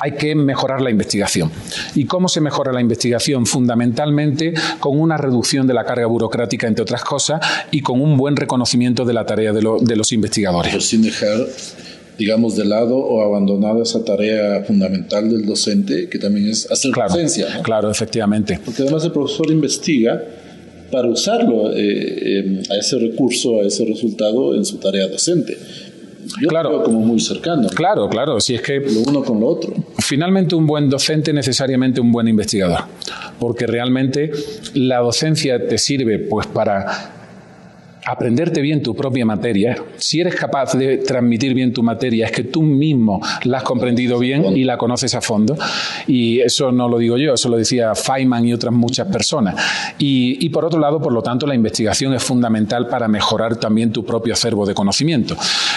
hay 0.00 0.12
que 0.12 0.34
mejorar 0.34 0.80
la 0.80 0.90
investigación. 0.90 1.50
¿Y 1.94 2.06
cómo 2.06 2.28
se 2.28 2.40
mejora 2.40 2.72
la 2.72 2.80
investigación? 2.80 3.46
Fundamentalmente 3.46 4.54
con 4.80 4.98
una 4.98 5.16
reducción 5.16 5.66
de 5.66 5.74
la 5.74 5.84
carga 5.84 6.06
burocrática, 6.06 6.66
entre 6.66 6.82
otras 6.82 7.04
cosas, 7.04 7.40
y 7.70 7.82
con 7.82 8.00
un 8.00 8.16
buen 8.16 8.36
reconocimiento 8.36 9.04
de 9.04 9.12
la 9.12 9.26
tarea 9.26 9.52
de, 9.52 9.62
los 9.62 10.12
investigadores. 10.12 10.84
sin 10.84 11.02
dejar 11.02 11.38
digamos, 12.22 12.54
de 12.54 12.64
lado 12.64 12.96
o 12.98 13.20
abandonado 13.20 13.82
esa 13.82 14.04
tarea 14.04 14.62
fundamental 14.62 15.28
del 15.28 15.44
docente, 15.44 16.08
que 16.08 16.20
también 16.20 16.50
es 16.50 16.70
hacer 16.70 16.92
docencia. 16.92 17.60
Claro, 17.64 17.90
efectivamente. 17.90 18.60
Porque 18.64 18.82
además 18.82 19.04
el 19.04 19.10
profesor 19.10 19.50
investiga 19.50 20.22
para 20.92 21.08
usarlo 21.08 21.72
eh, 21.74 22.62
a 22.70 22.76
ese 22.76 22.96
recurso, 23.00 23.60
a 23.60 23.66
ese 23.66 23.84
resultado 23.84 24.54
en 24.54 24.64
su 24.64 24.76
tarea 24.78 25.08
docente. 25.08 25.58
Yo 26.40 26.46
claro, 26.46 26.70
lo 26.70 26.76
veo 26.76 26.84
como 26.84 27.00
muy 27.00 27.18
cercano. 27.18 27.68
Claro, 27.70 28.08
claro, 28.08 28.38
si 28.38 28.54
es 28.54 28.62
que 28.62 28.78
lo 28.78 29.00
uno 29.00 29.24
con 29.24 29.40
lo 29.40 29.48
otro. 29.48 29.74
Finalmente 29.98 30.54
un 30.54 30.64
buen 30.64 30.88
docente 30.88 31.32
necesariamente 31.32 32.00
un 32.00 32.12
buen 32.12 32.28
investigador, 32.28 32.84
porque 33.40 33.66
realmente 33.66 34.30
la 34.74 34.98
docencia 34.98 35.66
te 35.66 35.76
sirve 35.76 36.20
pues 36.20 36.46
para 36.46 37.21
aprenderte 38.04 38.60
bien 38.60 38.82
tu 38.82 38.94
propia 38.94 39.24
materia, 39.24 39.76
si 39.96 40.20
eres 40.20 40.34
capaz 40.34 40.74
de 40.74 40.98
transmitir 40.98 41.54
bien 41.54 41.72
tu 41.72 41.82
materia, 41.82 42.26
es 42.26 42.32
que 42.32 42.44
tú 42.44 42.62
mismo 42.62 43.20
la 43.44 43.58
has 43.58 43.62
comprendido 43.62 44.18
bien 44.18 44.56
y 44.56 44.64
la 44.64 44.76
conoces 44.76 45.14
a 45.14 45.20
fondo. 45.20 45.56
Y 46.06 46.40
eso 46.40 46.72
no 46.72 46.88
lo 46.88 46.98
digo 46.98 47.16
yo, 47.16 47.34
eso 47.34 47.48
lo 47.48 47.56
decía 47.56 47.94
Feynman 47.94 48.44
y 48.46 48.52
otras 48.52 48.74
muchas 48.74 49.06
personas. 49.08 49.54
Y, 49.98 50.48
por 50.48 50.64
otro 50.64 50.80
lado, 50.80 51.00
por 51.00 51.12
lo 51.12 51.22
tanto, 51.22 51.46
la 51.46 51.54
investigación 51.54 52.12
es 52.14 52.22
fundamental 52.22 52.88
para 52.88 53.06
mejorar 53.08 53.56
también 53.56 53.92
tu 53.92 54.04
propio 54.04 54.34
acervo 54.34 54.66
de 54.66 54.74
conocimiento. 54.74 55.36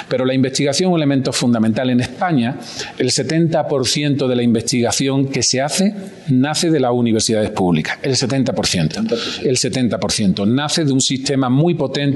Pero 0.09 0.25
la 0.25 0.33
investigación 0.33 0.89
es 0.89 0.93
un 0.93 0.99
elemento 0.99 1.31
fundamental. 1.31 1.89
En 1.89 2.01
España, 2.01 2.57
el 2.97 3.11
70% 3.11 4.27
de 4.27 4.35
la 4.35 4.43
investigación 4.43 5.27
que 5.27 5.43
se 5.43 5.61
hace 5.61 5.93
nace 6.29 6.71
de 6.71 6.79
las 6.79 6.91
universidades 6.91 7.51
públicas. 7.51 7.99
El 8.01 8.15
70%. 8.15 9.43
El 9.43 9.57
70%. 9.57 10.47
Nace 10.47 10.85
de 10.85 10.91
un 10.91 11.01
sistema 11.01 11.49
muy 11.49 11.75
potente 11.75 12.14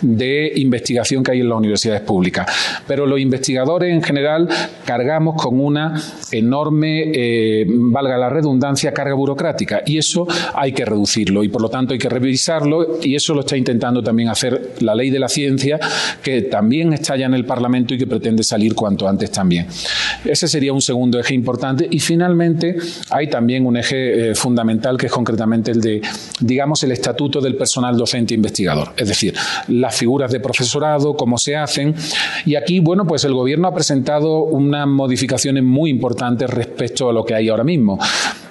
de 0.00 0.52
investigación 0.56 1.22
que 1.22 1.32
hay 1.32 1.40
en 1.40 1.48
las 1.48 1.58
universidades 1.58 2.02
públicas. 2.02 2.46
Pero 2.86 3.06
los 3.06 3.20
investigadores 3.20 3.92
en 3.92 4.02
general 4.02 4.48
cargamos 4.84 5.40
con 5.40 5.60
una 5.60 6.00
enorme, 6.32 7.12
eh, 7.14 7.66
valga 7.68 8.16
la 8.16 8.28
redundancia, 8.28 8.92
carga 8.92 9.14
burocrática 9.14 9.82
y 9.86 9.98
eso 9.98 10.26
hay 10.54 10.72
que 10.72 10.84
reducirlo 10.84 11.44
y 11.44 11.48
por 11.48 11.62
lo 11.62 11.68
tanto 11.68 11.92
hay 11.92 11.98
que 11.98 12.08
revisarlo 12.08 12.98
y 13.02 13.14
eso 13.14 13.34
lo 13.34 13.40
está 13.40 13.56
intentando 13.56 14.02
también 14.02 14.28
hacer 14.28 14.74
la 14.80 14.94
ley 14.94 15.10
de 15.10 15.18
la 15.18 15.28
ciencia 15.28 15.78
que 16.22 16.42
también 16.42 16.92
está 16.92 17.16
ya 17.16 17.26
en 17.26 17.34
el 17.34 17.44
Parlamento 17.44 17.94
y 17.94 17.98
que 17.98 18.06
pretende 18.06 18.42
salir 18.42 18.74
cuanto 18.74 19.08
antes 19.08 19.30
también. 19.30 19.66
Ese 20.24 20.48
sería 20.48 20.72
un 20.72 20.82
segundo 20.82 21.18
eje 21.18 21.34
importante 21.34 21.86
y 21.90 21.98
finalmente 22.00 22.76
hay 23.10 23.28
también 23.28 23.66
un 23.66 23.76
eje 23.76 24.30
eh, 24.30 24.34
fundamental 24.34 24.96
que 24.96 25.06
es 25.06 25.12
concretamente 25.12 25.70
el 25.70 25.80
de, 25.80 26.00
digamos, 26.40 26.82
el 26.82 26.92
estatuto 26.92 27.40
del 27.40 27.56
personal 27.56 27.96
docente 27.96 28.34
investigador. 28.34 28.92
Es 28.96 29.08
decir, 29.08 29.34
las 29.68 29.96
figuras 29.96 30.30
de 30.30 30.40
profesorado, 30.40 31.16
cómo 31.16 31.38
se 31.38 31.56
hacen. 31.56 31.94
Y 32.44 32.54
aquí, 32.54 32.80
bueno, 32.80 33.06
pues 33.06 33.24
el 33.24 33.34
gobierno 33.34 33.68
ha 33.68 33.74
presentado 33.74 34.44
unas 34.44 34.86
modificaciones 34.86 35.62
muy 35.62 35.90
importantes 35.90 36.48
respecto 36.50 37.08
a 37.08 37.12
lo 37.12 37.24
que 37.24 37.34
hay 37.34 37.48
ahora 37.48 37.64
mismo. 37.64 37.98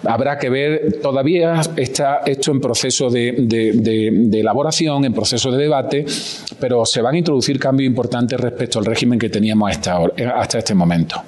Habrá 0.04 0.38
que 0.38 0.50
ver, 0.50 1.00
todavía 1.02 1.62
está 1.76 2.22
esto 2.26 2.52
en 2.52 2.62
proceso 2.62 3.10
de, 3.10 4.30
elaboración, 4.34 5.06
en 5.06 5.14
proceso 5.14 5.52
de 5.52 5.58
debate, 5.58 6.06
pero 6.60 6.86
se 6.86 7.02
van 7.02 7.16
a 7.16 7.18
introducir 7.18 7.60
cambios 7.60 7.88
importantes 7.88 8.40
respecto 8.40 8.80
al 8.80 8.86
régimen 8.86 9.18
que 9.18 9.30
teníamos 9.30 9.72
hasta, 9.72 10.00
hasta 10.36 10.60
este 10.60 10.76
momento. 10.76 11.22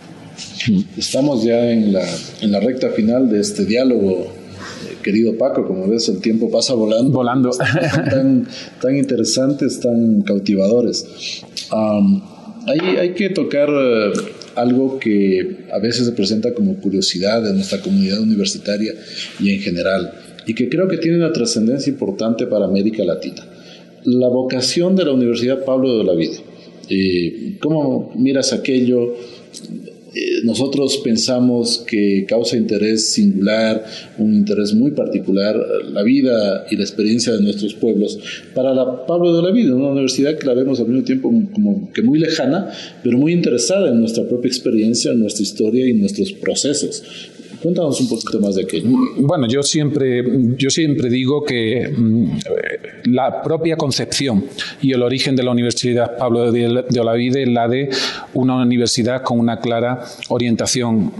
Estamos 0.98 1.44
ya 1.44 1.72
en 1.72 1.94
la, 1.94 2.04
en 2.42 2.52
la 2.52 2.60
recta 2.60 2.90
final 2.90 3.30
de 3.30 3.40
este 3.40 3.66
diálogo 3.66 4.37
querido 5.08 5.38
Paco, 5.38 5.66
como 5.66 5.88
ves, 5.88 6.10
el 6.10 6.20
tiempo 6.20 6.52
pasa 6.52 6.74
volando. 6.74 7.12
Volando. 7.12 7.50
tan, 8.12 8.46
tan 8.82 8.98
interesantes, 8.98 9.80
tan 9.80 10.22
cautivadores. 10.24 11.42
hay, 12.66 12.80
hay, 12.98 13.14
que 13.14 13.30
tocar 13.30 13.70
eh, 13.70 14.12
algo 14.56 15.00
que 15.00 15.66
a 15.72 15.80
veces 15.80 16.08
se 16.08 16.12
presenta 16.12 16.54
como 16.54 16.76
curiosidad 16.82 17.48
en 17.50 17.56
nuestra 17.56 17.80
comunidad 17.80 18.20
universitaria 18.20 18.96
y 19.40 19.52
en 19.52 19.62
general, 19.62 20.12
y 20.46 20.54
que 20.54 20.68
creo 20.68 20.90
que 20.90 20.98
tiene 20.98 21.16
una 21.16 21.32
trascendencia 21.32 21.90
importante 21.90 22.46
para 22.46 22.66
América 22.66 23.06
Latina. 23.06 23.48
La 24.04 24.28
vocación 24.28 24.98
de 24.98 25.06
la 25.06 25.14
Universidad 25.14 25.64
Pablo 25.64 26.00
de 26.00 26.04
la 26.04 26.16
Vida. 26.16 26.38
Eh, 26.90 27.58
¿Cómo 27.62 28.12
miras 28.18 28.52
aquello? 28.52 29.14
Eh, 30.18 30.42
nosotros 30.44 31.00
pensamos 31.04 31.84
que 31.86 32.26
causa 32.28 32.58
interés 32.58 33.12
singular, 33.12 33.86
un 34.18 34.34
interés 34.34 34.74
muy 34.74 34.92
particular, 34.92 35.56
la 35.92 36.02
vida 36.02 36.66
y 36.72 36.76
la 36.76 36.84
experiencia 36.84 37.34
de 37.34 37.42
nuestros 37.44 37.76
pueblos 37.76 38.18
para 38.56 38.74
la 38.74 39.06
Pablo 39.06 39.36
de 39.36 39.44
la 39.44 39.52
Vida, 39.52 39.76
una 39.76 39.90
universidad 39.90 40.38
que 40.38 40.48
la 40.48 40.54
vemos 40.54 40.80
al 40.80 40.88
mismo 40.88 41.04
tiempo 41.04 41.32
como 41.54 41.92
que 41.94 42.02
muy 42.02 42.18
lejana, 42.18 42.72
pero 43.04 43.18
muy 43.18 43.32
interesada 43.32 43.90
en 43.90 44.00
nuestra 44.00 44.28
propia 44.28 44.48
experiencia, 44.48 45.12
en 45.12 45.20
nuestra 45.20 45.44
historia 45.44 45.86
y 45.86 45.92
en 45.92 46.00
nuestros 46.00 46.34
procesos. 46.34 47.04
Cuéntanos 47.68 48.00
un 48.00 48.08
poquito 48.08 48.40
más 48.40 48.56
de 48.56 48.64
aquello. 48.64 48.88
Bueno, 49.18 49.46
yo 49.46 49.62
siempre, 49.62 50.24
yo 50.56 50.70
siempre 50.70 51.10
digo 51.10 51.44
que 51.44 51.86
mm, 51.90 52.38
la 53.12 53.42
propia 53.42 53.76
concepción 53.76 54.46
y 54.82 54.94
el 54.94 55.04
origen 55.04 55.36
de 55.36 55.44
la 55.44 55.52
Universidad 55.52 56.18
Pablo 56.18 56.54
de 56.54 56.98
Olavide 56.98 57.44
es 57.44 57.50
la 57.50 57.68
de 57.68 57.90
una 58.36 58.56
universidad 58.62 59.22
con 59.22 59.38
una 59.38 59.60
clara 59.60 60.02
orientación 60.30 61.12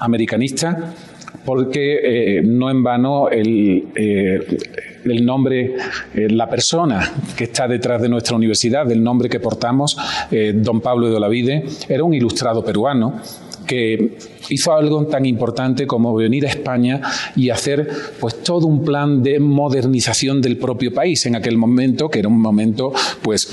americanista, 0.00 0.96
porque 1.44 2.38
eh, 2.38 2.42
no 2.42 2.68
en 2.68 2.82
vano 2.82 3.28
el, 3.28 3.84
eh, 3.94 4.40
el 5.04 5.24
nombre, 5.24 5.76
eh, 6.14 6.28
la 6.30 6.48
persona 6.48 7.12
que 7.36 7.44
está 7.44 7.68
detrás 7.68 8.00
de 8.02 8.08
nuestra 8.08 8.36
universidad, 8.36 8.86
del 8.86 9.02
nombre 9.02 9.28
que 9.28 9.40
portamos, 9.40 9.96
don 10.54 10.80
Pablo 10.80 11.08
de 11.08 11.16
Olavide, 11.16 11.64
era 11.88 12.04
un 12.04 12.14
ilustrado 12.14 12.64
peruano 12.64 13.20
que 13.66 14.16
hizo 14.50 14.72
algo 14.72 15.06
tan 15.06 15.24
importante 15.24 15.86
como 15.86 16.14
venir 16.14 16.46
a 16.46 16.50
España 16.50 17.00
y 17.36 17.50
hacer 17.50 17.88
pues 18.20 18.42
todo 18.42 18.66
un 18.66 18.84
plan 18.84 19.22
de 19.22 19.40
modernización 19.40 20.40
del 20.40 20.56
propio 20.58 20.92
país 20.92 21.24
en 21.26 21.36
aquel 21.36 21.56
momento, 21.56 22.08
que 22.08 22.18
era 22.18 22.28
un 22.28 22.40
momento 22.40 22.92
pues 23.22 23.48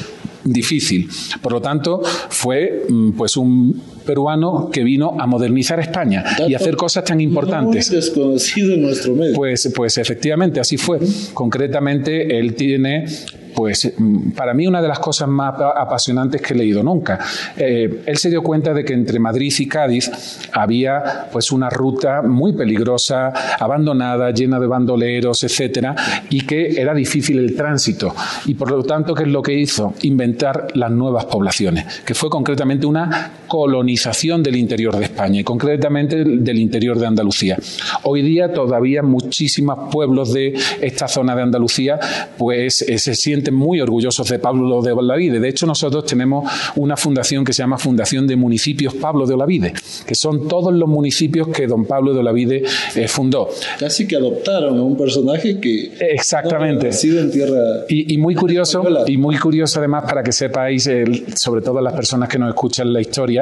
difícil. 0.52 1.10
Por 1.42 1.54
lo 1.54 1.62
tanto, 1.62 2.02
fue 2.30 2.86
mm, 2.88 3.12
pues 3.12 3.38
un 3.38 3.82
peruano 4.06 4.70
que 4.72 4.84
vino 4.84 5.16
a 5.20 5.28
modernizar 5.28 5.80
España 5.80 6.24
y 6.48 6.56
hacer 6.56 6.76
cosas 6.76 7.04
tan 7.04 7.22
importantes. 7.22 7.90
Muy 7.90 7.96
desconocido 7.98 8.74
en 8.74 8.82
nuestro 8.82 9.14
medio. 9.14 9.36
Pues, 9.36 9.72
pues 9.76 9.98
efectivamente, 9.98 10.60
así 10.60 10.78
fue. 10.78 11.00
Concretamente, 11.34 12.40
él 12.40 12.56
tiene 12.56 13.06
pues 13.54 13.94
mm, 13.98 14.32
para 14.32 14.54
mí 14.54 14.68
una 14.68 14.82
de 14.82 14.88
las 14.88 15.00
cosas 15.00 15.28
más 15.28 15.56
apasionantes 15.60 16.42
que 16.42 16.54
he 16.54 16.58
leído 16.58 16.84
nunca. 16.84 17.20
Eh, 17.58 18.04
él 18.06 18.18
se 18.18 18.30
dio 18.30 18.42
cuenta 18.42 18.74
de 18.74 18.84
que 18.84 18.94
entre 18.94 19.20
Madrid 19.20 19.54
y 19.58 19.68
Cádiz 19.68 20.12
había 20.54 21.28
pues 21.32 21.52
una 21.52 21.70
ruta 21.70 22.22
muy 22.22 22.54
peligrosa, 22.54 23.34
abandonada, 23.60 24.32
llena 24.32 24.60
de 24.60 24.68
bandoleros, 24.68 25.44
etcétera, 25.44 25.96
y 26.30 26.42
que 26.42 26.82
era 26.82 26.94
difícil 26.94 27.40
el 27.40 27.56
tránsito. 27.56 28.16
Y 28.46 28.56
por 28.56 28.72
lo 28.72 28.84
tanto, 28.84 29.14
¿qué 29.14 29.24
es 29.24 29.30
lo 29.30 29.42
que 29.42 29.54
hizo? 29.54 29.94
Inventar 30.02 30.68
las 30.74 30.92
nuevas 30.92 31.26
poblaciones, 31.26 32.02
que 32.06 32.14
fue 32.14 32.30
concretamente 32.30 32.86
una 32.86 33.32
colonización 33.50 34.42
del 34.42 34.56
interior 34.56 34.96
de 34.96 35.06
España 35.06 35.42
y 35.42 35.44
concretamente 35.44 36.24
del 36.24 36.58
interior 36.58 36.98
de 36.98 37.08
Andalucía. 37.08 37.58
Hoy 38.04 38.22
día 38.22 38.54
todavía 38.54 39.04
muchísimos 39.04 39.92
pueblos 39.92 40.32
de 40.34 40.54
esta 40.80 41.10
zona 41.10 41.36
de 41.36 41.42
Andalucía 41.42 42.00
pues 42.38 42.82
eh, 42.84 42.98
se 42.98 43.16
sienten 43.16 43.54
muy 43.54 43.82
orgullosos 43.82 44.30
de 44.30 44.40
Pablo 44.40 44.82
de 44.82 44.92
Olavide. 44.92 45.40
De 45.40 45.50
hecho, 45.50 45.66
nosotros 45.66 46.06
tenemos 46.06 46.50
una 46.76 46.96
fundación 46.96 47.44
que 47.44 47.52
se 47.52 47.64
llama 47.64 47.78
Fundación 47.78 48.28
de 48.28 48.36
Municipios 48.36 48.94
Pablo 48.94 49.26
de 49.26 49.34
Olavide, 49.34 49.74
que 50.06 50.16
son 50.16 50.48
todos 50.48 50.74
los 50.74 50.88
municipios 50.88 51.50
que 51.50 51.68
don 51.68 51.86
Pablo 51.86 52.14
de 52.14 52.20
Olavide 52.20 52.64
eh, 52.96 53.08
fundó. 53.08 53.50
Casi 53.80 54.08
que 54.08 54.16
adoptaron 54.16 54.78
a 54.78 54.82
un 54.84 54.96
personaje 54.96 55.60
que 55.60 55.92
exactamente 56.00 56.90
ha 56.90 56.94
sido 56.94 57.20
en 57.20 57.32
tierra 57.32 57.60
y, 57.90 58.18
muy 58.18 58.36
curioso 58.36 58.84
y 59.08 59.18
muy 59.18 59.38
curioso 59.38 59.80
además 59.80 60.04
para 60.04 60.24
que 60.24 60.32
sepáis, 60.32 60.90
sobre 61.36 61.62
todo 61.62 61.82
las 61.82 61.94
personas 61.94 62.30
que 62.30 62.38
nos 62.38 62.50
escuchan 62.50 62.92
la 62.94 63.02
historia, 63.02 63.39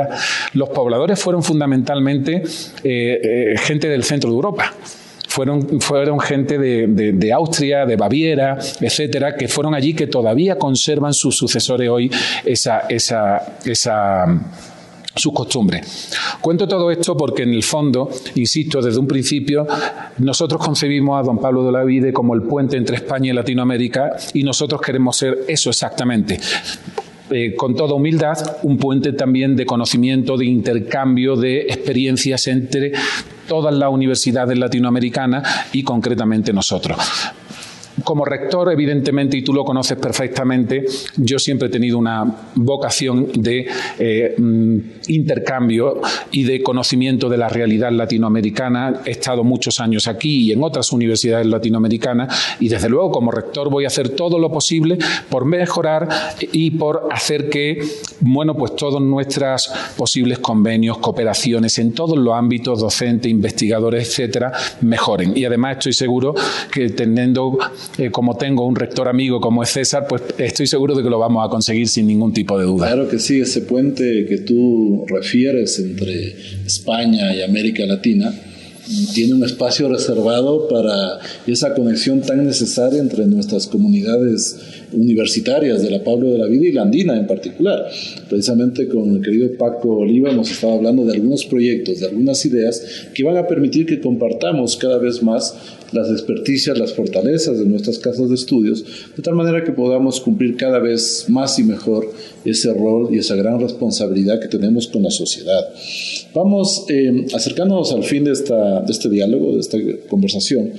los 0.53 0.69
pobladores 0.69 1.19
fueron 1.19 1.43
fundamentalmente 1.43 2.43
eh, 2.83 3.55
gente 3.57 3.87
del 3.87 4.03
centro 4.03 4.29
de 4.29 4.35
Europa 4.35 4.73
fueron, 5.37 5.79
fueron 5.81 6.19
gente 6.19 6.57
de, 6.57 7.33
Austria, 7.33 7.85
de 7.85 7.95
Baviera, 7.95 8.57
etcétera, 8.81 9.35
que 9.35 9.47
fueron 9.47 9.75
allí 9.75 9.93
que 9.93 10.07
todavía 10.07 10.57
conservan 10.57 11.13
sus 11.13 11.37
sucesores 11.37 11.87
hoy 11.89 12.09
esa, 12.43 12.79
esa, 12.89 13.57
esa 13.63 14.25
sus 15.15 15.33
costumbres. 15.33 16.11
Cuento 16.41 16.67
todo 16.67 16.89
esto 16.89 17.15
porque 17.15 17.43
en 17.43 17.53
el 17.53 17.63
fondo, 17.63 18.09
insisto, 18.35 18.81
desde 18.81 18.99
un 18.99 19.07
principio, 19.07 19.67
nosotros 20.17 20.63
concebimos 20.63 21.19
a 21.19 21.23
don 21.23 21.37
Pablo 21.39 21.63
de 21.63 21.71
la 21.71 21.83
Vide 21.83 22.13
como 22.13 22.33
el 22.33 22.43
puente 22.43 22.77
entre 22.77 22.95
España 22.95 23.31
y 23.31 23.33
Latinoamérica 23.33 24.15
y 24.33 24.43
nosotros 24.43 24.81
queremos 24.81 25.17
ser 25.17 25.45
eso 25.47 25.69
exactamente. 25.69 26.39
Eh, 27.29 27.55
con 27.55 27.75
toda 27.75 27.93
humildad, 27.93 28.37
un 28.63 28.77
puente 28.77 29.11
también 29.13 29.55
de 29.55 29.65
conocimiento, 29.65 30.37
de 30.37 30.45
intercambio 30.45 31.35
de 31.35 31.61
experiencias 31.61 32.47
entre 32.47 32.93
todas 33.47 33.73
las 33.73 33.89
universidades 33.89 34.57
latinoamericanas 34.57 35.67
y 35.73 35.83
concretamente 35.83 36.53
nosotros. 36.53 36.97
Como 38.07 38.23
rector, 38.23 38.71
evidentemente, 38.71 39.35
y 39.35 39.41
tú 39.41 39.53
lo 39.53 39.65
conoces 39.65 39.97
perfectamente, 39.97 40.85
yo 41.17 41.37
siempre 41.37 41.67
he 41.67 41.69
tenido 41.69 41.97
una 41.97 42.23
vocación 42.55 43.29
de 43.33 43.67
eh, 43.99 44.33
mm, 44.37 44.77
intercambio 45.09 45.99
y 46.31 46.43
de 46.43 46.63
conocimiento 46.63 47.27
de 47.27 47.37
la 47.37 47.49
realidad 47.49 47.91
latinoamericana. 47.91 49.01
He 49.03 49.11
estado 49.11 49.43
muchos 49.43 49.81
años 49.81 50.07
aquí 50.07 50.45
y 50.45 50.51
en 50.53 50.63
otras 50.63 50.93
universidades 50.93 51.47
latinoamericanas 51.47 52.55
y 52.61 52.69
desde 52.69 52.87
luego 52.87 53.11
como 53.11 53.29
rector 53.29 53.69
voy 53.69 53.83
a 53.83 53.87
hacer 53.87 54.07
todo 54.07 54.39
lo 54.39 54.53
posible 54.53 54.97
por 55.29 55.43
mejorar 55.43 56.07
y 56.53 56.71
por 56.71 57.09
hacer 57.11 57.49
que, 57.49 57.81
bueno, 58.21 58.55
pues 58.55 58.73
todos 58.77 59.01
nuestros 59.01 59.69
posibles 59.97 60.39
convenios, 60.39 60.99
cooperaciones 60.99 61.77
en 61.77 61.91
todos 61.91 62.17
los 62.17 62.33
ámbitos, 62.33 62.79
docentes, 62.79 63.29
investigadores, 63.29 64.07
etcétera, 64.07 64.53
mejoren. 64.79 65.35
Y 65.35 65.43
además 65.43 65.79
estoy 65.79 65.91
seguro 65.91 66.33
que 66.71 66.87
teniendo 66.91 67.57
eh, 67.97 68.11
como 68.11 68.35
tengo 68.37 68.65
un 68.65 68.75
rector 68.75 69.07
amigo 69.07 69.39
como 69.39 69.63
es 69.63 69.69
César, 69.69 70.05
pues 70.07 70.21
estoy 70.37 70.67
seguro 70.67 70.95
de 70.95 71.03
que 71.03 71.09
lo 71.09 71.19
vamos 71.19 71.45
a 71.45 71.49
conseguir 71.49 71.87
sin 71.87 72.07
ningún 72.07 72.33
tipo 72.33 72.57
de 72.57 72.65
duda. 72.65 72.87
Claro 72.87 73.09
que 73.09 73.19
sí, 73.19 73.39
ese 73.39 73.61
puente 73.61 74.25
que 74.25 74.39
tú 74.39 75.05
refieres 75.07 75.79
entre 75.79 76.35
España 76.65 77.35
y 77.35 77.41
América 77.41 77.85
Latina 77.85 78.33
tiene 79.13 79.33
un 79.33 79.43
espacio 79.43 79.89
reservado 79.89 80.67
para 80.67 81.19
esa 81.45 81.73
conexión 81.73 82.21
tan 82.21 82.45
necesaria 82.45 82.99
entre 82.99 83.25
nuestras 83.25 83.67
comunidades 83.67 84.57
universitarias 84.93 85.81
de 85.81 85.91
la 85.91 86.03
Pablo 86.03 86.29
de 86.29 86.37
la 86.37 86.47
Vida 86.47 86.67
y 86.67 86.71
la 86.71 86.83
Andina 86.83 87.17
en 87.17 87.27
particular. 87.27 87.87
Precisamente 88.29 88.87
con 88.87 89.15
el 89.15 89.21
querido 89.21 89.49
Paco 89.57 89.99
Oliva 89.99 90.31
hemos 90.31 90.51
estado 90.51 90.73
hablando 90.73 91.05
de 91.05 91.13
algunos 91.13 91.45
proyectos, 91.45 91.99
de 91.99 92.07
algunas 92.07 92.45
ideas 92.45 93.07
que 93.13 93.23
van 93.23 93.37
a 93.37 93.47
permitir 93.47 93.85
que 93.85 93.99
compartamos 93.99 94.77
cada 94.77 94.97
vez 94.97 95.21
más 95.23 95.55
las 95.91 96.09
experticias, 96.11 96.77
las 96.77 96.93
fortalezas 96.93 97.59
de 97.59 97.65
nuestras 97.65 97.97
casas 97.99 98.29
de 98.29 98.35
estudios, 98.35 98.83
de 99.15 99.23
tal 99.23 99.35
manera 99.35 99.63
que 99.63 99.71
podamos 99.71 100.19
cumplir 100.19 100.55
cada 100.57 100.79
vez 100.79 101.25
más 101.29 101.57
y 101.59 101.63
mejor 101.63 102.11
ese 102.43 102.73
rol 102.73 103.09
y 103.13 103.19
esa 103.19 103.35
gran 103.35 103.59
responsabilidad 103.59 104.39
que 104.39 104.47
tenemos 104.47 104.87
con 104.87 105.03
la 105.03 105.11
sociedad. 105.11 105.69
Vamos 106.33 106.85
eh, 106.89 107.25
acercándonos 107.33 107.91
al 107.93 108.03
fin 108.03 108.23
de, 108.23 108.31
esta, 108.31 108.81
de 108.81 108.91
este 108.91 109.09
diálogo, 109.09 109.53
de 109.53 109.59
esta 109.59 109.77
conversación, 110.09 110.71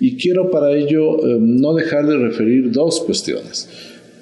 y 0.00 0.16
quiero 0.16 0.50
para 0.50 0.76
ello 0.76 1.26
eh, 1.26 1.38
no 1.40 1.74
dejar 1.74 2.06
de 2.06 2.16
referir 2.16 2.70
dos 2.70 3.00
cuestiones. 3.00 3.68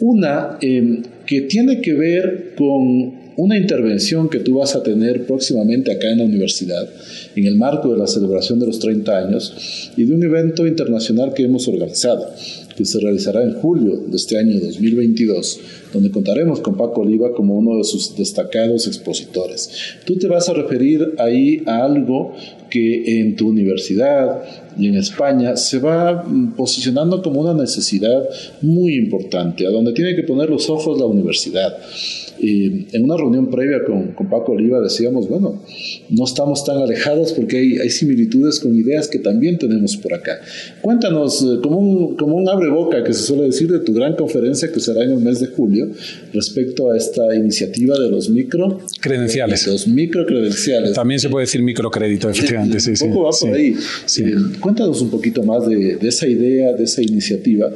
Una 0.00 0.58
eh, 0.60 1.02
que 1.26 1.42
tiene 1.42 1.80
que 1.80 1.94
ver 1.94 2.54
con 2.56 3.22
una 3.36 3.56
intervención 3.56 4.28
que 4.28 4.40
tú 4.40 4.58
vas 4.58 4.74
a 4.76 4.82
tener 4.82 5.26
próximamente 5.26 5.92
acá 5.92 6.10
en 6.10 6.18
la 6.18 6.24
universidad, 6.24 6.88
en 7.34 7.46
el 7.46 7.56
marco 7.56 7.90
de 7.90 7.98
la 7.98 8.06
celebración 8.06 8.58
de 8.58 8.66
los 8.66 8.78
30 8.78 9.16
años 9.16 9.90
y 9.96 10.04
de 10.04 10.14
un 10.14 10.22
evento 10.22 10.66
internacional 10.66 11.32
que 11.34 11.44
hemos 11.44 11.66
organizado, 11.68 12.30
que 12.76 12.84
se 12.84 13.00
realizará 13.00 13.42
en 13.42 13.54
julio 13.54 14.04
de 14.06 14.16
este 14.16 14.38
año 14.38 14.58
2022, 14.60 15.60
donde 15.93 16.11
contaremos 16.11 16.61
con 16.61 16.76
Paco 16.76 17.03
Oliva 17.03 17.32
como 17.32 17.57
uno 17.57 17.76
de 17.76 17.84
sus 17.84 18.16
destacados 18.16 18.86
expositores. 18.86 19.70
Tú 20.05 20.16
te 20.16 20.28
vas 20.28 20.49
a 20.49 20.55
referir 20.55 21.14
ahí 21.18 21.62
a 21.66 21.84
algo 21.84 22.32
que 22.70 23.20
en 23.20 23.36
tu 23.36 23.49
universidad 23.49 24.43
y 24.78 24.88
en 24.88 24.97
España 24.97 25.57
se 25.57 25.78
va 25.78 26.24
mm, 26.24 26.55
posicionando 26.57 27.22
como 27.22 27.43
una 27.43 27.55
necesidad 27.55 28.22
muy 28.62 28.95
importante, 28.95 29.66
a 29.66 29.70
donde 29.70 29.93
tiene 29.93 30.16
que 30.16 30.22
poner 30.22 30.49
los 30.49 30.70
ojos 30.70 30.99
la 30.99 31.07
universidad 31.07 31.76
en 32.43 33.05
una 33.05 33.16
reunión 33.16 33.49
previa 33.51 33.84
con, 33.84 34.12
con, 34.12 34.28
Paco 34.28 34.53
Oliva 34.53 34.80
decíamos, 34.80 35.28
bueno, 35.28 35.62
no 36.11 36.24
estamos 36.24 36.64
tan 36.64 36.78
alejados 36.78 37.32
porque 37.32 37.59
hay, 37.59 37.78
hay, 37.78 37.90
similitudes 37.90 38.59
con 38.59 38.74
ideas 38.74 39.07
que 39.07 39.18
también 39.18 39.59
tenemos 39.59 39.97
por 39.97 40.12
acá. 40.14 40.40
Cuéntanos, 40.80 41.43
eh, 41.43 41.61
como 41.62 41.78
un, 41.78 42.16
como 42.16 42.36
un 42.36 42.49
abre 42.49 42.68
boca 42.68 43.05
que 43.05 43.12
se 43.12 43.22
suele 43.22 43.45
decir 43.45 43.70
de 43.70 43.78
tu 43.80 43.93
gran 43.93 44.16
conferencia 44.16 44.72
que 44.72 44.80
será 44.80 45.05
en 45.05 45.12
el 45.12 45.18
mes 45.18 45.40
de 45.40 45.47
julio 45.49 45.82
respecto 46.33 46.91
a 46.91 46.97
esta 46.97 47.35
iniciativa 47.35 47.99
de 47.99 48.11
los 48.11 48.28
micro 48.30 48.80
credenciales. 49.01 49.66
Los 49.66 49.87
micro 49.87 50.24
credenciales. 50.26 50.93
También 50.93 51.20
se 51.20 51.28
puede 51.28 51.47
decir 51.47 51.62
microcrédito, 51.62 52.28
efectivamente. 52.28 52.80
Sí, 52.80 52.93
un 53.05 53.12
poco 53.12 53.24
va 53.24 53.30
por 53.39 53.55
ahí. 53.55 53.76
Eh, 54.18 54.35
cuéntanos 54.61 55.01
un 55.01 55.11
poquito 55.11 55.43
más 55.43 55.66
de, 55.66 55.97
de 55.97 56.09
esa 56.09 56.26
idea, 56.26 56.72
de 56.72 56.85
esa 56.85 57.03
iniciativa 57.03 57.70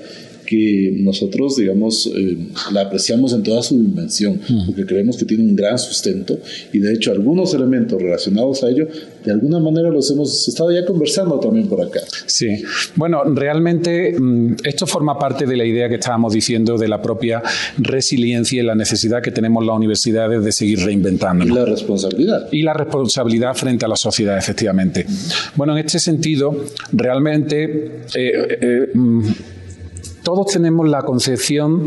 que 0.46 0.96
nosotros, 1.00 1.56
digamos, 1.56 2.10
eh, 2.16 2.38
la 2.72 2.82
apreciamos 2.82 3.32
en 3.32 3.42
toda 3.42 3.62
su 3.62 3.78
dimensión, 3.78 4.40
porque 4.66 4.86
creemos 4.86 5.16
que 5.16 5.24
tiene 5.24 5.44
un 5.44 5.56
gran 5.56 5.78
sustento 5.78 6.38
y 6.72 6.78
de 6.78 6.94
hecho 6.94 7.12
algunos 7.12 7.52
elementos 7.54 8.00
relacionados 8.00 8.62
a 8.62 8.70
ello, 8.70 8.88
de 9.24 9.32
alguna 9.32 9.58
manera 9.58 9.90
los 9.90 10.10
hemos 10.10 10.46
estado 10.46 10.70
ya 10.70 10.86
conversando 10.86 11.40
también 11.40 11.68
por 11.68 11.84
acá. 11.84 12.00
Sí, 12.26 12.62
bueno, 12.94 13.24
realmente 13.24 14.18
mm, 14.18 14.56
esto 14.64 14.86
forma 14.86 15.18
parte 15.18 15.46
de 15.46 15.56
la 15.56 15.64
idea 15.64 15.88
que 15.88 15.96
estábamos 15.96 16.32
diciendo 16.32 16.78
de 16.78 16.88
la 16.88 17.02
propia 17.02 17.42
resiliencia 17.78 18.62
y 18.62 18.64
la 18.64 18.74
necesidad 18.74 19.20
que 19.22 19.32
tenemos 19.32 19.66
las 19.66 19.76
universidades 19.76 20.44
de 20.44 20.52
seguir 20.52 20.78
reinventando. 20.80 21.44
Y 21.44 21.48
la 21.48 21.64
responsabilidad. 21.64 22.48
Y 22.52 22.62
la 22.62 22.72
responsabilidad 22.72 23.54
frente 23.54 23.84
a 23.84 23.88
la 23.88 23.96
sociedad, 23.96 24.38
efectivamente. 24.38 25.06
Bueno, 25.56 25.76
en 25.76 25.84
este 25.84 25.98
sentido, 25.98 26.64
realmente... 26.92 28.04
Eh, 28.14 28.58
eh, 28.60 28.90
mm, 28.94 29.22
todos 30.26 30.54
tenemos 30.54 30.88
la 30.88 31.02
concepción 31.02 31.86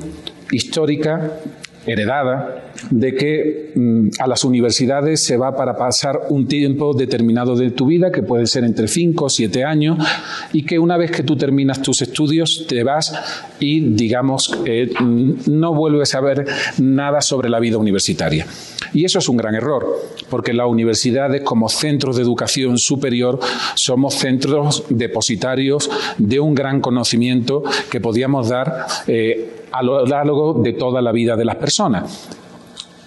histórica 0.50 1.42
heredada 1.86 2.69
de 2.90 3.16
que 3.16 3.72
mm, 3.76 4.10
a 4.20 4.28
las 4.28 4.44
universidades 4.44 5.24
se 5.24 5.38
va 5.38 5.56
para 5.56 5.76
pasar 5.76 6.22
un 6.30 6.48
tiempo 6.48 6.94
determinado 6.94 7.56
de 7.56 7.72
tu 7.72 7.88
vida, 7.88 8.12
que 8.12 8.24
puede 8.24 8.46
ser 8.48 8.64
entre 8.64 8.88
5 8.88 9.26
o 9.26 9.30
7 9.30 9.64
años, 9.64 9.98
y 10.54 10.66
que 10.66 10.80
una 10.80 10.98
vez 10.98 11.12
que 11.12 11.24
tú 11.24 11.36
terminas 11.36 11.82
tus 11.82 12.02
estudios 12.02 12.66
te 12.68 12.84
vas 12.84 13.14
y, 13.60 13.82
digamos, 13.82 14.58
eh, 14.66 14.92
no 15.48 15.74
vuelves 15.74 16.16
a 16.16 16.22
ver 16.22 16.46
nada 16.78 17.22
sobre 17.22 17.50
la 17.50 17.60
vida 17.60 17.78
universitaria. 17.78 18.46
Y 18.94 19.06
eso 19.06 19.20
es 19.20 19.30
un 19.30 19.38
gran 19.38 19.56
error, 19.56 19.86
porque 20.30 20.54
las 20.54 20.68
universidades 20.68 21.42
como 21.44 21.70
centros 21.70 22.16
de 22.16 22.24
educación 22.24 22.78
superior 22.78 23.40
somos 23.76 24.16
centros 24.16 24.86
depositarios 24.90 25.90
de 26.18 26.40
un 26.40 26.56
gran 26.56 26.82
conocimiento 26.82 27.64
que 27.92 28.00
podíamos 28.00 28.50
dar 28.50 28.86
eh, 29.08 29.66
a 29.72 29.84
lo 29.84 30.06
largo 30.06 30.54
de 30.54 30.74
toda 30.74 31.02
la 31.02 31.12
vida 31.12 31.36
de 31.36 31.46
las 31.46 31.56
personas. 31.58 32.30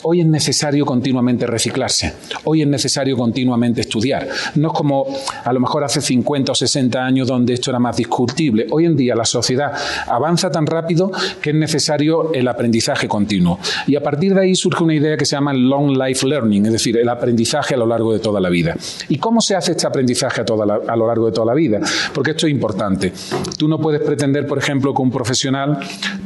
Hoy 0.02 0.20
es 0.20 0.26
necesario 0.26 0.84
continuamente 0.84 1.46
reciclarse, 1.46 2.14
hoy 2.44 2.62
es 2.62 2.68
necesario 2.68 3.16
continuamente 3.16 3.80
estudiar. 3.80 4.28
No 4.54 4.68
es 4.68 4.74
como 4.74 5.06
a 5.44 5.52
lo 5.52 5.60
mejor 5.60 5.84
hace 5.84 6.00
50 6.00 6.52
o 6.52 6.54
60 6.54 7.04
años 7.04 7.28
donde 7.28 7.54
esto 7.54 7.70
era 7.70 7.78
más 7.78 7.96
discutible. 7.96 8.66
Hoy 8.70 8.86
en 8.86 8.96
día 8.96 9.14
la 9.14 9.24
sociedad 9.24 9.72
avanza 10.06 10.50
tan 10.50 10.66
rápido 10.66 11.10
que 11.40 11.50
es 11.50 11.56
necesario 11.56 12.32
el 12.32 12.48
aprendizaje 12.48 13.08
continuo. 13.08 13.58
Y 13.86 13.96
a 13.96 14.02
partir 14.02 14.34
de 14.34 14.42
ahí 14.42 14.54
surge 14.54 14.82
una 14.82 14.94
idea 14.94 15.16
que 15.16 15.24
se 15.24 15.36
llama 15.36 15.52
long 15.52 15.96
life 15.96 16.26
learning, 16.26 16.66
es 16.66 16.72
decir, 16.72 16.96
el 16.96 17.08
aprendizaje 17.08 17.74
a 17.74 17.78
lo 17.78 17.86
largo 17.86 18.12
de 18.12 18.18
toda 18.18 18.40
la 18.40 18.48
vida. 18.48 18.76
¿Y 19.08 19.18
cómo 19.18 19.40
se 19.40 19.54
hace 19.54 19.72
este 19.72 19.86
aprendizaje 19.86 20.42
a, 20.42 20.96
lo 20.96 21.06
largo 21.06 21.26
de 21.26 21.32
toda 21.32 21.46
la 21.46 21.54
vida? 21.54 21.80
Porque 22.14 22.32
esto 22.32 22.46
es 22.46 22.52
importante. 22.52 23.12
Tú 23.56 23.68
no 23.68 23.78
puedes 23.78 24.00
pretender, 24.00 24.46
por 24.46 24.58
ejemplo, 24.58 24.94
que 24.94 25.02
un 25.02 25.10
profesional 25.10 25.78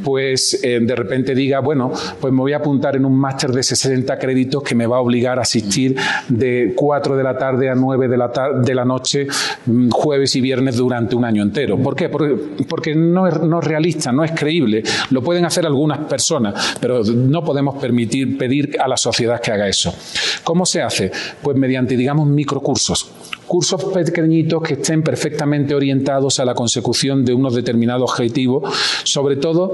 pues 0.03 0.59
eh, 0.63 0.79
de 0.81 0.95
repente 0.95 1.35
diga, 1.35 1.59
bueno, 1.59 1.91
pues 2.19 2.33
me 2.33 2.39
voy 2.39 2.53
a 2.53 2.57
apuntar 2.57 2.95
en 2.95 3.05
un 3.05 3.17
máster 3.17 3.51
de 3.51 3.63
60 3.67 4.17
créditos 4.17 4.63
que 4.63 4.75
me 4.75 4.87
va 4.87 4.97
a 4.97 5.01
obligar 5.01 5.39
a 5.39 5.41
asistir 5.41 5.95
de 6.27 6.73
4 6.75 7.15
de 7.15 7.23
la 7.23 7.37
tarde 7.37 7.69
a 7.69 7.75
9 7.75 8.07
de 8.07 8.17
la, 8.17 8.31
de 8.63 8.75
la 8.75 8.85
noche, 8.85 9.27
mm, 9.65 9.89
jueves 9.89 10.35
y 10.35 10.41
viernes 10.41 10.77
durante 10.77 11.15
un 11.15 11.25
año 11.25 11.43
entero. 11.43 11.77
¿Por 11.77 11.95
qué? 11.95 12.09
Porque, 12.09 12.95
no, 12.95 13.27
es, 13.27 13.39
no 13.41 13.59
es 13.59 13.65
realista, 13.65 14.11
no 14.11 14.23
es 14.23 14.31
creíble. 14.31 14.83
Lo 15.11 15.21
pueden 15.21 15.45
hacer 15.45 15.65
algunas 15.65 15.99
personas, 15.99 16.77
pero 16.79 17.03
no 17.03 17.43
podemos 17.43 17.75
permitir, 17.75 18.37
pedir 18.37 18.77
a 18.79 18.87
la 18.87 18.97
sociedad 18.97 19.41
que 19.41 19.51
haga 19.51 19.67
eso. 19.67 19.93
¿Cómo 20.43 20.65
se 20.65 20.81
hace? 20.81 21.11
Pues 21.41 21.57
mediante, 21.57 21.95
digamos, 21.95 22.27
microcursos 22.27 23.11
cursos 23.47 23.85
pequeñitos 23.85 24.61
que 24.61 24.73
estén 24.73 25.01
perfectamente 25.01 25.73
orientados 25.73 26.39
a 26.39 26.45
la 26.45 26.53
consecución 26.53 27.23
de 27.23 27.33
unos 27.33 27.55
determinados 27.55 28.11
objetivos, 28.11 28.73
sobre 29.03 29.37
todo 29.37 29.73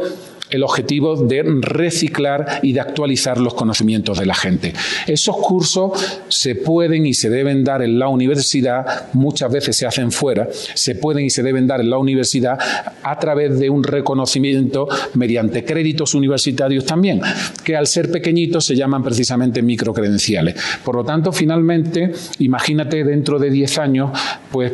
el 0.53 0.63
objetivo 0.63 1.15
de 1.15 1.43
reciclar 1.43 2.59
y 2.61 2.73
de 2.73 2.79
actualizar 2.79 3.39
los 3.39 3.55
conocimientos 3.55 4.19
de 4.19 4.25
la 4.25 4.35
gente. 4.35 4.73
Esos 5.07 5.35
cursos 5.37 5.91
se 6.27 6.55
pueden 6.55 7.05
y 7.05 7.13
se 7.13 7.29
deben 7.29 7.63
dar 7.63 7.81
en 7.81 7.97
la 7.97 8.07
universidad, 8.07 9.07
muchas 9.13 9.51
veces 9.51 9.75
se 9.75 9.85
hacen 9.85 10.11
fuera, 10.11 10.47
se 10.51 10.95
pueden 10.95 11.25
y 11.25 11.29
se 11.29 11.43
deben 11.43 11.67
dar 11.67 11.81
en 11.81 11.89
la 11.89 11.97
universidad 11.97 12.57
a 13.01 13.19
través 13.19 13.59
de 13.59 13.69
un 13.69 13.83
reconocimiento 13.83 14.87
mediante 15.15 15.65
créditos 15.65 16.13
universitarios 16.13 16.85
también, 16.85 17.21
que 17.63 17.75
al 17.75 17.87
ser 17.87 18.11
pequeñitos 18.11 18.65
se 18.65 18.75
llaman 18.75 19.03
precisamente 19.03 19.61
microcredenciales. 19.61 20.55
Por 20.83 20.95
lo 20.95 21.03
tanto, 21.03 21.31
finalmente, 21.31 22.11
imagínate 22.39 23.03
dentro 23.03 23.39
de 23.39 23.49
10 23.49 23.77
años, 23.79 24.11
pues 24.51 24.71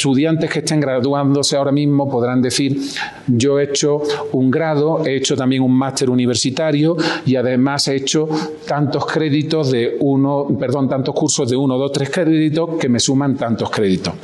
estudiantes 0.00 0.48
que 0.50 0.60
estén 0.60 0.80
graduándose 0.80 1.56
ahora 1.56 1.72
mismo 1.72 2.08
podrán 2.08 2.40
decir, 2.40 2.74
yo 3.26 3.60
he 3.60 3.64
hecho 3.64 4.00
un 4.32 4.50
grado, 4.50 5.04
he 5.04 5.16
hecho 5.16 5.36
también 5.36 5.62
un 5.62 5.74
máster 5.74 6.08
universitario 6.08 6.96
y 7.26 7.36
además 7.36 7.86
he 7.88 7.96
hecho 7.96 8.26
tantos 8.66 9.04
créditos 9.04 9.70
de 9.70 9.98
uno, 10.00 10.46
perdón, 10.58 10.88
tantos 10.88 11.14
cursos 11.14 11.50
de 11.50 11.56
uno, 11.56 11.76
dos, 11.76 11.92
tres 11.92 12.08
créditos 12.08 12.78
que 12.80 12.88
me 12.88 12.98
suman 12.98 13.36
tantos 13.36 13.70
créditos. 13.70 14.14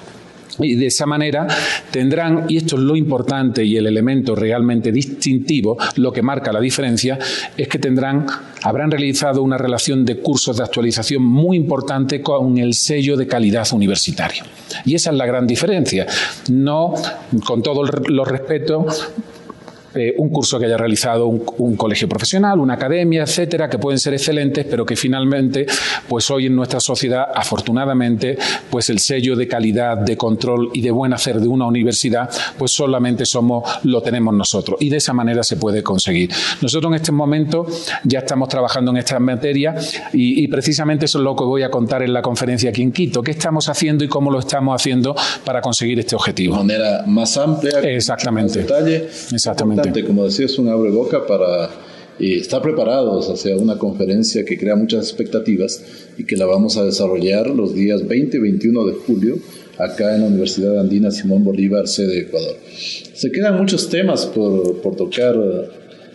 Y 0.59 0.75
de 0.75 0.87
esa 0.87 1.07
manera 1.07 1.47
tendrán, 1.91 2.45
y 2.49 2.57
esto 2.57 2.77
es 2.77 2.83
lo 2.83 2.97
importante 2.97 3.65
y 3.65 3.77
el 3.77 3.87
elemento 3.87 4.35
realmente 4.35 4.93
distintivo, 4.93 5.77
lo 5.97 6.13
que 6.13 6.23
marca 6.23 6.53
la 6.53 6.61
diferencia, 6.61 7.19
es 7.57 7.69
que 7.69 7.79
tendrán, 7.79 8.27
habrán 8.63 8.91
realizado 8.91 9.43
una 9.43 9.59
relación 9.59 10.05
de 10.05 10.19
cursos 10.19 10.57
de 10.57 10.65
actualización 10.65 11.23
muy 11.23 11.57
importante 11.57 12.21
con 12.21 12.59
el 12.59 12.75
sello 12.75 13.17
de 13.17 13.27
calidad 13.27 13.67
universitario. 13.73 14.45
Y 14.85 14.95
esa 14.95 15.11
es 15.11 15.17
la 15.17 15.27
gran 15.27 15.47
diferencia. 15.47 16.07
No, 16.51 16.95
con 17.45 17.63
todos 17.63 17.91
los 18.09 18.29
respetos, 18.29 19.09
eh, 19.97 20.15
un 20.19 20.29
curso 20.29 20.59
que 20.59 20.67
haya 20.67 20.77
realizado 20.77 21.27
un, 21.27 21.77
colegio 21.77 22.07
profesional, 22.09 22.61
una 22.61 22.75
academia, 22.75 23.23
etcétera, 23.23 23.69
que 23.69 23.79
pueden 23.79 23.99
ser 23.99 24.13
excelentes, 24.13 24.67
pero 24.67 24.85
que 24.85 24.95
finalmente, 24.95 25.67
pues 26.07 26.31
hoy 26.31 26.47
en 26.47 26.55
nuestra 26.55 26.81
sociedad, 26.81 27.29
afortunadamente, 27.35 28.37
pues 28.69 28.91
el 28.91 28.99
sello 28.99 29.37
de 29.37 29.49
calidad, 29.49 29.97
de 29.97 30.17
control 30.17 30.71
y 30.75 30.83
de 30.83 30.91
buen 30.91 31.13
hacer 31.13 31.41
de 31.41 31.49
una 31.49 31.67
universidad, 31.67 32.31
pues 32.59 32.73
solamente 32.73 33.25
somos, 33.25 33.65
lo 33.85 34.03
tenemos 34.03 34.35
nosotros. 34.35 34.79
Y 34.81 34.91
de 34.91 34.99
esa 34.99 35.15
manera 35.15 35.43
se 35.43 35.57
puede 35.57 35.83
conseguir. 35.83 36.31
Nosotros 36.61 36.91
en 36.91 36.97
este 36.97 37.13
momento 37.13 37.67
ya 38.05 38.19
estamos 38.19 38.49
trabajando 38.49 38.91
en 38.91 38.99
esta 38.99 39.19
materia 39.19 39.75
y, 40.13 40.45
y 40.45 40.49
precisamente 40.49 41.07
eso 41.07 41.19
es 41.19 41.25
lo 41.25 41.35
que 41.35 41.45
voy 41.45 41.63
a 41.63 41.71
contar 41.71 42.03
en 42.03 42.13
la 42.13 42.21
conferencia 42.21 42.71
aquí 42.71 42.83
en 42.83 42.93
Quito. 42.93 43.23
¿Qué 43.23 43.31
estamos 43.31 43.69
haciendo 43.69 44.05
y 44.05 44.09
cómo 44.09 44.31
lo 44.31 44.41
estamos 44.41 44.81
haciendo 44.81 45.17
para 45.45 45.61
conseguir 45.61 45.99
este 46.01 46.15
objetivo? 46.15 46.57
De 46.57 46.65
manera 46.65 47.05
más 47.07 47.37
amplia. 47.39 47.81
Exactamente. 47.81 48.61
detalle. 48.61 49.09
Exactamente 49.33 49.86
como 50.05 50.25
decía, 50.25 50.47
es 50.47 50.59
un 50.59 50.69
abre 50.69 50.91
boca 50.91 51.27
para 51.27 51.71
estar 52.19 52.63
preparados 52.63 53.29
hacia 53.29 53.57
una 53.57 53.77
conferencia 53.77 54.45
que 54.45 54.59
crea 54.59 54.75
muchas 54.75 55.09
expectativas 55.09 56.09
y 56.17 56.25
que 56.25 56.37
la 56.37 56.47
vamos 56.47 56.77
a 56.77 56.85
desarrollar 56.85 57.51
los 57.51 57.75
días 57.75 58.07
20 58.07 58.37
y 58.37 58.41
21 58.41 58.87
de 58.87 58.93
julio 58.95 59.39
acá 59.79 60.15
en 60.15 60.23
la 60.23 60.29
Universidad 60.29 60.79
Andina 60.79 61.11
Simón 61.11 61.45
Bolívar, 61.45 61.87
sede 61.87 62.15
de 62.15 62.21
Ecuador. 62.21 62.57
Se 63.13 63.31
quedan 63.31 63.59
muchos 63.59 63.89
temas 63.91 64.25
por, 64.27 64.81
por 64.81 64.97
tocar, 64.97 65.37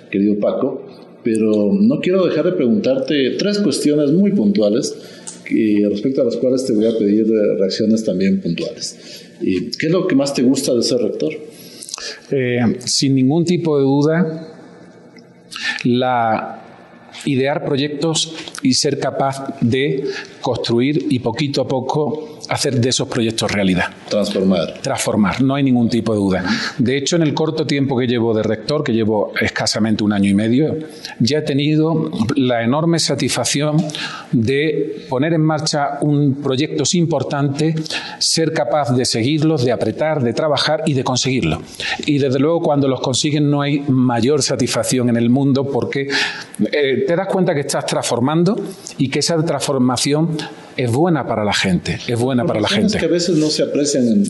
querido 0.09 0.39
Paco, 0.39 0.87
pero 1.23 1.71
no 1.71 1.99
quiero 1.99 2.25
dejar 2.25 2.45
de 2.45 2.53
preguntarte 2.53 3.31
tres 3.37 3.59
cuestiones 3.59 4.11
muy 4.11 4.31
puntuales 4.31 4.95
respecto 5.89 6.21
a 6.21 6.25
las 6.25 6.37
cuales 6.37 6.65
te 6.65 6.73
voy 6.73 6.85
a 6.85 6.97
pedir 6.97 7.27
reacciones 7.59 8.03
también 8.03 8.41
puntuales. 8.41 9.25
¿Qué 9.39 9.87
es 9.87 9.91
lo 9.91 10.07
que 10.07 10.15
más 10.15 10.33
te 10.33 10.43
gusta 10.43 10.73
de 10.73 10.81
ser 10.81 10.99
rector? 10.99 11.33
Eh, 12.31 12.77
sin 12.79 13.15
ningún 13.15 13.45
tipo 13.45 13.77
de 13.77 13.83
duda, 13.83 14.47
la 15.83 16.61
idear 17.25 17.63
proyectos 17.65 18.33
y 18.61 18.73
ser 18.73 18.99
capaz 18.99 19.57
de 19.61 20.05
construir 20.41 21.07
y 21.09 21.19
poquito 21.19 21.61
a 21.61 21.67
poco 21.67 22.39
hacer 22.49 22.79
de 22.81 22.89
esos 22.89 23.07
proyectos 23.07 23.51
realidad. 23.51 23.85
Transformar. 24.09 24.79
Transformar, 24.81 25.41
no 25.41 25.55
hay 25.55 25.63
ningún 25.63 25.89
tipo 25.89 26.13
de 26.13 26.19
duda. 26.19 26.45
De 26.77 26.97
hecho, 26.97 27.15
en 27.15 27.21
el 27.21 27.33
corto 27.33 27.65
tiempo 27.65 27.97
que 27.97 28.07
llevo 28.07 28.33
de 28.33 28.43
rector, 28.43 28.83
que 28.83 28.93
llevo 28.93 29.31
escasamente 29.39 30.03
un 30.03 30.13
año 30.13 30.29
y 30.29 30.33
medio, 30.33 30.75
ya 31.19 31.39
he 31.39 31.41
tenido 31.41 32.11
la 32.35 32.63
enorme 32.63 32.99
satisfacción 32.99 33.77
de 34.31 35.05
poner 35.09 35.33
en 35.33 35.41
marcha 35.41 35.99
un 36.01 36.35
proyectos 36.35 36.95
importante, 36.95 37.75
ser 38.19 38.53
capaz 38.53 38.91
de 38.95 39.05
seguirlos, 39.05 39.63
de 39.63 39.71
apretar, 39.71 40.21
de 40.21 40.33
trabajar 40.33 40.83
y 40.85 40.93
de 40.93 41.03
conseguirlo. 41.03 41.61
Y 42.05 42.17
desde 42.17 42.39
luego 42.39 42.61
cuando 42.61 42.87
los 42.87 43.01
consiguen 43.01 43.49
no 43.49 43.61
hay 43.61 43.79
mayor 43.87 44.41
satisfacción 44.41 45.09
en 45.09 45.17
el 45.17 45.29
mundo 45.29 45.65
porque 45.65 46.09
eh, 46.71 47.05
te 47.07 47.15
das 47.15 47.27
cuenta 47.27 47.53
que 47.53 47.61
estás 47.61 47.85
transformando 47.85 48.59
y 48.97 49.09
que 49.09 49.19
esa 49.19 49.43
transformación 49.43 50.30
und 50.31 50.49
es 50.83 50.91
buena 50.91 51.27
para 51.27 51.43
la 51.43 51.53
gente, 51.53 51.99
es 52.07 52.19
buena 52.19 52.45
para 52.45 52.59
la 52.59 52.67
gente. 52.67 52.97
que 52.97 53.05
a 53.05 53.09
veces 53.09 53.37
no 53.37 53.47
se 53.47 53.63
aprecian 53.63 54.07
en, 54.07 54.23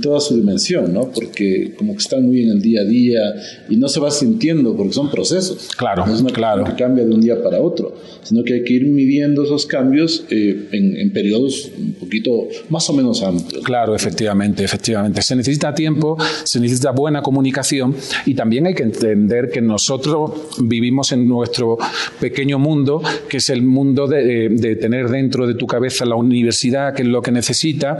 toda 0.00 0.20
su 0.20 0.34
dimensión, 0.34 0.92
¿no? 0.92 1.10
Porque 1.12 1.74
como 1.76 1.92
que 1.92 1.98
están 1.98 2.24
muy 2.24 2.42
en 2.42 2.50
el 2.50 2.60
día 2.60 2.80
a 2.80 2.84
día 2.84 3.20
y 3.68 3.76
no 3.76 3.88
se 3.88 4.00
va 4.00 4.10
sintiendo 4.10 4.76
porque 4.76 4.92
son 4.92 5.10
procesos. 5.10 5.70
Claro, 5.76 6.04
no 6.06 6.14
es 6.14 6.20
una 6.20 6.32
claro. 6.32 6.64
que 6.64 6.74
cambia 6.74 7.04
de 7.04 7.14
un 7.14 7.20
día 7.20 7.42
para 7.42 7.60
otro, 7.60 7.94
sino 8.22 8.42
que 8.42 8.54
hay 8.54 8.64
que 8.64 8.72
ir 8.72 8.86
midiendo 8.86 9.44
esos 9.44 9.66
cambios 9.66 10.24
eh, 10.30 10.68
en, 10.72 10.96
en, 10.96 11.12
periodos 11.12 11.70
un 11.78 11.94
poquito 11.94 12.48
más 12.70 12.88
o 12.90 12.92
menos 12.92 13.22
amplios. 13.22 13.62
Claro, 13.64 13.94
efectivamente, 13.94 14.64
efectivamente. 14.64 15.22
Se 15.22 15.36
necesita 15.36 15.72
tiempo, 15.74 16.16
se 16.42 16.58
necesita 16.58 16.90
buena 16.90 17.22
comunicación 17.22 17.94
y 18.26 18.34
también 18.34 18.66
hay 18.66 18.74
que 18.74 18.82
entender 18.82 19.50
que 19.50 19.60
nosotros 19.60 20.32
vivimos 20.60 21.12
en 21.12 21.28
nuestro 21.28 21.78
pequeño 22.20 22.58
mundo, 22.58 23.00
que 23.28 23.36
es 23.36 23.50
el 23.50 23.62
mundo 23.62 24.08
de, 24.08 24.48
de 24.48 24.76
tener 24.76 25.08
dentro 25.08 25.46
de 25.46 25.54
tu 25.54 25.66
cabeza 25.66 25.93
a 26.02 26.06
la 26.06 26.14
universidad, 26.16 26.94
que 26.94 27.02
es 27.02 27.08
lo 27.08 27.22
que 27.22 27.32
necesita, 27.32 27.98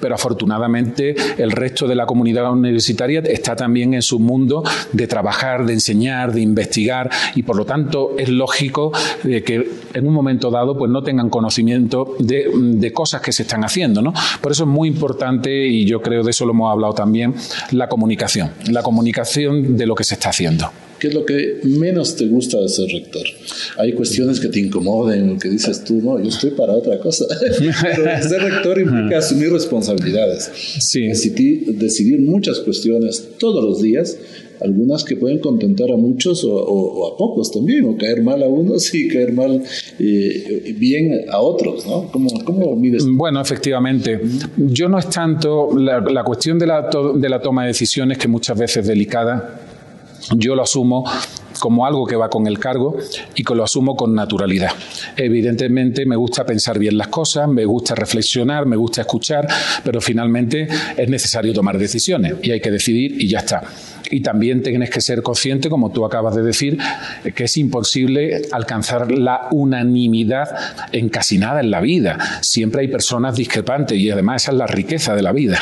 pero 0.00 0.14
afortunadamente 0.14 1.14
el 1.38 1.50
resto 1.50 1.86
de 1.86 1.94
la 1.94 2.06
comunidad 2.06 2.50
universitaria 2.50 3.20
está 3.20 3.56
también 3.56 3.94
en 3.94 4.02
su 4.02 4.18
mundo 4.18 4.62
de 4.92 5.06
trabajar, 5.06 5.66
de 5.66 5.72
enseñar, 5.72 6.32
de 6.32 6.40
investigar 6.40 7.10
y 7.34 7.42
por 7.42 7.56
lo 7.56 7.64
tanto 7.64 8.14
es 8.18 8.28
lógico 8.28 8.92
eh, 9.24 9.42
que 9.42 9.68
en 9.94 10.06
un 10.06 10.14
momento 10.14 10.50
dado 10.50 10.76
pues 10.76 10.90
no 10.90 11.02
tengan 11.02 11.30
conocimiento 11.30 12.16
de, 12.18 12.50
de 12.54 12.92
cosas 12.92 13.20
que 13.20 13.32
se 13.32 13.42
están 13.42 13.64
haciendo. 13.64 14.02
¿no? 14.02 14.12
Por 14.40 14.52
eso 14.52 14.64
es 14.64 14.68
muy 14.68 14.88
importante 14.88 15.66
y 15.66 15.84
yo 15.84 16.00
creo 16.02 16.22
de 16.22 16.30
eso 16.30 16.44
lo 16.44 16.52
hemos 16.52 16.70
hablado 16.70 16.94
también, 16.94 17.34
la 17.72 17.88
comunicación, 17.88 18.52
la 18.70 18.82
comunicación 18.82 19.76
de 19.76 19.86
lo 19.86 19.94
que 19.94 20.04
se 20.04 20.14
está 20.14 20.30
haciendo. 20.30 20.70
¿Qué 21.04 21.08
es 21.08 21.14
lo 21.14 21.26
que 21.26 21.60
menos 21.64 22.16
te 22.16 22.26
gusta 22.28 22.58
de 22.58 22.66
ser 22.66 22.88
rector? 22.88 23.26
Hay 23.76 23.92
cuestiones 23.92 24.40
que 24.40 24.48
te 24.48 24.58
incomoden, 24.58 25.38
que 25.38 25.50
dices 25.50 25.84
tú, 25.84 26.00
no, 26.00 26.18
yo 26.18 26.30
estoy 26.30 26.52
para 26.52 26.72
otra 26.72 26.98
cosa. 26.98 27.26
Pero 27.82 28.22
ser 28.26 28.40
rector 28.40 28.80
implica 28.80 29.18
asumir 29.18 29.52
responsabilidades. 29.52 30.50
Sí. 30.78 31.06
Decidir, 31.06 31.74
decidir 31.74 32.20
muchas 32.20 32.58
cuestiones 32.60 33.22
todos 33.38 33.62
los 33.62 33.82
días 33.82 34.16
algunas 34.62 35.04
que 35.04 35.16
pueden 35.16 35.40
contentar 35.40 35.90
a 35.90 35.96
muchos 35.98 36.42
o, 36.42 37.12
a 37.12 37.18
pocos 37.18 37.52
también, 37.52 37.84
o 37.84 37.98
caer 37.98 38.22
mal 38.22 38.42
a 38.42 38.48
unos 38.48 38.94
y 38.94 39.08
caer 39.08 39.34
mal 39.34 39.62
eh, 39.98 40.74
bien 40.78 41.26
a 41.30 41.38
otros, 41.40 41.86
¿no? 41.86 42.10
¿Cómo, 42.10 42.30
cómo 42.44 42.74
mides? 42.76 43.04
Bueno, 43.06 43.42
efectivamente. 43.42 44.22
Yo 44.56 44.88
no 44.88 44.98
es 44.98 45.10
tanto 45.10 45.76
la, 45.76 46.00
la 46.00 46.24
cuestión 46.24 46.58
de 46.58 46.66
la, 46.66 46.88
de 47.14 47.28
la 47.28 47.42
toma 47.42 47.64
de 47.64 47.68
decisiones 47.68 48.16
que 48.16 48.26
muchas 48.28 48.58
veces 48.58 48.78
es 48.78 48.86
delicada 48.86 49.63
yo 50.30 50.54
lo 50.54 50.62
asumo 50.62 51.04
como 51.58 51.86
algo 51.86 52.06
que 52.06 52.16
va 52.16 52.28
con 52.28 52.46
el 52.46 52.58
cargo 52.58 52.96
y 53.34 53.44
que 53.44 53.54
lo 53.54 53.64
asumo 53.64 53.96
con 53.96 54.14
naturalidad. 54.14 54.72
Evidentemente 55.16 56.04
me 56.06 56.16
gusta 56.16 56.44
pensar 56.44 56.78
bien 56.78 56.98
las 56.98 57.08
cosas, 57.08 57.48
me 57.48 57.64
gusta 57.64 57.94
reflexionar, 57.94 58.66
me 58.66 58.76
gusta 58.76 59.02
escuchar, 59.02 59.46
pero 59.84 60.00
finalmente 60.00 60.68
es 60.96 61.08
necesario 61.08 61.52
tomar 61.52 61.78
decisiones 61.78 62.34
y 62.42 62.50
hay 62.50 62.60
que 62.60 62.70
decidir 62.70 63.20
y 63.20 63.28
ya 63.28 63.38
está 63.38 63.62
y 64.14 64.20
también 64.20 64.62
tienes 64.62 64.90
que 64.90 65.00
ser 65.00 65.22
consciente, 65.22 65.68
como 65.68 65.90
tú 65.90 66.04
acabas 66.04 66.36
de 66.36 66.42
decir, 66.42 66.78
que 67.34 67.44
es 67.44 67.56
imposible 67.56 68.42
alcanzar 68.52 69.10
la 69.10 69.48
unanimidad 69.50 70.48
en 70.92 71.08
casi 71.08 71.36
nada 71.36 71.60
en 71.60 71.72
la 71.72 71.80
vida. 71.80 72.16
Siempre 72.42 72.82
hay 72.82 72.88
personas 72.88 73.34
discrepantes 73.34 73.98
y 73.98 74.08
además 74.10 74.44
esa 74.44 74.52
es 74.52 74.58
la 74.58 74.68
riqueza 74.68 75.16
de 75.16 75.22
la 75.22 75.32
vida, 75.32 75.58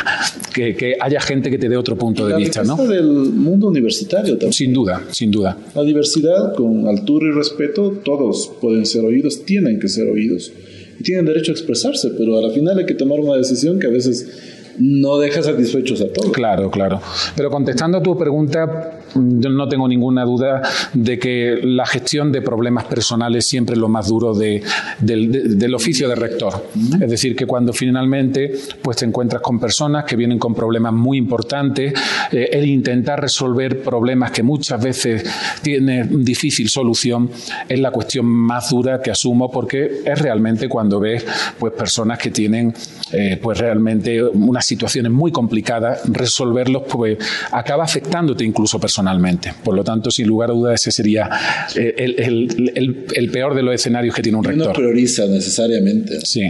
que, 0.52 0.96
haya 1.00 1.20
gente 1.22 1.50
que 1.50 1.56
te 1.56 1.70
dé 1.70 1.78
otro 1.78 1.96
punto 1.96 2.26
de 2.26 2.36
vista. 2.36 2.62
¿no? 2.62 2.76
del 2.76 3.06
mundo 3.06 3.68
universitario 3.68 4.34
también. 4.34 4.52
Sin 4.52 4.74
duda, 4.74 5.02
sin 5.10 5.30
duda. 5.30 5.56
La 5.74 5.82
diversidad, 5.82 6.54
con 6.54 6.86
altura 6.86 7.28
y 7.28 7.32
respeto, 7.32 8.02
todos 8.04 8.52
pueden 8.60 8.84
ser 8.84 9.02
oídos, 9.04 9.46
tienen 9.46 9.80
que 9.80 9.88
ser 9.88 10.08
oídos 10.08 10.52
y 11.00 11.02
tienen 11.02 11.24
derecho 11.24 11.52
a 11.52 11.54
expresarse, 11.54 12.10
pero 12.18 12.38
a 12.38 12.42
la 12.42 12.50
final 12.50 12.78
hay 12.78 12.84
que 12.84 12.94
tomar 12.94 13.18
una 13.18 13.36
decisión 13.36 13.78
que 13.78 13.86
a 13.86 13.90
veces 13.90 14.51
no 14.78 15.18
deja 15.18 15.42
satisfechos 15.42 16.00
a 16.00 16.12
todos. 16.12 16.32
Claro, 16.32 16.70
claro. 16.70 17.00
Pero 17.36 17.50
contestando 17.50 17.98
a 17.98 18.02
tu 18.02 18.16
pregunta, 18.16 19.01
yo 19.14 19.50
no 19.50 19.68
tengo 19.68 19.88
ninguna 19.88 20.24
duda 20.24 20.62
de 20.92 21.18
que 21.18 21.60
la 21.62 21.86
gestión 21.86 22.32
de 22.32 22.42
problemas 22.42 22.84
personales 22.84 23.46
siempre 23.46 23.74
es 23.74 23.78
lo 23.78 23.88
más 23.88 24.08
duro 24.08 24.34
de, 24.34 24.62
del, 25.00 25.74
oficio 25.74 26.08
de 26.08 26.14
rector. 26.14 26.68
Es 27.00 27.10
decir, 27.10 27.34
que 27.36 27.46
cuando 27.46 27.72
finalmente 27.72 28.52
pues, 28.80 28.98
te 28.98 29.04
encuentras 29.04 29.42
con 29.42 29.58
personas 29.58 30.04
que 30.04 30.16
vienen 30.16 30.38
con 30.38 30.54
problemas 30.54 30.92
muy 30.92 31.18
importantes, 31.18 31.94
eh, 32.30 32.50
el 32.52 32.66
intentar 32.66 33.20
resolver 33.20 33.82
problemas 33.82 34.30
que 34.30 34.42
muchas 34.42 34.82
veces 34.82 35.24
tienen 35.62 36.24
difícil 36.24 36.68
solución 36.68 37.30
es 37.68 37.80
la 37.80 37.90
cuestión 37.90 38.26
más 38.26 38.70
dura 38.70 39.00
que 39.00 39.10
asumo 39.10 39.50
porque 39.50 40.02
es 40.04 40.18
realmente 40.18 40.68
cuando 40.68 41.00
ves 41.00 41.24
pues, 41.58 41.72
personas 41.72 42.18
que 42.18 42.30
tienen 42.30 42.74
eh, 43.12 43.38
pues 43.42 43.58
realmente 43.58 44.22
unas 44.22 44.64
situaciones 44.64 45.12
muy 45.12 45.32
complicadas, 45.32 46.02
resolverlos 46.06 46.84
pues, 46.88 47.18
acaba 47.50 47.84
afectándote 47.84 48.44
incluso 48.44 48.78
personalmente 48.78 49.01
personalmente. 49.02 49.52
Por 49.64 49.74
lo 49.74 49.84
tanto, 49.84 50.10
sin 50.10 50.26
lugar 50.26 50.50
a 50.50 50.54
dudas, 50.54 50.80
ese 50.80 50.90
sería 50.90 51.28
eh, 51.74 51.94
el, 51.96 53.30
peor 53.32 53.54
de 53.54 53.62
los 53.62 53.74
escenarios 53.74 54.14
que 54.14 54.22
tiene 54.22 54.38
un 54.38 54.44
rector. 54.44 54.68
No 54.68 54.72
prioriza 54.72 55.26
necesariamente. 55.26 56.20
Sí. 56.24 56.42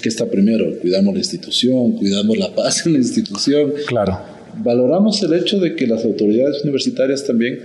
¿Qué 0.00 0.08
está 0.08 0.26
primero? 0.30 0.78
Cuidamos 0.80 1.14
la 1.14 1.20
institución, 1.20 1.92
cuidamos 1.92 2.36
la 2.36 2.54
paz 2.54 2.86
en 2.86 2.92
la 2.94 2.98
institución. 2.98 3.72
Claro. 3.86 4.18
Valoramos 4.62 5.22
el 5.22 5.34
hecho 5.34 5.58
de 5.58 5.74
que 5.74 5.86
las 5.86 6.04
autoridades 6.04 6.62
universitarias 6.62 7.24
también 7.26 7.58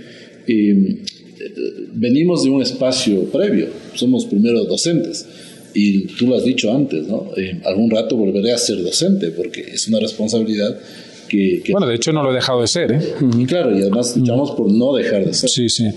eh, 0.46 1.02
venimos 1.92 2.44
de 2.44 2.50
un 2.50 2.62
espacio 2.62 3.24
previo. 3.30 3.68
Somos 3.94 4.24
primero 4.24 4.64
docentes. 4.64 5.26
Y 5.72 6.06
tú 6.16 6.26
lo 6.26 6.36
has 6.36 6.44
dicho 6.44 6.74
antes, 6.74 7.06
¿no? 7.06 7.30
Eh, 7.36 7.60
algún 7.64 7.90
rato 7.90 8.16
volveré 8.16 8.52
a 8.52 8.58
ser 8.58 8.82
docente 8.82 9.30
porque 9.30 9.60
es 9.60 9.86
una 9.86 10.00
responsabilidad 10.00 10.76
bueno, 11.70 11.86
de 11.86 11.94
hecho 11.94 12.12
no 12.12 12.22
lo 12.22 12.30
he 12.30 12.34
dejado 12.34 12.60
de 12.60 12.66
ser, 12.66 12.92
¿eh? 12.92 13.00
Claro, 13.46 13.76
y 13.76 13.82
además 13.82 14.16
luchamos 14.16 14.52
por 14.52 14.70
no 14.70 14.94
dejar 14.94 15.24
de 15.24 15.34
ser. 15.34 15.50
Sí, 15.50 15.68
sí. 15.68 15.88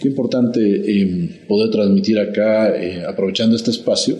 Qué 0.00 0.08
importante 0.08 0.60
eh, 0.60 1.42
poder 1.46 1.70
transmitir 1.70 2.18
acá, 2.18 2.74
eh, 2.76 3.04
aprovechando 3.06 3.56
este 3.56 3.70
espacio, 3.70 4.16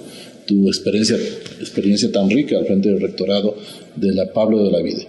tu 0.46 0.68
experiencia, 0.68 1.16
experiencia 1.60 2.10
tan 2.12 2.28
rica 2.28 2.58
al 2.58 2.66
frente 2.66 2.88
del 2.88 3.00
rectorado 3.00 3.56
de 3.96 4.14
la 4.14 4.32
Pablo 4.32 4.62
de 4.64 4.70
la 4.70 4.82
Vida. 4.82 5.02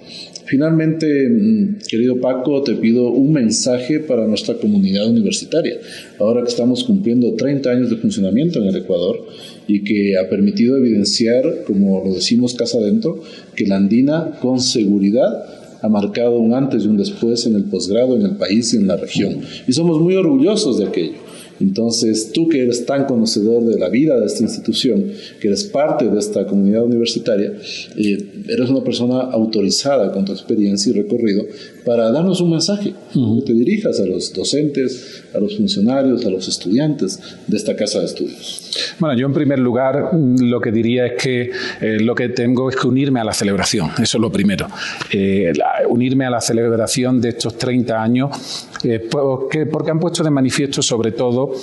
Finalmente, 0.52 1.30
mm, 1.30 1.78
querido 1.88 2.20
Paco, 2.20 2.62
te 2.62 2.76
pido 2.76 3.10
un 3.10 3.32
mensaje 3.32 4.02
para 4.02 4.28
nuestra 4.28 4.56
comunidad 4.56 5.10
universitaria. 5.10 5.78
Ahora 6.20 6.42
que 6.44 6.50
estamos 6.50 6.84
cumpliendo 6.84 7.36
30 7.36 7.72
años 7.72 7.90
de 7.90 7.96
funcionamiento 7.96 8.60
en 8.60 8.68
el 8.68 8.76
Ecuador 8.76 9.26
y 9.66 9.82
que 9.86 10.18
ha 10.18 10.28
permitido 10.28 10.76
evidenciar, 10.76 11.64
como 11.66 12.04
lo 12.04 12.14
decimos 12.14 12.54
casa 12.54 12.80
adentro, 12.80 13.22
que 13.56 13.66
la 13.66 13.78
andina 13.78 14.40
con 14.42 14.60
seguridad 14.60 15.46
ha 15.82 15.88
marcado 15.88 16.38
un 16.38 16.54
antes 16.54 16.84
y 16.84 16.88
un 16.90 16.98
después 16.98 17.46
en 17.46 17.56
el 17.56 17.64
posgrado, 17.64 18.18
en 18.18 18.24
el 18.24 18.36
país 18.36 18.74
y 18.74 18.78
en 18.78 18.88
la 18.88 18.98
región. 18.98 19.40
Y 19.66 19.72
somos 19.72 20.02
muy 20.02 20.16
orgullosos 20.16 20.80
de 20.80 20.86
aquello. 20.88 21.31
Entonces, 21.62 22.32
tú 22.34 22.50
que 22.50 22.64
eres 22.64 22.86
tan 22.86 23.06
conocedor 23.06 23.64
de 23.64 23.80
la 23.80 23.90
vida 23.90 24.20
de 24.20 24.26
esta 24.26 24.44
institución, 24.44 25.06
que 25.40 25.48
eres 25.48 25.64
parte 25.66 26.08
de 26.08 26.20
esta 26.20 26.46
comunidad 26.46 26.84
universitaria, 26.84 27.54
eh, 27.98 28.44
eres 28.48 28.70
una 28.70 28.84
persona 28.84 29.20
autorizada 29.20 30.12
con 30.12 30.26
tu 30.26 30.32
experiencia 30.32 30.90
y 30.90 30.94
recorrido 30.94 31.46
para 31.86 32.12
darnos 32.12 32.42
un 32.42 32.52
mensaje, 32.52 32.94
que 33.14 33.42
te 33.46 33.54
dirijas 33.54 34.00
a 34.00 34.06
los 34.06 34.34
docentes, 34.34 35.24
a 35.34 35.40
los 35.40 35.58
funcionarios, 35.58 36.26
a 36.26 36.30
los 36.30 36.48
estudiantes 36.48 37.20
de 37.48 37.58
esta 37.58 37.76
casa 37.76 38.00
de 38.00 38.06
estudios. 38.06 38.72
Bueno, 39.00 39.18
yo 39.18 39.28
en 39.28 39.34
primer 39.34 39.60
lugar 39.60 40.14
mm, 40.14 40.44
lo 40.44 40.62
que 40.62 40.72
diría 40.72 41.08
es 41.08 41.22
que 41.22 41.52
eh, 41.82 41.98
lo 42.00 42.16
que 42.16 42.30
tengo 42.30 42.70
es 42.70 42.76
que 42.76 42.88
unirme 42.88 43.20
a 43.20 43.24
la 43.24 43.34
celebración, 43.34 43.90
eso 44.02 44.18
es 44.18 44.22
lo 44.22 44.32
primero. 44.32 44.68
Eh, 45.12 45.52
unirme 45.92 46.26
a 46.26 46.30
la 46.30 46.42
celebración 46.42 47.22
de 47.22 47.30
estos 47.30 47.58
30 47.58 48.02
años, 48.02 48.68
porque, 49.10 49.66
porque 49.66 49.92
han 49.92 50.00
puesto 50.00 50.24
de 50.24 50.32
manifiesto 50.32 50.82
sobre 50.82 51.12
todo 51.12 51.54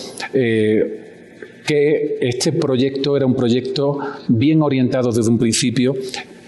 que 1.68 2.18
este 2.20 2.52
proyecto 2.52 3.14
era 3.14 3.26
un 3.26 3.34
proyecto 3.34 3.98
bien 4.28 4.62
orientado 4.62 5.12
desde 5.12 5.30
un 5.30 5.38
principio 5.38 5.94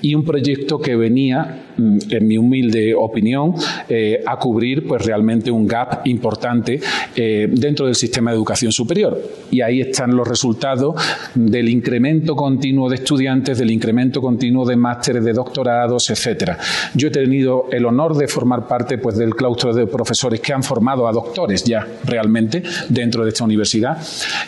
y 0.01 0.15
un 0.15 0.25
proyecto 0.25 0.79
que 0.79 0.97
venía, 0.97 1.70
en 2.11 2.27
mi 2.27 2.39
humilde 2.39 2.95
opinión, 2.95 3.55
eh, 3.89 4.23
a 4.27 4.39
cubrir 4.39 4.87
pues 4.87 5.05
realmente 5.05 5.51
un 5.51 5.67
gap 5.67 6.07
importante 6.07 6.81
eh, 7.17 7.49
dentro 7.51 7.87
del 7.87 7.95
sistema 7.95 8.31
de 8.31 8.37
educación 8.37 8.73
superior. 8.73 9.21
Y 9.51 9.61
ahí 9.61 9.81
están 9.81 10.15
los 10.17 10.27
resultados 10.27 10.95
del 11.35 11.69
incremento 11.69 12.37
continuo 12.37 12.89
de 12.89 12.97
estudiantes, 12.97 13.59
del 13.59 13.71
incremento 13.71 14.21
continuo 14.21 14.65
de 14.65 14.77
másteres, 14.77 15.25
de 15.25 15.33
doctorados, 15.33 16.11
etcétera. 16.11 16.59
Yo 16.95 17.09
he 17.09 17.11
tenido 17.11 17.67
el 17.73 17.85
honor 17.85 18.17
de 18.17 18.29
formar 18.29 18.67
parte 18.67 18.99
pues, 18.99 19.17
del 19.17 19.35
claustro 19.35 19.73
de 19.73 19.87
profesores 19.87 20.41
que 20.41 20.53
han 20.53 20.63
formado 20.63 21.09
a 21.09 21.13
doctores 21.13 21.65
ya 21.65 21.87
realmente 22.05 22.63
dentro 22.89 23.25
de 23.25 23.31
esta 23.31 23.45
universidad 23.45 23.99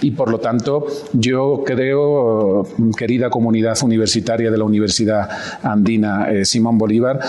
y 0.01 0.11
por 0.13 0.31
lo 0.31 0.39
tanto 0.39 0.87
yo 1.13 1.63
creo, 1.65 2.67
querida 2.97 3.31
comunidad 3.31 3.77
universitaria 3.83 4.51
de 4.51 4.59
la 4.59 4.65
Universidad 4.65 5.29
andina 5.63 6.31
eh, 6.31 6.45
Simón 6.45 6.79
Bolívar, 6.79 7.21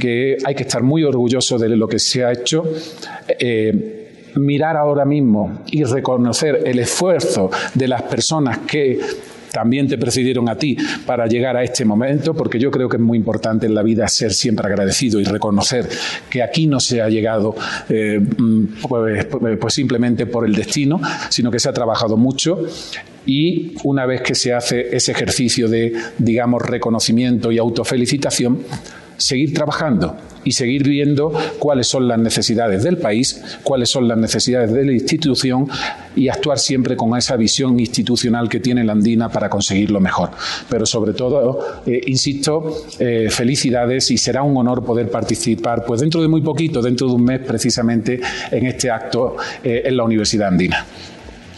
que 0.00 0.38
hay 0.44 0.54
que 0.54 0.62
estar 0.62 0.82
muy 0.82 1.04
orgulloso 1.04 1.58
de 1.58 1.68
lo 1.70 1.88
que 1.88 1.98
se 1.98 2.24
ha 2.24 2.32
hecho. 2.32 2.64
Eh, 3.38 3.98
mirar 4.34 4.76
ahora 4.76 5.04
mismo 5.04 5.62
y 5.70 5.84
reconocer 5.84 6.62
el 6.64 6.78
esfuerzo 6.78 7.50
de 7.74 7.88
las 7.88 8.02
personas 8.02 8.58
que 8.66 8.98
también 9.52 9.86
te 9.86 9.98
presidieron 9.98 10.48
a 10.48 10.56
ti 10.56 10.76
para 11.06 11.26
llegar 11.26 11.56
a 11.56 11.62
este 11.62 11.84
momento, 11.84 12.34
porque 12.34 12.58
yo 12.58 12.70
creo 12.70 12.88
que 12.88 12.96
es 12.96 13.02
muy 13.02 13.18
importante 13.18 13.66
en 13.66 13.74
la 13.74 13.82
vida 13.82 14.08
ser 14.08 14.32
siempre 14.32 14.66
agradecido 14.66 15.20
y 15.20 15.24
reconocer 15.24 15.88
que 16.30 16.42
aquí 16.42 16.66
no 16.66 16.80
se 16.80 17.02
ha 17.02 17.08
llegado 17.08 17.54
eh, 17.88 18.18
mm, 18.18 18.64
pues, 18.88 19.26
pues, 19.60 19.74
simplemente 19.74 20.26
por 20.26 20.46
el 20.46 20.54
destino, 20.54 21.00
sino 21.28 21.50
que 21.50 21.60
se 21.60 21.68
ha 21.68 21.72
trabajado 21.72 22.16
mucho 22.16 22.64
y 23.26 23.74
una 23.84 24.06
vez 24.06 24.22
que 24.22 24.34
se 24.34 24.52
hace 24.52 24.96
ese 24.96 25.12
ejercicio 25.12 25.68
de, 25.68 25.92
digamos, 26.18 26.62
reconocimiento 26.62 27.52
y 27.52 27.58
autofelicitación, 27.58 28.60
seguir 29.16 29.54
trabajando 29.54 30.16
y 30.44 30.52
seguir 30.52 30.88
viendo 30.88 31.32
cuáles 31.58 31.86
son 31.86 32.08
las 32.08 32.18
necesidades 32.18 32.82
del 32.82 32.98
país, 32.98 33.42
cuáles 33.62 33.88
son 33.88 34.08
las 34.08 34.18
necesidades 34.18 34.72
de 34.72 34.84
la 34.84 34.92
institución 34.92 35.68
y 36.16 36.28
actuar 36.28 36.58
siempre 36.58 36.96
con 36.96 37.16
esa 37.16 37.36
visión 37.36 37.78
institucional 37.78 38.48
que 38.48 38.60
tiene 38.60 38.84
la 38.84 38.92
Andina 38.92 39.30
para 39.30 39.48
conseguirlo 39.48 40.00
mejor. 40.00 40.30
Pero 40.68 40.86
sobre 40.86 41.12
todo, 41.12 41.82
eh, 41.86 42.00
insisto, 42.06 42.84
eh, 42.98 43.28
felicidades 43.30 44.10
y 44.10 44.18
será 44.18 44.42
un 44.42 44.56
honor 44.56 44.84
poder 44.84 45.10
participar, 45.10 45.84
pues 45.84 46.00
dentro 46.00 46.20
de 46.20 46.28
muy 46.28 46.42
poquito, 46.42 46.82
dentro 46.82 47.08
de 47.08 47.14
un 47.14 47.24
mes 47.24 47.40
precisamente, 47.40 48.20
en 48.50 48.66
este 48.66 48.90
acto 48.90 49.36
eh, 49.62 49.82
en 49.84 49.96
la 49.96 50.04
Universidad 50.04 50.48
Andina. 50.48 50.84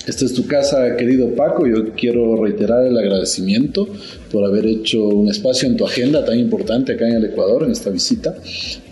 Esta 0.06 0.26
es 0.26 0.34
tu 0.34 0.46
casa, 0.46 0.96
querido 0.98 1.34
Paco. 1.34 1.66
Yo 1.66 1.92
quiero 1.96 2.42
reiterar 2.42 2.84
el 2.84 2.98
agradecimiento 2.98 3.88
por 4.34 4.44
haber 4.44 4.66
hecho 4.66 5.04
un 5.04 5.28
espacio 5.28 5.68
en 5.68 5.76
tu 5.76 5.86
agenda 5.86 6.24
tan 6.24 6.40
importante 6.40 6.94
acá 6.94 7.08
en 7.08 7.14
el 7.14 7.26
Ecuador, 7.26 7.62
en 7.62 7.70
esta 7.70 7.88
visita, 7.88 8.34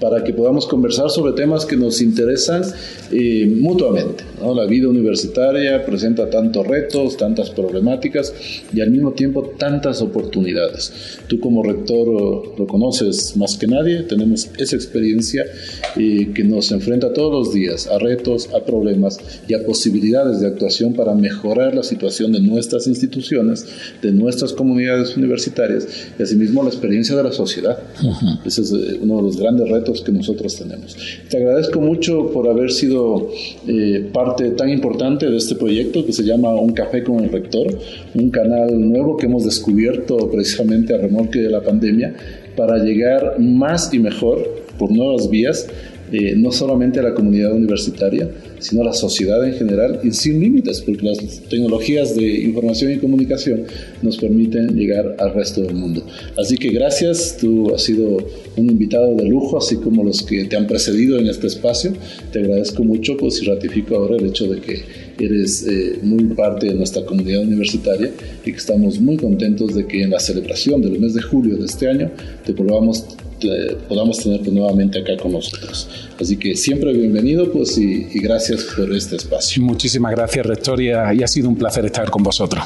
para 0.00 0.22
que 0.22 0.32
podamos 0.32 0.68
conversar 0.68 1.10
sobre 1.10 1.32
temas 1.32 1.66
que 1.66 1.76
nos 1.76 2.00
interesan 2.00 2.62
eh, 3.10 3.52
mutuamente. 3.52 4.22
La 4.40 4.66
vida 4.66 4.86
universitaria 4.86 5.84
presenta 5.84 6.30
tantos 6.30 6.64
retos, 6.64 7.16
tantas 7.16 7.50
problemáticas 7.50 8.32
y 8.72 8.80
al 8.82 8.92
mismo 8.92 9.14
tiempo 9.14 9.54
tantas 9.58 10.00
oportunidades. 10.00 10.92
Tú 11.26 11.40
como 11.40 11.64
rector 11.64 12.56
lo 12.56 12.66
conoces 12.68 13.36
más 13.36 13.56
que 13.56 13.66
nadie, 13.66 14.02
tenemos 14.02 14.48
esa 14.58 14.76
experiencia 14.76 15.44
eh, 15.96 16.28
que 16.32 16.44
nos 16.44 16.70
enfrenta 16.70 17.12
todos 17.12 17.32
los 17.32 17.52
días 17.52 17.88
a 17.88 17.98
retos, 17.98 18.48
a 18.54 18.64
problemas 18.64 19.18
y 19.48 19.54
a 19.54 19.64
posibilidades 19.64 20.40
de 20.40 20.46
actuación 20.46 20.94
para 20.94 21.14
mejorar 21.14 21.74
la 21.74 21.82
situación 21.82 22.30
de 22.30 22.40
nuestras 22.40 22.86
instituciones, 22.86 23.66
de 24.02 24.12
nuestras 24.12 24.52
comunidades 24.52 25.16
universitarias 25.16 25.31
y 26.18 26.22
asimismo 26.22 26.62
la 26.62 26.68
experiencia 26.68 27.16
de 27.16 27.22
la 27.22 27.32
sociedad. 27.32 27.78
Ese 28.44 28.62
es 28.62 28.72
eh, 28.72 28.98
uno 29.00 29.16
de 29.16 29.22
los 29.22 29.36
grandes 29.36 29.68
retos 29.68 30.02
que 30.02 30.12
nosotros 30.12 30.56
tenemos. 30.56 30.96
Te 31.28 31.36
agradezco 31.38 31.80
mucho 31.80 32.30
por 32.32 32.48
haber 32.48 32.70
sido 32.70 33.30
eh, 33.66 34.10
parte 34.12 34.50
tan 34.50 34.68
importante 34.68 35.28
de 35.28 35.36
este 35.36 35.54
proyecto 35.54 36.04
que 36.04 36.12
se 36.12 36.24
llama 36.24 36.54
Un 36.54 36.72
Café 36.72 37.02
con 37.02 37.20
el 37.20 37.30
Rector, 37.30 37.78
un 38.14 38.30
canal 38.30 38.78
nuevo 38.80 39.16
que 39.16 39.26
hemos 39.26 39.44
descubierto 39.44 40.30
precisamente 40.30 40.94
a 40.94 40.98
remolque 40.98 41.40
de 41.40 41.50
la 41.50 41.62
pandemia 41.62 42.14
para 42.56 42.78
llegar 42.78 43.38
más 43.38 43.92
y 43.94 43.98
mejor 43.98 44.62
por 44.78 44.90
nuevas 44.90 45.30
vías 45.30 45.66
eh, 46.12 46.34
no 46.36 46.52
solamente 46.52 47.00
a 47.00 47.02
la 47.02 47.14
comunidad 47.14 47.52
universitaria, 47.52 48.30
sino 48.58 48.82
a 48.82 48.84
la 48.84 48.92
sociedad 48.92 49.44
en 49.46 49.54
general 49.54 50.00
y 50.04 50.10
sin 50.12 50.40
límites, 50.40 50.82
porque 50.82 51.06
las 51.06 51.18
tecnologías 51.48 52.14
de 52.14 52.42
información 52.42 52.92
y 52.92 52.98
comunicación 52.98 53.64
nos 54.02 54.18
permiten 54.18 54.76
llegar 54.76 55.16
al 55.18 55.32
resto 55.34 55.62
del 55.62 55.74
mundo. 55.74 56.06
Así 56.38 56.56
que 56.56 56.68
gracias, 56.70 57.38
tú 57.40 57.74
has 57.74 57.82
sido 57.82 58.18
un 58.56 58.70
invitado 58.70 59.14
de 59.14 59.24
lujo, 59.24 59.56
así 59.56 59.76
como 59.76 60.04
los 60.04 60.22
que 60.22 60.44
te 60.44 60.56
han 60.56 60.66
precedido 60.66 61.18
en 61.18 61.28
este 61.28 61.46
espacio. 61.46 61.92
Te 62.30 62.40
agradezco 62.40 62.84
mucho 62.84 63.16
pues, 63.16 63.42
y 63.42 63.46
ratifico 63.46 63.96
ahora 63.96 64.16
el 64.16 64.26
hecho 64.26 64.46
de 64.48 64.60
que 64.60 64.82
eres 65.18 65.66
eh, 65.66 65.98
muy 66.02 66.24
parte 66.24 66.66
de 66.66 66.74
nuestra 66.74 67.04
comunidad 67.04 67.42
universitaria 67.42 68.10
y 68.44 68.50
que 68.50 68.58
estamos 68.58 69.00
muy 69.00 69.16
contentos 69.16 69.74
de 69.74 69.86
que 69.86 70.02
en 70.02 70.10
la 70.10 70.20
celebración 70.20 70.82
del 70.82 70.98
mes 71.00 71.14
de 71.14 71.22
julio 71.22 71.56
de 71.56 71.66
este 71.66 71.88
año 71.88 72.10
te 72.44 72.52
probamos 73.48 73.88
podamos 73.88 74.18
tenerte 74.18 74.50
nuevamente 74.50 74.98
acá 75.00 75.16
con 75.16 75.32
nosotros. 75.32 75.88
Así 76.20 76.36
que 76.36 76.56
siempre 76.56 76.92
bienvenido 76.92 77.50
pues, 77.52 77.76
y, 77.78 78.04
gracias 78.20 78.64
por 78.76 78.92
este 78.92 79.16
espacio. 79.16 79.62
Muchísimas 79.62 80.12
gracias, 80.12 80.46
Rector, 80.46 80.80
y 80.80 80.90
ha, 80.90 81.26
sido 81.26 81.48
un 81.48 81.56
placer 81.56 81.84
estar 81.84 82.10
con 82.10 82.22
vosotros. 82.22 82.64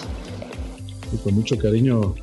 Y 1.12 1.16
con 1.18 1.35
mucho 1.35 1.57
cariño 1.57 2.14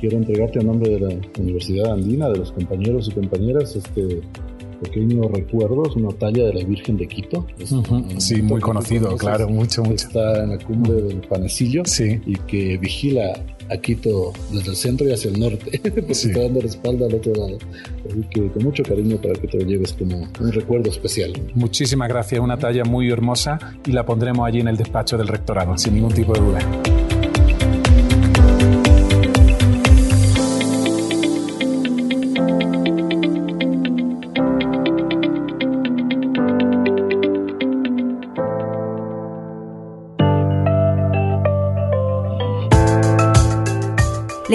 quiero 0.00 0.16
entregarte 0.16 0.60
a 0.60 0.62
nombre 0.62 0.90
de 0.90 1.00
la 1.00 1.08
Universidad 1.38 1.92
Andina, 1.92 2.28
de 2.28 2.38
los 2.38 2.52
compañeros 2.52 3.08
y 3.08 3.12
compañeras, 3.12 3.76
este 3.76 4.20
pequeño 4.78 5.28
recuerdo, 5.28 5.86
es 5.86 5.96
una 5.96 6.10
talla 6.10 6.46
de 6.46 6.54
la 6.54 6.64
Virgen 6.64 6.96
de 6.96 7.06
Quito. 7.06 7.46
Sí, 8.18 8.42
muy 8.42 8.60
conocido, 8.60 9.16
claro, 9.16 9.48
mucho, 9.48 9.82
mucho. 9.82 10.06
Está 10.08 10.44
en 10.44 10.50
la 10.50 10.58
cumbre 10.58 11.02
del 11.02 11.20
Panecillo 11.20 11.82
sí. 11.84 12.20
y 12.26 12.34
que 12.34 12.76
vigila 12.78 13.32
a 13.70 13.76
Quito 13.76 14.32
desde 14.50 14.70
el 14.70 14.76
centro 14.76 15.08
y 15.08 15.12
hacia 15.12 15.30
el 15.30 15.38
norte, 15.38 15.78
pues 16.06 16.24
está 16.24 16.40
dando 16.42 16.60
respaldo 16.60 17.06
al 17.06 17.14
otro 17.14 17.34
lado. 17.34 17.58
Así 18.08 18.22
que 18.30 18.48
con 18.48 18.64
mucho 18.64 18.82
cariño 18.82 19.16
para 19.20 19.34
que 19.34 19.46
te 19.46 19.58
lo 19.58 19.66
lleves 19.66 19.92
como 19.92 20.28
un 20.40 20.52
recuerdo 20.52 20.90
especial. 20.90 21.32
Muchísimas 21.54 22.08
gracias, 22.08 22.40
una 22.40 22.56
talla 22.56 22.84
muy 22.84 23.10
hermosa 23.10 23.58
y 23.86 23.92
la 23.92 24.04
pondremos 24.06 24.46
allí 24.46 24.60
en 24.60 24.68
el 24.68 24.76
despacho 24.76 25.18
del 25.18 25.28
rectorado, 25.28 25.76
sin 25.76 25.94
ningún 25.94 26.12
tipo 26.12 26.32
de 26.32 26.40
duda. 26.40 26.97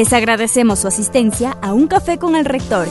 Les 0.04 0.12
agradecemos 0.12 0.80
su 0.80 0.90
asistencia 0.90 1.58
a 1.62 1.72
Un 1.72 1.88
Café 1.88 2.18
con 2.18 2.36
el 2.36 2.44
Rector. 2.44 2.90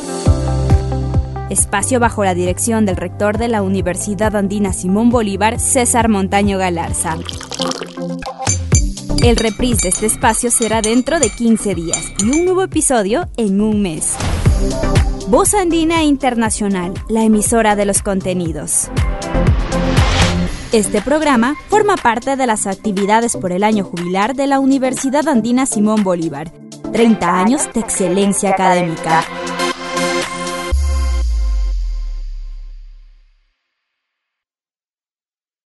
Espacio 1.51 2.01
bajo 2.01 2.25
la 2.25 2.33
dirección 2.33 2.87
del 2.87 2.97
rector 2.97 3.37
de 3.37 3.49
la 3.49 3.61
Universidad 3.61 4.35
Andina 4.35 4.73
Simón 4.73 5.11
Bolívar, 5.11 5.61
César 5.61 6.09
Montaño 6.09 6.57
Galarza. 6.57 7.19
El 9.23 9.37
reprise 9.37 9.83
de 9.83 9.89
este 9.91 10.07
espacio 10.07 10.51
será 10.51 10.81
dentro 10.81 11.21
de 11.21 11.29
15 11.29 11.75
días 11.75 12.15
y 12.25 12.31
un 12.31 12.47
nuevo 12.47 12.63
episodio 12.63 13.29
en 13.37 13.61
un 13.61 13.83
mes. 13.83 14.15
Voz 15.29 15.53
Andina 15.53 16.05
Internacional, 16.05 16.95
la 17.11 17.25
emisora 17.25 17.77
de 17.77 17.85
los 17.85 18.01
contenidos. 18.01 18.89
Este 20.73 21.03
programa 21.03 21.57
forma 21.69 21.97
parte 21.99 22.37
de 22.37 22.47
las 22.47 22.67
actividades 22.67 23.37
por 23.37 23.53
el 23.53 23.65
año 23.65 23.85
jubilar 23.85 24.35
de 24.35 24.47
la 24.47 24.61
Universidad 24.61 25.29
Andina 25.29 25.67
Simón 25.67 26.05
Bolívar 26.05 26.62
30 26.93 27.41
años 27.41 27.73
de 27.73 27.81
excelencia 27.81 28.51
académica. 28.51 29.25